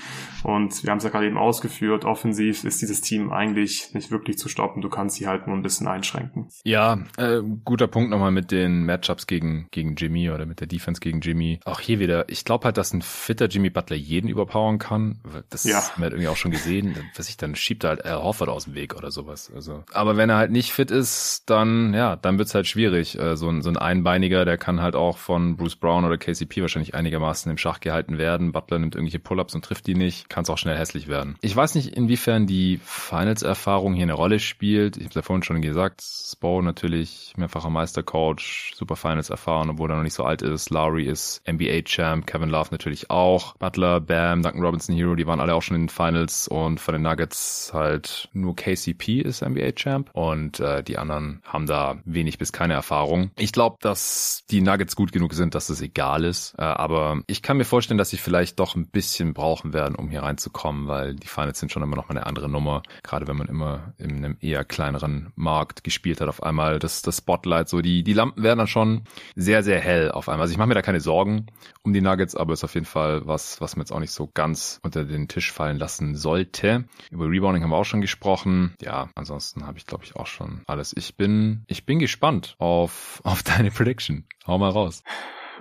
[0.44, 4.38] und wir haben es ja gerade eben ausgeführt, offensiv ist dieses Team eigentlich nicht wirklich
[4.38, 4.82] zu stoppen.
[4.82, 6.50] Du kannst sie halt nur ein bisschen einschränken.
[6.64, 11.02] Ja, äh, guter Punkt nochmal mit den Matchups gegen, gegen Jimmy oder mit der Defense
[11.02, 11.60] gegen Jimmy.
[11.66, 15.20] Auch hier wieder, ich glaube halt, dass ein fitter Jimmy Butler jeden überpowern kann.
[15.50, 15.78] Das ja.
[15.78, 16.96] haben wir halt irgendwie auch schon gesehen.
[17.16, 19.52] Was ich dann schiebt halt Al Horford aus dem Weg oder sowas.
[19.54, 23.18] Also, aber wenn er halt nicht fit ist, dann, ja, dann wird's halt schwierig.
[23.18, 26.62] Äh, so, ein, so ein Einbeiniger, der kann halt auch von Bruce Brown oder KCP
[26.62, 28.52] wahrscheinlich einigermaßen im Schach gehalten werden.
[28.52, 30.30] Butler nimmt irgendwelche Pull-ups und trifft die nicht.
[30.30, 31.36] Kann es auch schnell hässlich werden.
[31.42, 34.98] Ich weiß nicht, inwiefern die Finals-Erfahrung hier eine Rolle spielt.
[34.98, 40.04] Ich habe ja vorhin schon gesagt, Spo natürlich mehrfacher Meistercoach, super Finals-Erfahrung, obwohl er noch
[40.04, 40.70] nicht so alt ist.
[40.70, 43.56] Lowry ist NBA-Champ, Kevin Love natürlich auch.
[43.56, 46.94] Butler, Bam, Duncan Robinson, Hero, die waren alle auch schon in den Finals und von
[46.94, 52.52] den Nuggets halt nur KCP ist NBA-Champ und äh, die anderen haben da wenig bis
[52.52, 53.17] keine Erfahrung.
[53.38, 57.42] Ich glaube, dass die Nuggets gut genug sind, dass es egal ist, äh, aber ich
[57.42, 61.16] kann mir vorstellen, dass sie vielleicht doch ein bisschen brauchen werden, um hier reinzukommen, weil
[61.16, 62.84] die Finals sind schon immer noch mal eine andere Nummer.
[63.04, 67.18] Gerade wenn man immer in einem eher kleineren Markt gespielt hat, auf einmal das, das
[67.18, 69.04] Spotlight, so die, die Lampen werden dann schon
[69.36, 70.44] sehr, sehr hell auf einmal.
[70.44, 71.48] Also ich mache mir da keine Sorgen
[71.84, 74.30] um die Nuggets, aber ist auf jeden Fall was, was man jetzt auch nicht so
[74.34, 76.86] ganz unter den Tisch fallen lassen sollte.
[77.12, 78.76] Über Rebounding haben wir auch schon gesprochen.
[78.82, 80.94] Ja, ansonsten habe ich, glaube ich, auch schon alles.
[80.96, 84.26] Ich bin, ich bin gespannt auf, auf deine Prediction.
[84.46, 85.04] Hau mal raus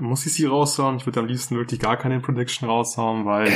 [0.00, 0.96] muss ich sie raushauen.
[0.96, 3.52] Ich würde am liebsten wirklich gar keine Prediction raushauen, weil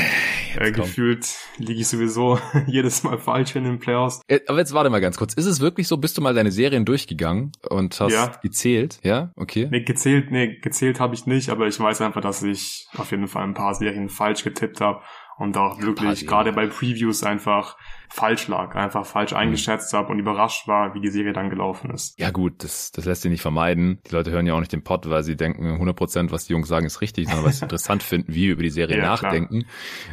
[0.56, 1.28] äh, gefühlt
[1.58, 4.22] liege ich sowieso jedes Mal falsch in den Playoffs.
[4.26, 5.34] Äh, aber jetzt warte mal ganz kurz.
[5.34, 8.32] Ist es wirklich so, bist du mal deine Serien durchgegangen und hast ja.
[8.42, 8.98] gezählt?
[9.02, 9.68] Ja, okay.
[9.70, 13.28] Nee, gezählt, nee, gezählt habe ich nicht, aber ich weiß einfach, dass ich auf jeden
[13.28, 15.02] Fall ein paar Serien falsch getippt habe
[15.38, 17.76] und auch wirklich gerade bei Previews einfach
[18.12, 19.38] falsch lag, einfach falsch mhm.
[19.38, 22.18] eingeschätzt habe und überrascht war, wie die Serie dann gelaufen ist.
[22.18, 24.00] Ja gut, das, das lässt sich nicht vermeiden.
[24.08, 26.68] Die Leute hören ja auch nicht den Pod, weil sie denken 100% was die Jungs
[26.68, 29.64] sagen, ist richtig, sondern weil sie interessant finden, wie wir über die Serie ja, nachdenken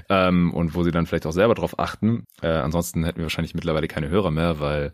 [0.10, 2.26] ähm, und wo sie dann vielleicht auch selber drauf achten.
[2.42, 4.92] Äh, ansonsten hätten wir wahrscheinlich mittlerweile keine Hörer mehr, weil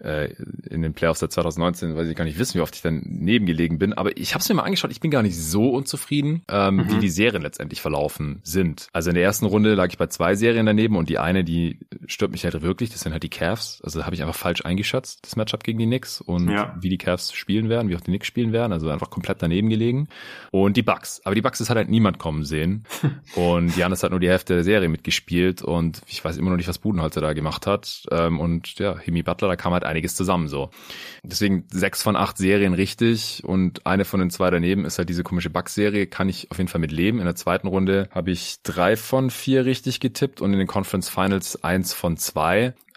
[0.00, 0.32] äh,
[0.68, 3.78] in den Playoffs der 2019, weil ich gar nicht wissen, wie oft ich dann nebengelegen
[3.78, 3.92] bin.
[3.92, 6.90] Aber ich habe es mir mal angeschaut, ich bin gar nicht so unzufrieden, ähm, mhm.
[6.90, 8.88] wie die Serien letztendlich verlaufen sind.
[8.92, 11.80] Also in der ersten Runde lag ich bei zwei Serien daneben und die eine, die
[12.06, 13.80] stört mich halt wirklich, das sind halt die Cavs.
[13.82, 16.74] Also habe ich einfach falsch eingeschätzt, das Matchup gegen die Knicks und ja.
[16.80, 18.72] wie die Cavs spielen werden, wie auch die Knicks spielen werden.
[18.72, 20.08] Also einfach komplett daneben gelegen.
[20.50, 21.20] Und die Bucks.
[21.24, 22.84] Aber die Bucks, das hat halt niemand kommen sehen.
[23.34, 26.68] und Janis hat nur die Hälfte der Serie mitgespielt und ich weiß immer noch nicht,
[26.68, 28.04] was Budenholzer da gemacht hat.
[28.10, 30.70] Ähm, und ja, Himi Butler, da kam halt einiges zusammen so.
[31.22, 35.22] Deswegen sechs von acht Serien richtig und eine von den zwei daneben ist halt diese
[35.22, 37.18] komische Bucks-Serie, kann ich auf jeden Fall mit leben.
[37.18, 41.08] In der zweiten Runde habe ich drei von vier richtig getippt und in den Conference
[41.08, 42.35] Finals eins von zwei.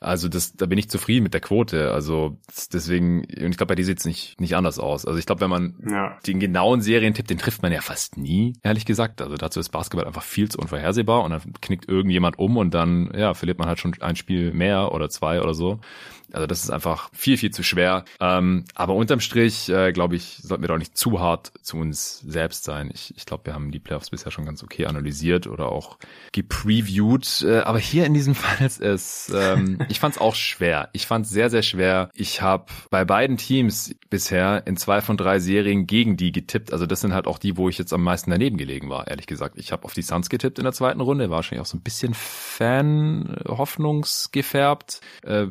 [0.02, 1.92] Also das, da bin ich zufrieden mit der Quote.
[1.92, 2.38] Also
[2.72, 5.06] deswegen, und ich glaube, bei dir sieht's nicht, nicht anders aus.
[5.06, 6.18] Also ich glaube, wenn man ja.
[6.26, 9.22] den genauen Serientipp, den trifft man ja fast nie, ehrlich gesagt.
[9.22, 13.12] Also dazu ist Basketball einfach viel zu unvorhersehbar und dann knickt irgendjemand um und dann,
[13.16, 15.80] ja, verliert man halt schon ein Spiel mehr oder zwei oder so.
[16.34, 18.06] Also das ist einfach viel, viel zu schwer.
[18.20, 22.20] Ähm, aber unterm Strich, äh, glaube ich, sollten wir doch nicht zu hart zu uns
[22.20, 22.90] selbst sein.
[22.94, 25.98] Ich, ich glaube, wir haben die Playoffs bisher schon ganz okay analysiert oder auch
[26.32, 27.42] gepreviewt.
[27.42, 30.90] Äh, aber hier in diesem Fall ist es, ähm, ich fand es auch schwer.
[30.94, 32.10] Ich fand es sehr, sehr schwer.
[32.14, 36.72] Ich habe bei beiden Teams bisher in zwei von drei Serien gegen die getippt.
[36.74, 39.28] Also das sind halt auch die, wo ich jetzt am meisten daneben gelegen war, ehrlich
[39.28, 39.58] gesagt.
[39.58, 41.82] Ich habe auf die Suns getippt in der zweiten Runde, war wahrscheinlich auch so ein
[41.82, 45.02] bisschen Fan-Hoffnungsgefärbt.
[45.24, 45.48] Äh,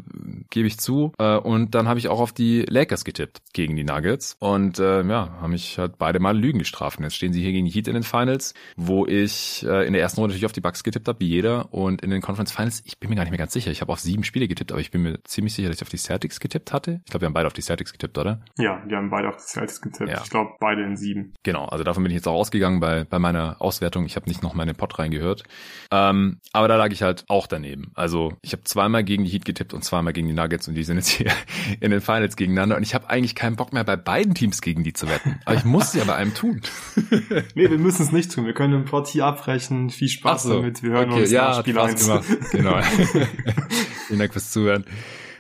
[0.51, 1.13] Gebe ich zu.
[1.19, 4.37] Äh, und dann habe ich auch auf die Lakers getippt gegen die Nuggets.
[4.39, 6.99] Und äh, ja, haben mich halt beide mal Lügen gestraft.
[6.99, 9.93] Und jetzt stehen sie hier gegen die Heat in den Finals, wo ich äh, in
[9.93, 11.73] der ersten Runde natürlich auf die Bucks getippt habe, wie jeder.
[11.73, 13.71] Und in den Conference Finals, ich bin mir gar nicht mehr ganz sicher.
[13.71, 15.89] Ich habe auf sieben Spiele getippt, aber ich bin mir ziemlich sicher, dass ich auf
[15.89, 17.01] die Celtics getippt hatte.
[17.05, 18.41] Ich glaube, wir haben beide auf die Celtics getippt, oder?
[18.59, 20.11] Ja, wir haben beide auf die Celtics getippt.
[20.11, 20.23] Ja.
[20.23, 21.35] Ich glaube, beide in sieben.
[21.43, 24.05] Genau, also davon bin ich jetzt auch ausgegangen bei, bei meiner Auswertung.
[24.05, 25.45] Ich habe nicht noch meine Pod reingehört.
[25.91, 27.93] Ähm, aber da lag ich halt auch daneben.
[27.95, 30.83] Also ich habe zweimal gegen die Heat getippt und zweimal gegen die Nuggets und die
[30.83, 31.31] sind jetzt hier
[31.81, 34.83] in den Finals gegeneinander und ich habe eigentlich keinen Bock mehr bei beiden Teams gegen
[34.83, 35.39] die zu wetten.
[35.45, 36.63] Aber ich muss sie ja bei einem tun.
[37.55, 38.47] nee, wir müssen es nicht tun.
[38.47, 39.91] Wir können den Pod hier abbrechen.
[39.91, 40.83] Viel Spaß so, damit.
[40.83, 42.07] Wir hören okay, uns ja, nach Spiel 1.
[42.07, 42.25] Gemacht.
[42.51, 42.81] Genau.
[44.09, 44.85] Vielen Dank fürs Zuhören.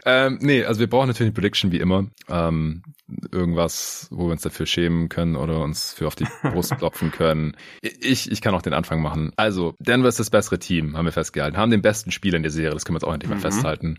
[0.05, 2.07] Ähm, nee, also wir brauchen natürlich eine Prediction wie immer.
[2.29, 2.83] Ähm,
[3.33, 7.57] irgendwas, wo wir uns dafür schämen können oder uns für auf die Brust klopfen können.
[7.81, 9.33] Ich, ich kann auch den Anfang machen.
[9.37, 11.57] Also, Denver ist das bessere Team, haben wir festgehalten.
[11.57, 13.43] Haben den besten Spieler in der Serie, das können wir jetzt auch endlich mal mhm.
[13.43, 13.99] festhalten.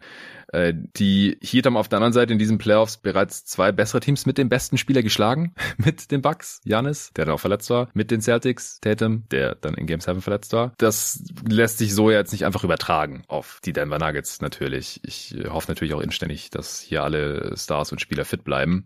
[0.52, 4.26] Äh, die Heat haben auf der anderen Seite in diesen Playoffs bereits zwei bessere Teams
[4.26, 5.53] mit dem besten Spieler geschlagen.
[5.77, 7.90] mit den Bucks, Janis, der dann auch verletzt war.
[7.94, 10.73] Mit den Celtics, Tatum, der dann in Game 7 verletzt war.
[10.77, 15.02] Das lässt sich so jetzt nicht einfach übertragen auf die Denver Nuggets natürlich.
[15.03, 18.86] Ich hoffe natürlich auch inständig, dass hier alle Stars und Spieler fit bleiben.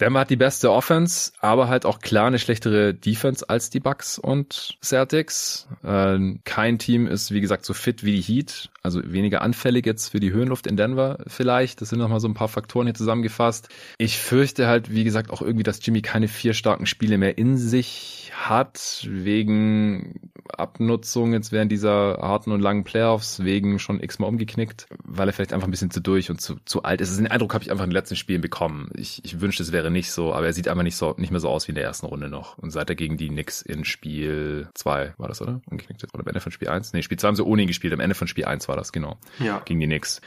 [0.00, 4.18] Denver hat die beste Offense, aber halt auch klar eine schlechtere Defense als die Bucks
[4.18, 5.68] und Celtics.
[5.82, 10.08] Äh, kein Team ist, wie gesagt, so fit wie die Heat, also weniger anfällig jetzt
[10.08, 11.80] für die Höhenluft in Denver vielleicht.
[11.80, 13.68] Das sind nochmal so ein paar Faktoren hier zusammengefasst.
[13.98, 17.56] Ich fürchte halt, wie gesagt, auch irgendwie, dass Jimmy keine vier starken Spiele mehr in
[17.56, 24.86] sich hat, wegen Abnutzung jetzt während dieser harten und langen Playoffs, wegen schon x-mal umgeknickt,
[25.04, 27.16] weil er vielleicht einfach ein bisschen zu durch und zu, zu alt ist.
[27.16, 28.90] Den Eindruck habe ich einfach in den letzten Spielen bekommen.
[28.96, 31.40] Ich, ich wünschte, es wäre nicht so, aber er sieht einfach nicht so nicht mehr
[31.40, 32.58] so aus wie in der ersten Runde noch.
[32.58, 35.60] Und seit er gegen die Knicks in Spiel 2 war das, oder?
[35.70, 36.04] Umgeknickt.
[36.12, 36.92] Oder am Ende von Spiel 1?
[36.92, 38.92] Nee, Spiel 2 haben sie ohne ihn gespielt, am Ende von Spiel 1 war das,
[38.92, 39.18] genau.
[39.38, 39.62] Ja.
[39.64, 40.20] Gegen die Knicks.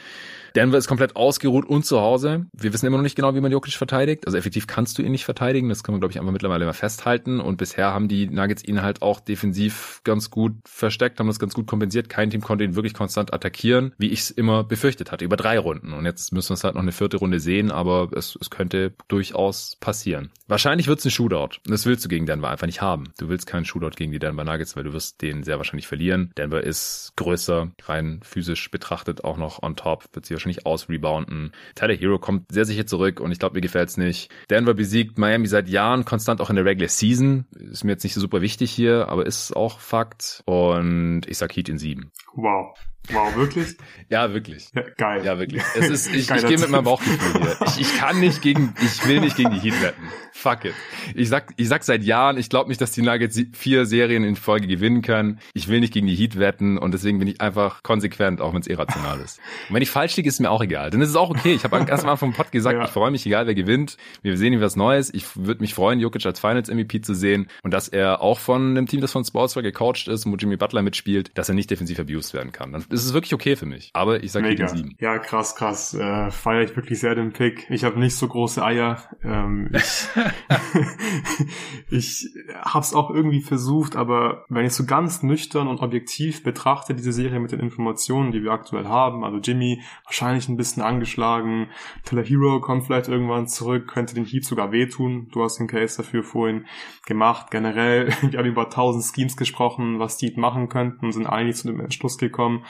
[0.55, 2.45] Denver ist komplett ausgeruht und zu Hause.
[2.53, 4.25] Wir wissen immer noch nicht genau, wie man Jokic verteidigt.
[4.25, 5.69] Also effektiv kannst du ihn nicht verteidigen.
[5.69, 7.39] Das kann man, glaube ich, einfach mittlerweile mal festhalten.
[7.39, 11.53] Und bisher haben die Nuggets ihn halt auch defensiv ganz gut versteckt, haben das ganz
[11.53, 12.09] gut kompensiert.
[12.09, 15.59] Kein Team konnte ihn wirklich konstant attackieren, wie ich es immer befürchtet hatte, über drei
[15.59, 15.93] Runden.
[15.93, 18.93] Und jetzt müssen wir es halt noch eine vierte Runde sehen, aber es, es könnte
[19.07, 20.29] durchaus passieren.
[20.47, 21.59] Wahrscheinlich wird es ein Shootout.
[21.65, 23.05] Das willst du gegen Denver einfach nicht haben.
[23.17, 26.31] Du willst keinen Shootout gegen die Denver Nuggets, weil du wirst den sehr wahrscheinlich verlieren.
[26.37, 31.51] Denver ist größer, rein physisch betrachtet auch noch on top, sie wahrscheinlich ausrebounden.
[31.75, 34.31] Tyler Hero kommt sehr sicher zurück und ich glaube, mir gefällt's nicht.
[34.49, 37.45] Denver besiegt Miami seit Jahren konstant auch in der Regular Season.
[37.51, 40.41] Ist mir jetzt nicht so super wichtig hier, aber ist auch Fakt.
[40.45, 42.11] Und ich sag Heat in sieben.
[42.33, 42.77] Wow.
[43.11, 43.75] Wow, wirklich?
[44.09, 44.69] ja, wirklich.
[44.73, 45.25] Ja, geil.
[45.25, 45.63] Ja, wirklich.
[45.75, 47.57] Es ist, ich, ich gehe mit meinem Bauchgefühl hier.
[47.67, 50.01] Ich, ich kann nicht gegen, ich will nicht gegen die Heat wetten.
[50.33, 50.73] Fuck it.
[51.15, 54.35] Ich sag, ich sag seit Jahren, ich glaube nicht, dass die Nuggets vier Serien in
[54.35, 55.39] Folge gewinnen können.
[55.53, 58.61] Ich will nicht gegen die Heat wetten und deswegen bin ich einfach konsequent, auch wenn
[58.61, 59.39] es irrational ist.
[59.69, 60.91] Und wenn ich falsch liege, ist mir auch egal.
[60.91, 61.53] Dann ist es auch okay.
[61.53, 62.85] Ich habe erst mal vom Pod gesagt, ja.
[62.85, 63.97] ich freue mich, egal wer gewinnt.
[64.21, 65.13] Wir sehen was Neues.
[65.13, 68.71] Ich würde mich freuen, Jokic als Finals MVP zu sehen und dass er auch von
[68.71, 71.99] einem Team, das von Sportswear gecoacht ist, wo Jimmy Butler mitspielt, dass er nicht defensiv
[71.99, 72.71] abused werden kann.
[72.73, 73.89] Dann ist es wirklich okay für mich.
[73.93, 74.95] Aber ich sage Heat sieben.
[74.99, 75.93] Ja, krass, krass.
[75.93, 77.67] Äh, Feiere ich wirklich sehr den Pick.
[77.69, 79.03] Ich habe nicht so große Eier.
[79.23, 80.07] Ähm, ich
[81.89, 86.93] ich habe es auch irgendwie versucht, aber wenn ich so ganz nüchtern und objektiv betrachte,
[86.93, 91.69] diese Serie mit den Informationen, die wir aktuell haben, also Jimmy wahrscheinlich ein bisschen angeschlagen,
[92.03, 95.27] Teller Hero kommt vielleicht irgendwann zurück, könnte den Heat sogar wehtun.
[95.31, 96.65] Du hast den Case dafür vorhin
[97.05, 97.51] gemacht.
[97.51, 101.79] Generell, wir haben über tausend Schemes gesprochen, was die machen könnten sind eigentlich zu dem
[101.79, 102.63] Entschluss gekommen,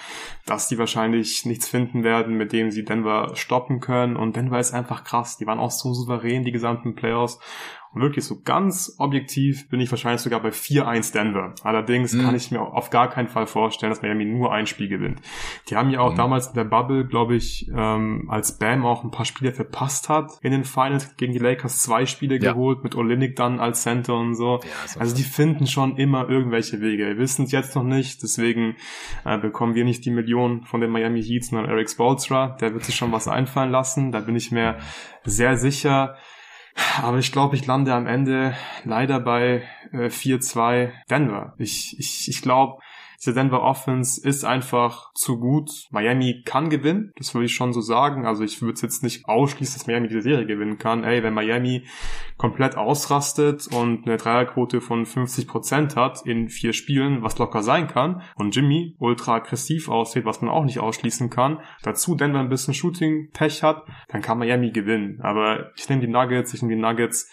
[0.45, 4.15] dass die wahrscheinlich nichts finden werden, mit dem sie Denver stoppen können.
[4.15, 5.37] Und Denver ist einfach krass.
[5.37, 7.39] Die waren auch so souverän, die gesamten Playoffs.
[7.97, 11.55] Und wirklich so ganz objektiv bin ich wahrscheinlich sogar bei 4-1 Denver.
[11.63, 12.21] Allerdings mhm.
[12.21, 15.19] kann ich mir auf gar keinen Fall vorstellen, dass Miami nur ein Spiel gewinnt.
[15.67, 16.17] Die haben ja auch mhm.
[16.17, 20.33] damals in der Bubble, glaube ich, ähm, als Bam auch ein paar Spiele verpasst hat
[20.43, 22.51] in den Finals gegen die Lakers zwei Spiele ja.
[22.51, 24.59] geholt, mit Olinik dann als Center und so.
[24.61, 27.07] Ja, also die finden schon immer irgendwelche Wege.
[27.07, 28.75] Wir wissen es jetzt noch nicht, deswegen
[29.25, 32.57] äh, bekommen wir nicht die Millionen von den Miami Heat, sondern Eric Spolstra.
[32.61, 34.11] Der wird sich schon was einfallen lassen.
[34.11, 34.77] Da bin ich mir
[35.23, 36.15] sehr sicher.
[37.01, 41.53] Aber ich glaube, ich lande am Ende leider bei äh, 4-2 Denver.
[41.57, 42.81] Ich, ich, ich glaube,
[43.19, 45.71] diese Denver Offense ist einfach zu gut.
[45.89, 48.25] Miami kann gewinnen, das würde ich schon so sagen.
[48.25, 51.03] Also ich würde es jetzt nicht ausschließen, dass Miami diese Serie gewinnen kann.
[51.03, 51.87] Ey, wenn Miami
[52.37, 58.21] komplett ausrastet und eine Dreierquote von 50% hat in vier Spielen, was locker sein kann,
[58.35, 62.75] und Jimmy ultra aggressiv aussieht, was man auch nicht ausschließen kann, dazu Denver ein bisschen
[62.75, 65.19] Shooting-Pech hat, dann kann Miami gewinnen.
[65.21, 67.29] Aber ich nehme die Nuggets, ich nehme die Nuggets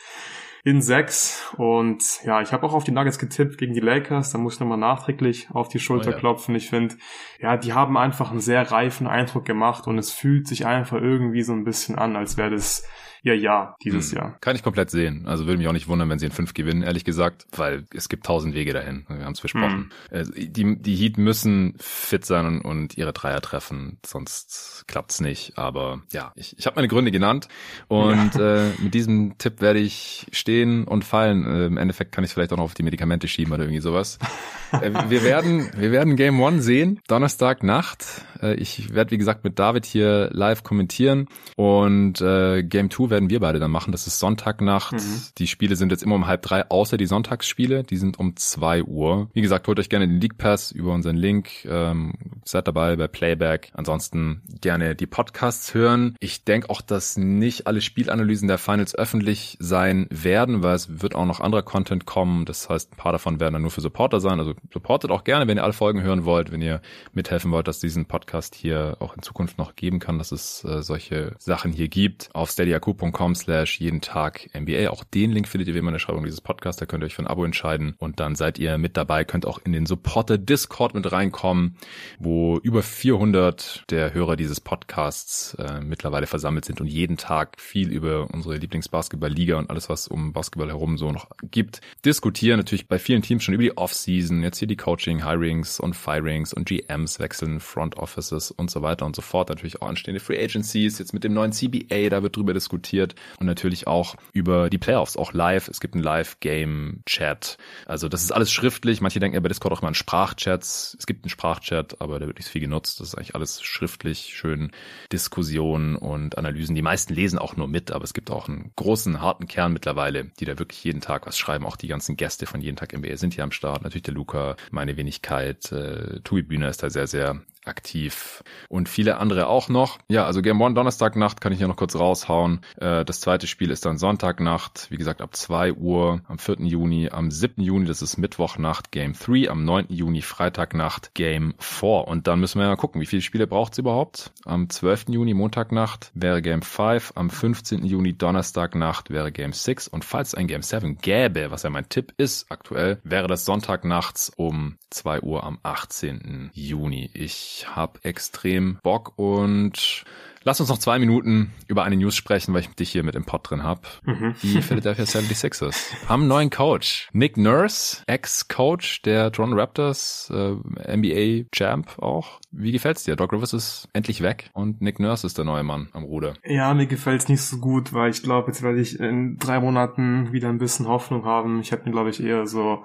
[0.65, 1.53] in sechs.
[1.59, 4.31] Und ja, ich habe auch auf die Nuggets getippt gegen die Lakers.
[4.31, 6.19] Da muss ich nochmal nachträglich auf die Schulter oh, ja.
[6.19, 6.55] klopfen.
[6.55, 6.97] Ich finde,
[7.39, 11.43] ja, die haben einfach einen sehr reifen Eindruck gemacht und es fühlt sich einfach irgendwie
[11.43, 12.89] so ein bisschen an, als wäre das
[13.25, 14.19] ihr Jahr dieses hm.
[14.19, 14.37] Jahr.
[14.41, 15.27] Kann ich komplett sehen.
[15.27, 18.09] Also würde mich auch nicht wundern, wenn sie in fünf gewinnen, ehrlich gesagt, weil es
[18.09, 19.07] gibt tausend Wege dahin.
[19.09, 19.91] Wir haben es versprochen.
[20.11, 20.33] Hm.
[20.35, 25.57] Die, die Heat müssen fit sein und, und ihre Dreier treffen, sonst klappt's nicht.
[25.57, 27.49] Aber ja, ich, ich habe meine Gründe genannt
[27.89, 28.67] und ja.
[28.67, 31.47] äh, mit diesem Tipp werde ich stehen und fallen.
[31.47, 34.19] Äh, Im Endeffekt kann ich vielleicht auch noch auf die Medikamente schieben oder irgendwie sowas.
[34.73, 38.05] äh, wir werden, wir werden Game One sehen, Donnerstag Nacht.
[38.43, 43.31] Äh, ich werde wie gesagt mit David hier live kommentieren und äh, Game Two werden
[43.31, 43.93] wir beide dann machen.
[43.93, 44.93] Das ist Sonntagnacht.
[44.93, 45.23] Mhm.
[45.39, 47.85] Die Spiele sind jetzt immer um halb drei, außer die Sonntagsspiele.
[47.85, 49.31] Die sind um zwei Uhr.
[49.33, 51.65] Wie gesagt, holt euch gerne den League Pass über unseren Link.
[51.65, 52.15] Ähm,
[52.45, 53.71] seid dabei bei Playback.
[53.75, 56.17] Ansonsten gerne die Podcasts hören.
[56.19, 61.15] Ich denke auch, dass nicht alle Spielanalysen der Finals öffentlich sein werden, weil es wird
[61.15, 62.47] auch noch anderer Content kommen.
[62.47, 64.41] Das heißt, ein paar davon werden dann nur für Supporter sein.
[64.41, 66.83] Also supportet auch gerne, wenn ihr alle Folgen hören wollt, wenn ihr
[67.13, 70.83] mithelfen wollt, dass diesen Podcast hier auch in Zukunft noch geben kann, dass es äh,
[70.83, 72.31] solche Sachen hier gibt.
[72.33, 74.91] Auf steadyaku.com patreon.com slash jeden Tag NBA.
[74.91, 76.79] Auch den Link findet ihr wie immer in der Schreibung dieses Podcasts.
[76.79, 79.47] Da könnt ihr euch für ein Abo entscheiden und dann seid ihr mit dabei, könnt
[79.47, 81.77] auch in den Supporter Discord mit reinkommen,
[82.19, 87.91] wo über 400 der Hörer dieses Podcasts äh, mittlerweile versammelt sind und jeden Tag viel
[87.91, 92.59] über unsere Lieblingsbasketball-Liga und alles, was um Basketball herum so noch gibt, diskutieren.
[92.59, 96.53] Natürlich bei vielen Teams schon über die Offseason, jetzt hier die Coaching, Hirings und Firings
[96.53, 99.49] und GMs wechseln, Front Offices und so weiter und so fort.
[99.49, 103.15] Natürlich auch anstehende Free Agencies, jetzt mit dem neuen CBA, da wird drüber diskutiert diskutiert
[103.41, 105.69] und natürlich auch über die Playoffs, auch live.
[105.69, 107.57] Es gibt einen Live-Game-Chat.
[107.87, 109.01] Also das ist alles schriftlich.
[109.01, 110.97] Manche denken ja bei Discord auch immer an Sprachchats.
[110.99, 113.01] Es gibt einen Sprachchat, aber der wird nicht so viel genutzt.
[113.01, 114.71] Das ist eigentlich alles schriftlich, schön
[115.13, 116.75] Diskussionen und Analysen.
[116.75, 120.27] Die meisten lesen auch nur mit, aber es gibt auch einen großen, harten Kern mittlerweile,
[120.39, 121.67] die da wirklich jeden Tag was schreiben.
[121.67, 123.83] Auch die ganzen Gäste von jeden Tag NBA sind hier am Start.
[123.83, 129.19] Natürlich der Luca, meine Wenigkeit, äh, Tui Bühner ist da sehr, sehr aktiv und viele
[129.19, 129.99] andere auch noch.
[130.09, 132.61] Ja, also Game One Donnerstagnacht kann ich hier noch kurz raushauen.
[132.77, 136.57] Äh, das zweite Spiel ist dann Sonntagnacht, wie gesagt ab 2 Uhr am 4.
[136.61, 137.63] Juni, am 7.
[137.63, 139.87] Juni, das ist Mittwochnacht Game 3, am 9.
[139.89, 143.79] Juni Freitagnacht Game 4 und dann müssen wir mal gucken, wie viele Spiele braucht es
[143.79, 144.33] überhaupt?
[144.45, 145.07] Am 12.
[145.09, 147.85] Juni Montagnacht wäre Game 5, am 15.
[147.85, 152.13] Juni Donnerstagnacht wäre Game 6 und falls ein Game 7 gäbe, was ja mein Tipp
[152.17, 156.51] ist aktuell, wäre das Sonntagnachts um 2 Uhr am 18.
[156.53, 157.11] Juni.
[157.15, 160.05] Ich ich habe extrem Bock und
[160.43, 163.25] lass uns noch zwei Minuten über eine News sprechen, weil ich dich hier mit im
[163.25, 163.83] Pod drin habe.
[164.05, 164.35] Mhm.
[164.43, 167.09] Die Philadelphia 76ers haben einen neuen Coach.
[167.13, 172.41] Nick Nurse, Ex-Coach der Toronto Raptors, äh, NBA-Champ auch.
[172.51, 173.15] Wie gefällt's dir?
[173.15, 176.35] Doc Rivers ist endlich weg und Nick Nurse ist der neue Mann am Ruder.
[176.45, 180.33] Ja, mir gefällt's nicht so gut, weil ich glaube, jetzt werde ich in drei Monaten
[180.33, 181.61] wieder ein bisschen Hoffnung haben.
[181.61, 182.83] Ich hätte mir, glaube ich, eher so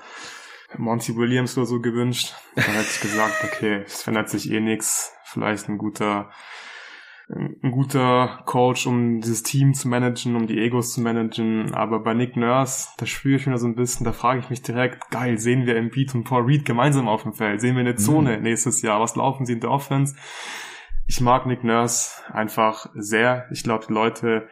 [0.78, 2.36] Monty Williams oder so gewünscht.
[2.56, 5.14] Dann hätte ich gesagt, okay, es verändert sich eh nix.
[5.26, 6.30] Vielleicht ein guter
[7.32, 11.74] ein guter Coach, um dieses Team zu managen, um die Egos zu managen.
[11.76, 14.64] Aber bei Nick Nurse, da spüre ich wieder so ein bisschen, da frage ich mich
[14.64, 17.62] direkt, geil, sehen wir Embiid und Paul Reed gemeinsam auf dem Feld?
[17.62, 18.44] Sehen wir eine Zone mhm.
[18.44, 19.00] nächstes Jahr?
[19.00, 20.16] Was laufen sie in der Offense?
[21.06, 23.48] Ich mag Nick Nurse einfach sehr.
[23.52, 24.50] Ich glaube, die Leute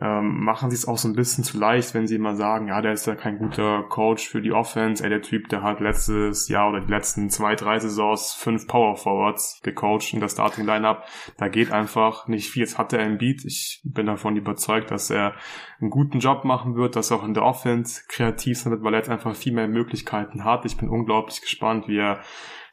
[0.00, 2.80] ähm, machen sie es auch so ein bisschen zu leicht, wenn sie immer sagen, ja,
[2.80, 5.04] der ist ja kein guter Coach für die Offense.
[5.04, 8.96] Ey, der Typ, der hat letztes Jahr oder die letzten zwei, drei Saisons fünf Power
[8.96, 11.04] Forwards gecoacht in der Starting Lineup.
[11.36, 12.62] Da geht einfach nicht viel.
[12.62, 13.44] Jetzt hat er ein Beat.
[13.44, 15.34] Ich bin davon überzeugt, dass er
[15.80, 18.94] einen guten Job machen wird, dass er auch in der Offense kreativ sein wird, weil
[18.94, 20.64] er jetzt einfach viel mehr Möglichkeiten hat.
[20.64, 22.20] Ich bin unglaublich gespannt, wie er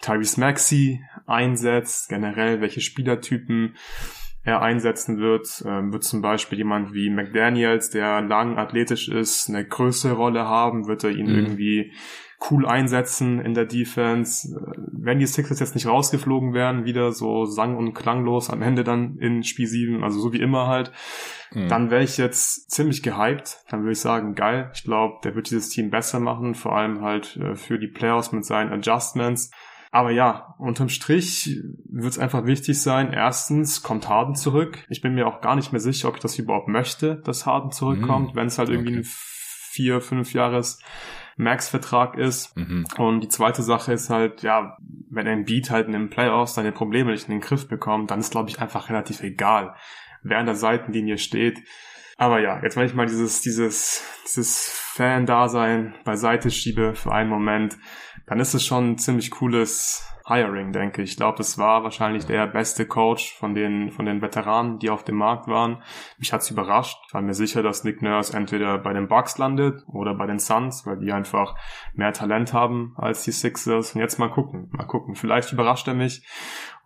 [0.02, 3.76] Tyrese Maxi einsetzt, generell welche Spielertypen
[4.44, 5.64] er einsetzen wird.
[5.66, 10.88] Ähm, wird zum Beispiel jemand wie McDaniels, der lang athletisch ist, eine größere Rolle haben,
[10.88, 11.36] wird er ihn mhm.
[11.36, 11.92] irgendwie
[12.50, 14.48] cool einsetzen in der Defense.
[14.56, 18.84] Äh, wenn die Sixers jetzt nicht rausgeflogen wären, wieder so sang- und klanglos am Ende
[18.84, 20.92] dann in Spiel 7, also so wie immer halt,
[21.54, 21.68] mhm.
[21.68, 23.64] dann wäre ich jetzt ziemlich gehypt.
[23.70, 24.72] Dann würde ich sagen, geil.
[24.74, 28.32] Ich glaube, der wird dieses Team besser machen, vor allem halt äh, für die Playoffs
[28.32, 29.52] mit seinen Adjustments.
[29.92, 33.12] Aber ja, unterm Strich wird es einfach wichtig sein.
[33.12, 34.86] Erstens kommt Harden zurück.
[34.90, 37.72] Ich bin mir auch gar nicht mehr sicher, ob ich das überhaupt möchte, dass Harden
[37.72, 38.36] zurückkommt, mhm.
[38.36, 39.00] wenn es halt irgendwie okay.
[39.00, 40.80] ein vier, fünf Jahres
[41.38, 42.56] Max-Vertrag ist.
[42.56, 42.86] Mhm.
[42.98, 44.78] Und die zweite Sache ist halt, ja,
[45.10, 48.20] wenn ein Beat halt in den Playoffs seine Probleme nicht in den Griff bekommt, dann
[48.20, 49.74] ist, glaube ich, einfach relativ egal,
[50.22, 51.64] wer an der Seitenlinie steht.
[52.18, 57.78] Aber ja, jetzt wenn ich mal dieses, dieses, dieses Fan-Dasein beiseite schiebe für einen Moment,
[58.30, 61.12] dann ist es schon ein ziemlich cooles Hiring, denke ich.
[61.12, 65.04] Ich glaube, es war wahrscheinlich der beste Coach von den, von den Veteranen, die auf
[65.04, 65.82] dem Markt waren.
[66.18, 66.98] Mich hat's überrascht.
[67.08, 70.40] Ich war mir sicher, dass Nick Nurse entweder bei den Bucks landet oder bei den
[70.40, 71.56] Suns, weil die einfach
[71.94, 73.96] mehr Talent haben als die Sixers.
[73.96, 75.16] Und jetzt mal gucken, mal gucken.
[75.16, 76.24] Vielleicht überrascht er mich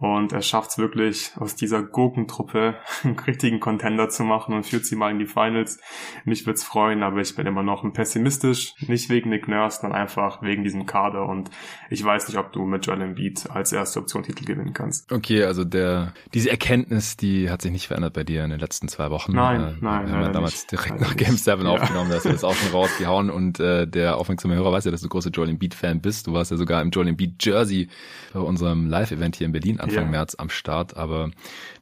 [0.04, 4.86] und er schafft es wirklich, aus dieser Gurkentruppe einen richtigen Contender zu machen und führt
[4.86, 5.80] sie mal in die Finals.
[6.26, 8.74] Mich würde es freuen, aber ich bin immer noch ein pessimistisch.
[8.88, 11.26] Nicht wegen Nick Nurse, sondern einfach wegen diesem Kader.
[11.26, 11.52] Und
[11.90, 15.12] ich weiß nicht, ob du mit Joel Embiid als erste Option Titel gewinnen kannst.
[15.12, 18.88] Okay, also der diese Erkenntnis, die hat sich nicht verändert bei dir in den letzten
[18.88, 19.34] zwei Wochen.
[19.34, 20.08] Nein, äh, nein.
[20.08, 20.72] Wir haben damals nicht.
[20.72, 21.70] direkt nach Game 7 ja.
[21.70, 23.30] aufgenommen, da hast du das auch schon rausgehauen.
[23.30, 26.28] Und äh, der aufmerksame Hörer weiß ja, dass du großer Joel Embiid-Fan bist.
[26.28, 27.90] Du warst ja sogar im Joel Embiid-Jersey
[28.34, 30.12] bei unserem Live-Event hier in Berlin Anfang ja.
[30.12, 31.32] März am Start, aber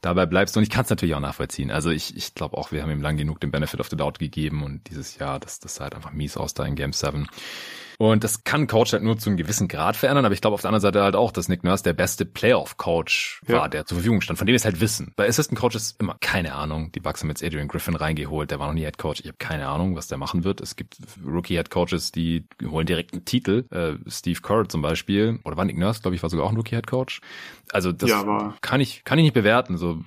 [0.01, 1.71] dabei bleibst du und ich kann es natürlich auch nachvollziehen.
[1.71, 4.19] Also ich, ich glaube auch, wir haben ihm lang genug den Benefit of the Doubt
[4.19, 7.27] gegeben und dieses Jahr, das, das sah halt einfach mies aus da in Game 7.
[8.01, 10.61] Und das kann Coach halt nur zu einem gewissen Grad verändern, aber ich glaube auf
[10.61, 13.59] der anderen Seite halt auch, dass Nick Nurse der beste Playoff-Coach ja.
[13.59, 15.13] war, der zur Verfügung stand, von dem wir es halt wissen.
[15.15, 16.91] Bei Assistant Coaches immer keine Ahnung.
[16.93, 19.19] Die Bucks haben jetzt Adrian Griffin reingeholt, der war noch nie Head Coach.
[19.19, 20.61] Ich habe keine Ahnung, was der machen wird.
[20.61, 23.65] Es gibt Rookie Head Coaches, die holen direkt einen Titel.
[23.69, 26.57] Äh, Steve Kerr zum Beispiel, oder war Nick Nurse, glaube ich, war sogar auch ein
[26.57, 27.21] Rookie Head Coach.
[27.71, 29.77] Also das ja, kann ich kann ich nicht bewerten.
[29.77, 30.03] So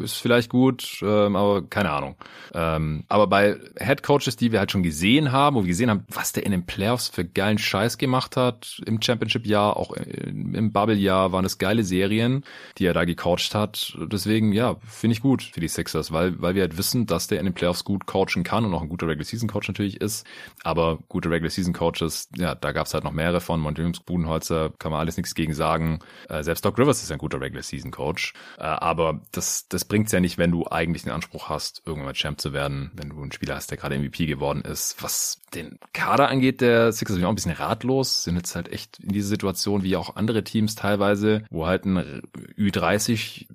[0.00, 2.14] ist vielleicht gut, ähm, aber keine Ahnung.
[2.54, 6.04] Ähm, aber bei Head Coaches, die wir halt schon gesehen haben, wo wir gesehen haben,
[6.08, 11.32] was der in den Playoffs für geilen Scheiß gemacht hat im Championship-Jahr, auch im Bubble-Jahr
[11.32, 12.44] waren es geile Serien,
[12.78, 13.96] die er da gecoacht hat.
[13.98, 17.38] Deswegen, ja, finde ich gut für die Sixers, weil, weil wir halt wissen, dass der
[17.38, 20.26] in den Playoffs gut coachen kann und auch ein guter Regular-Season-Coach natürlich ist.
[20.62, 23.60] Aber gute Regular-Season-Coaches, ja, da gab es halt noch mehrere von.
[23.60, 26.00] Montevious, Budenholzer, kann man alles nichts gegen sagen.
[26.28, 28.34] Äh, selbst Doc Rivers ist ein guter Regular-Season-Coach.
[28.58, 32.14] Äh, aber das, das bringt's ja nicht, wenn du eigentlich den Anspruch hast, irgendwann mal
[32.14, 35.02] Champ zu werden, wenn du einen Spieler hast, der gerade MVP geworden ist.
[35.02, 38.72] Was den Kader angeht, der Sixers bin ich auch ein bisschen ratlos, sind jetzt halt
[38.72, 42.22] echt in dieser Situation wie auch andere Teams teilweise, wo halt ein
[42.58, 43.46] Ü30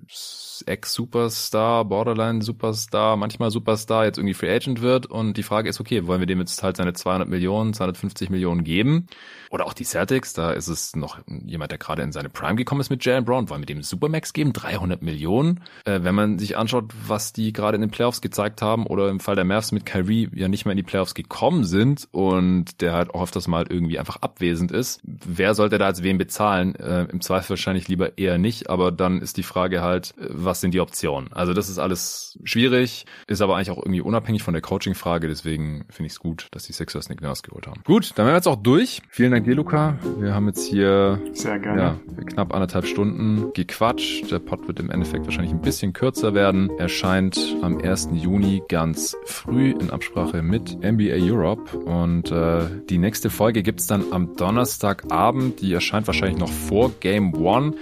[0.66, 6.20] Ex-Superstar, Borderline-Superstar, manchmal Superstar jetzt irgendwie Free Agent wird und die Frage ist, okay, wollen
[6.20, 9.06] wir dem jetzt halt seine 200 Millionen, 250 Millionen geben?
[9.50, 12.80] Oder auch die Celtics, da ist es noch jemand, der gerade in seine Prime gekommen
[12.80, 14.52] ist mit Jalen Brown, wollen wir dem Supermax geben?
[14.52, 15.60] 300 Millionen?
[15.84, 19.20] Äh, wenn man sich anschaut, was die gerade in den Playoffs gezeigt haben oder im
[19.20, 22.92] Fall der Mavs mit Kyrie ja nicht mehr in die Playoffs gekommen sind und der
[22.92, 26.74] halt auch öfters mal irgendwie einfach abwesend ist, wer sollte da als wen bezahlen?
[26.74, 30.14] Äh, Im Zweifel wahrscheinlich lieber eher nicht, aber dann ist die Frage halt,
[30.48, 31.32] was sind die Optionen?
[31.32, 35.84] Also das ist alles schwierig, ist aber eigentlich auch irgendwie unabhängig von der Coaching-Frage, deswegen
[35.90, 37.82] finde ich es gut, dass die Sixers Nick Nurse geholt haben.
[37.84, 39.02] Gut, dann wären wir jetzt auch durch.
[39.10, 39.98] Vielen Dank dir, Luca.
[40.18, 41.80] Wir haben jetzt hier Sehr gerne.
[41.80, 44.30] Ja, knapp anderthalb Stunden gequatscht.
[44.30, 46.70] Der Pod wird im Endeffekt wahrscheinlich ein bisschen kürzer werden.
[46.78, 48.08] Erscheint am 1.
[48.14, 54.12] Juni ganz früh in Absprache mit NBA Europe und äh, die nächste Folge gibt's dann
[54.12, 55.60] am Donnerstagabend.
[55.60, 57.74] Die erscheint wahrscheinlich noch vor Game One.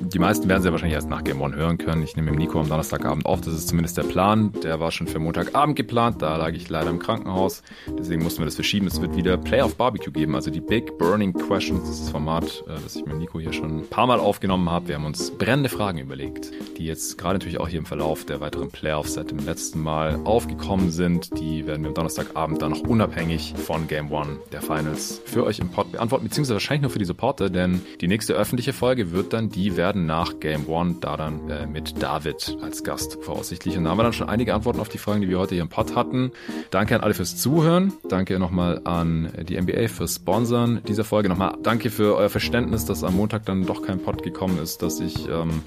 [0.00, 2.03] die meisten werden sie ja wahrscheinlich erst nach Game One hören können.
[2.04, 4.52] Ich nehme mit Nico am Donnerstagabend auf, das ist zumindest der Plan.
[4.62, 7.62] Der war schon für Montagabend geplant, da lag ich leider im Krankenhaus.
[7.98, 8.86] Deswegen mussten wir das verschieben.
[8.86, 12.62] Es wird wieder Playoff Barbecue geben, also die Big Burning Questions, das ist das Format,
[12.68, 14.88] äh, das ich mit Nico hier schon ein paar Mal aufgenommen habe.
[14.88, 18.40] Wir haben uns brennende Fragen überlegt, die jetzt gerade natürlich auch hier im Verlauf der
[18.40, 21.38] weiteren Playoffs seit dem letzten Mal aufgekommen sind.
[21.38, 25.58] Die werden wir am Donnerstagabend dann noch unabhängig von Game One der Finals für euch
[25.58, 29.32] im Pod beantworten, beziehungsweise wahrscheinlich nur für die Supporter, denn die nächste öffentliche Folge wird
[29.32, 33.76] dann die werden nach Game One, da dann äh, mit David als Gast voraussichtlich.
[33.76, 35.62] Und da haben wir dann schon einige Antworten auf die Fragen, die wir heute hier
[35.62, 36.32] im Pod hatten.
[36.70, 37.92] Danke an alle fürs Zuhören.
[38.08, 41.28] Danke nochmal an die NBA fürs Sponsern dieser Folge.
[41.28, 45.00] Nochmal danke für euer Verständnis, dass am Montag dann doch kein Pod gekommen ist, dass
[45.00, 45.62] ich, ähm,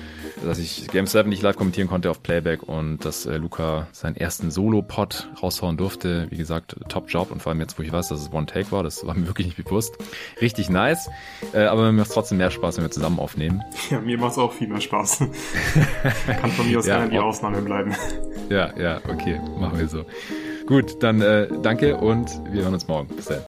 [0.45, 4.15] dass ich Game 7 nicht live kommentieren konnte auf Playback und dass äh, Luca seinen
[4.15, 6.27] ersten Solo-Pod raushauen durfte.
[6.29, 8.71] Wie gesagt, top Job und vor allem jetzt, wo ich weiß, dass es One Take
[8.71, 9.97] war, das war mir wirklich nicht bewusst.
[10.41, 11.09] Richtig nice.
[11.53, 13.61] Äh, aber mir macht trotzdem mehr Spaß, wenn wir zusammen aufnehmen.
[13.89, 15.23] Ja, mir macht es auch viel mehr Spaß.
[16.25, 17.95] Kann von mir aus ja, gerne die Ausnahme bleiben.
[18.49, 20.05] Ja, ja, okay, machen wir so.
[20.67, 23.07] Gut, dann äh, danke und wir hören uns morgen.
[23.15, 23.41] Bis dann.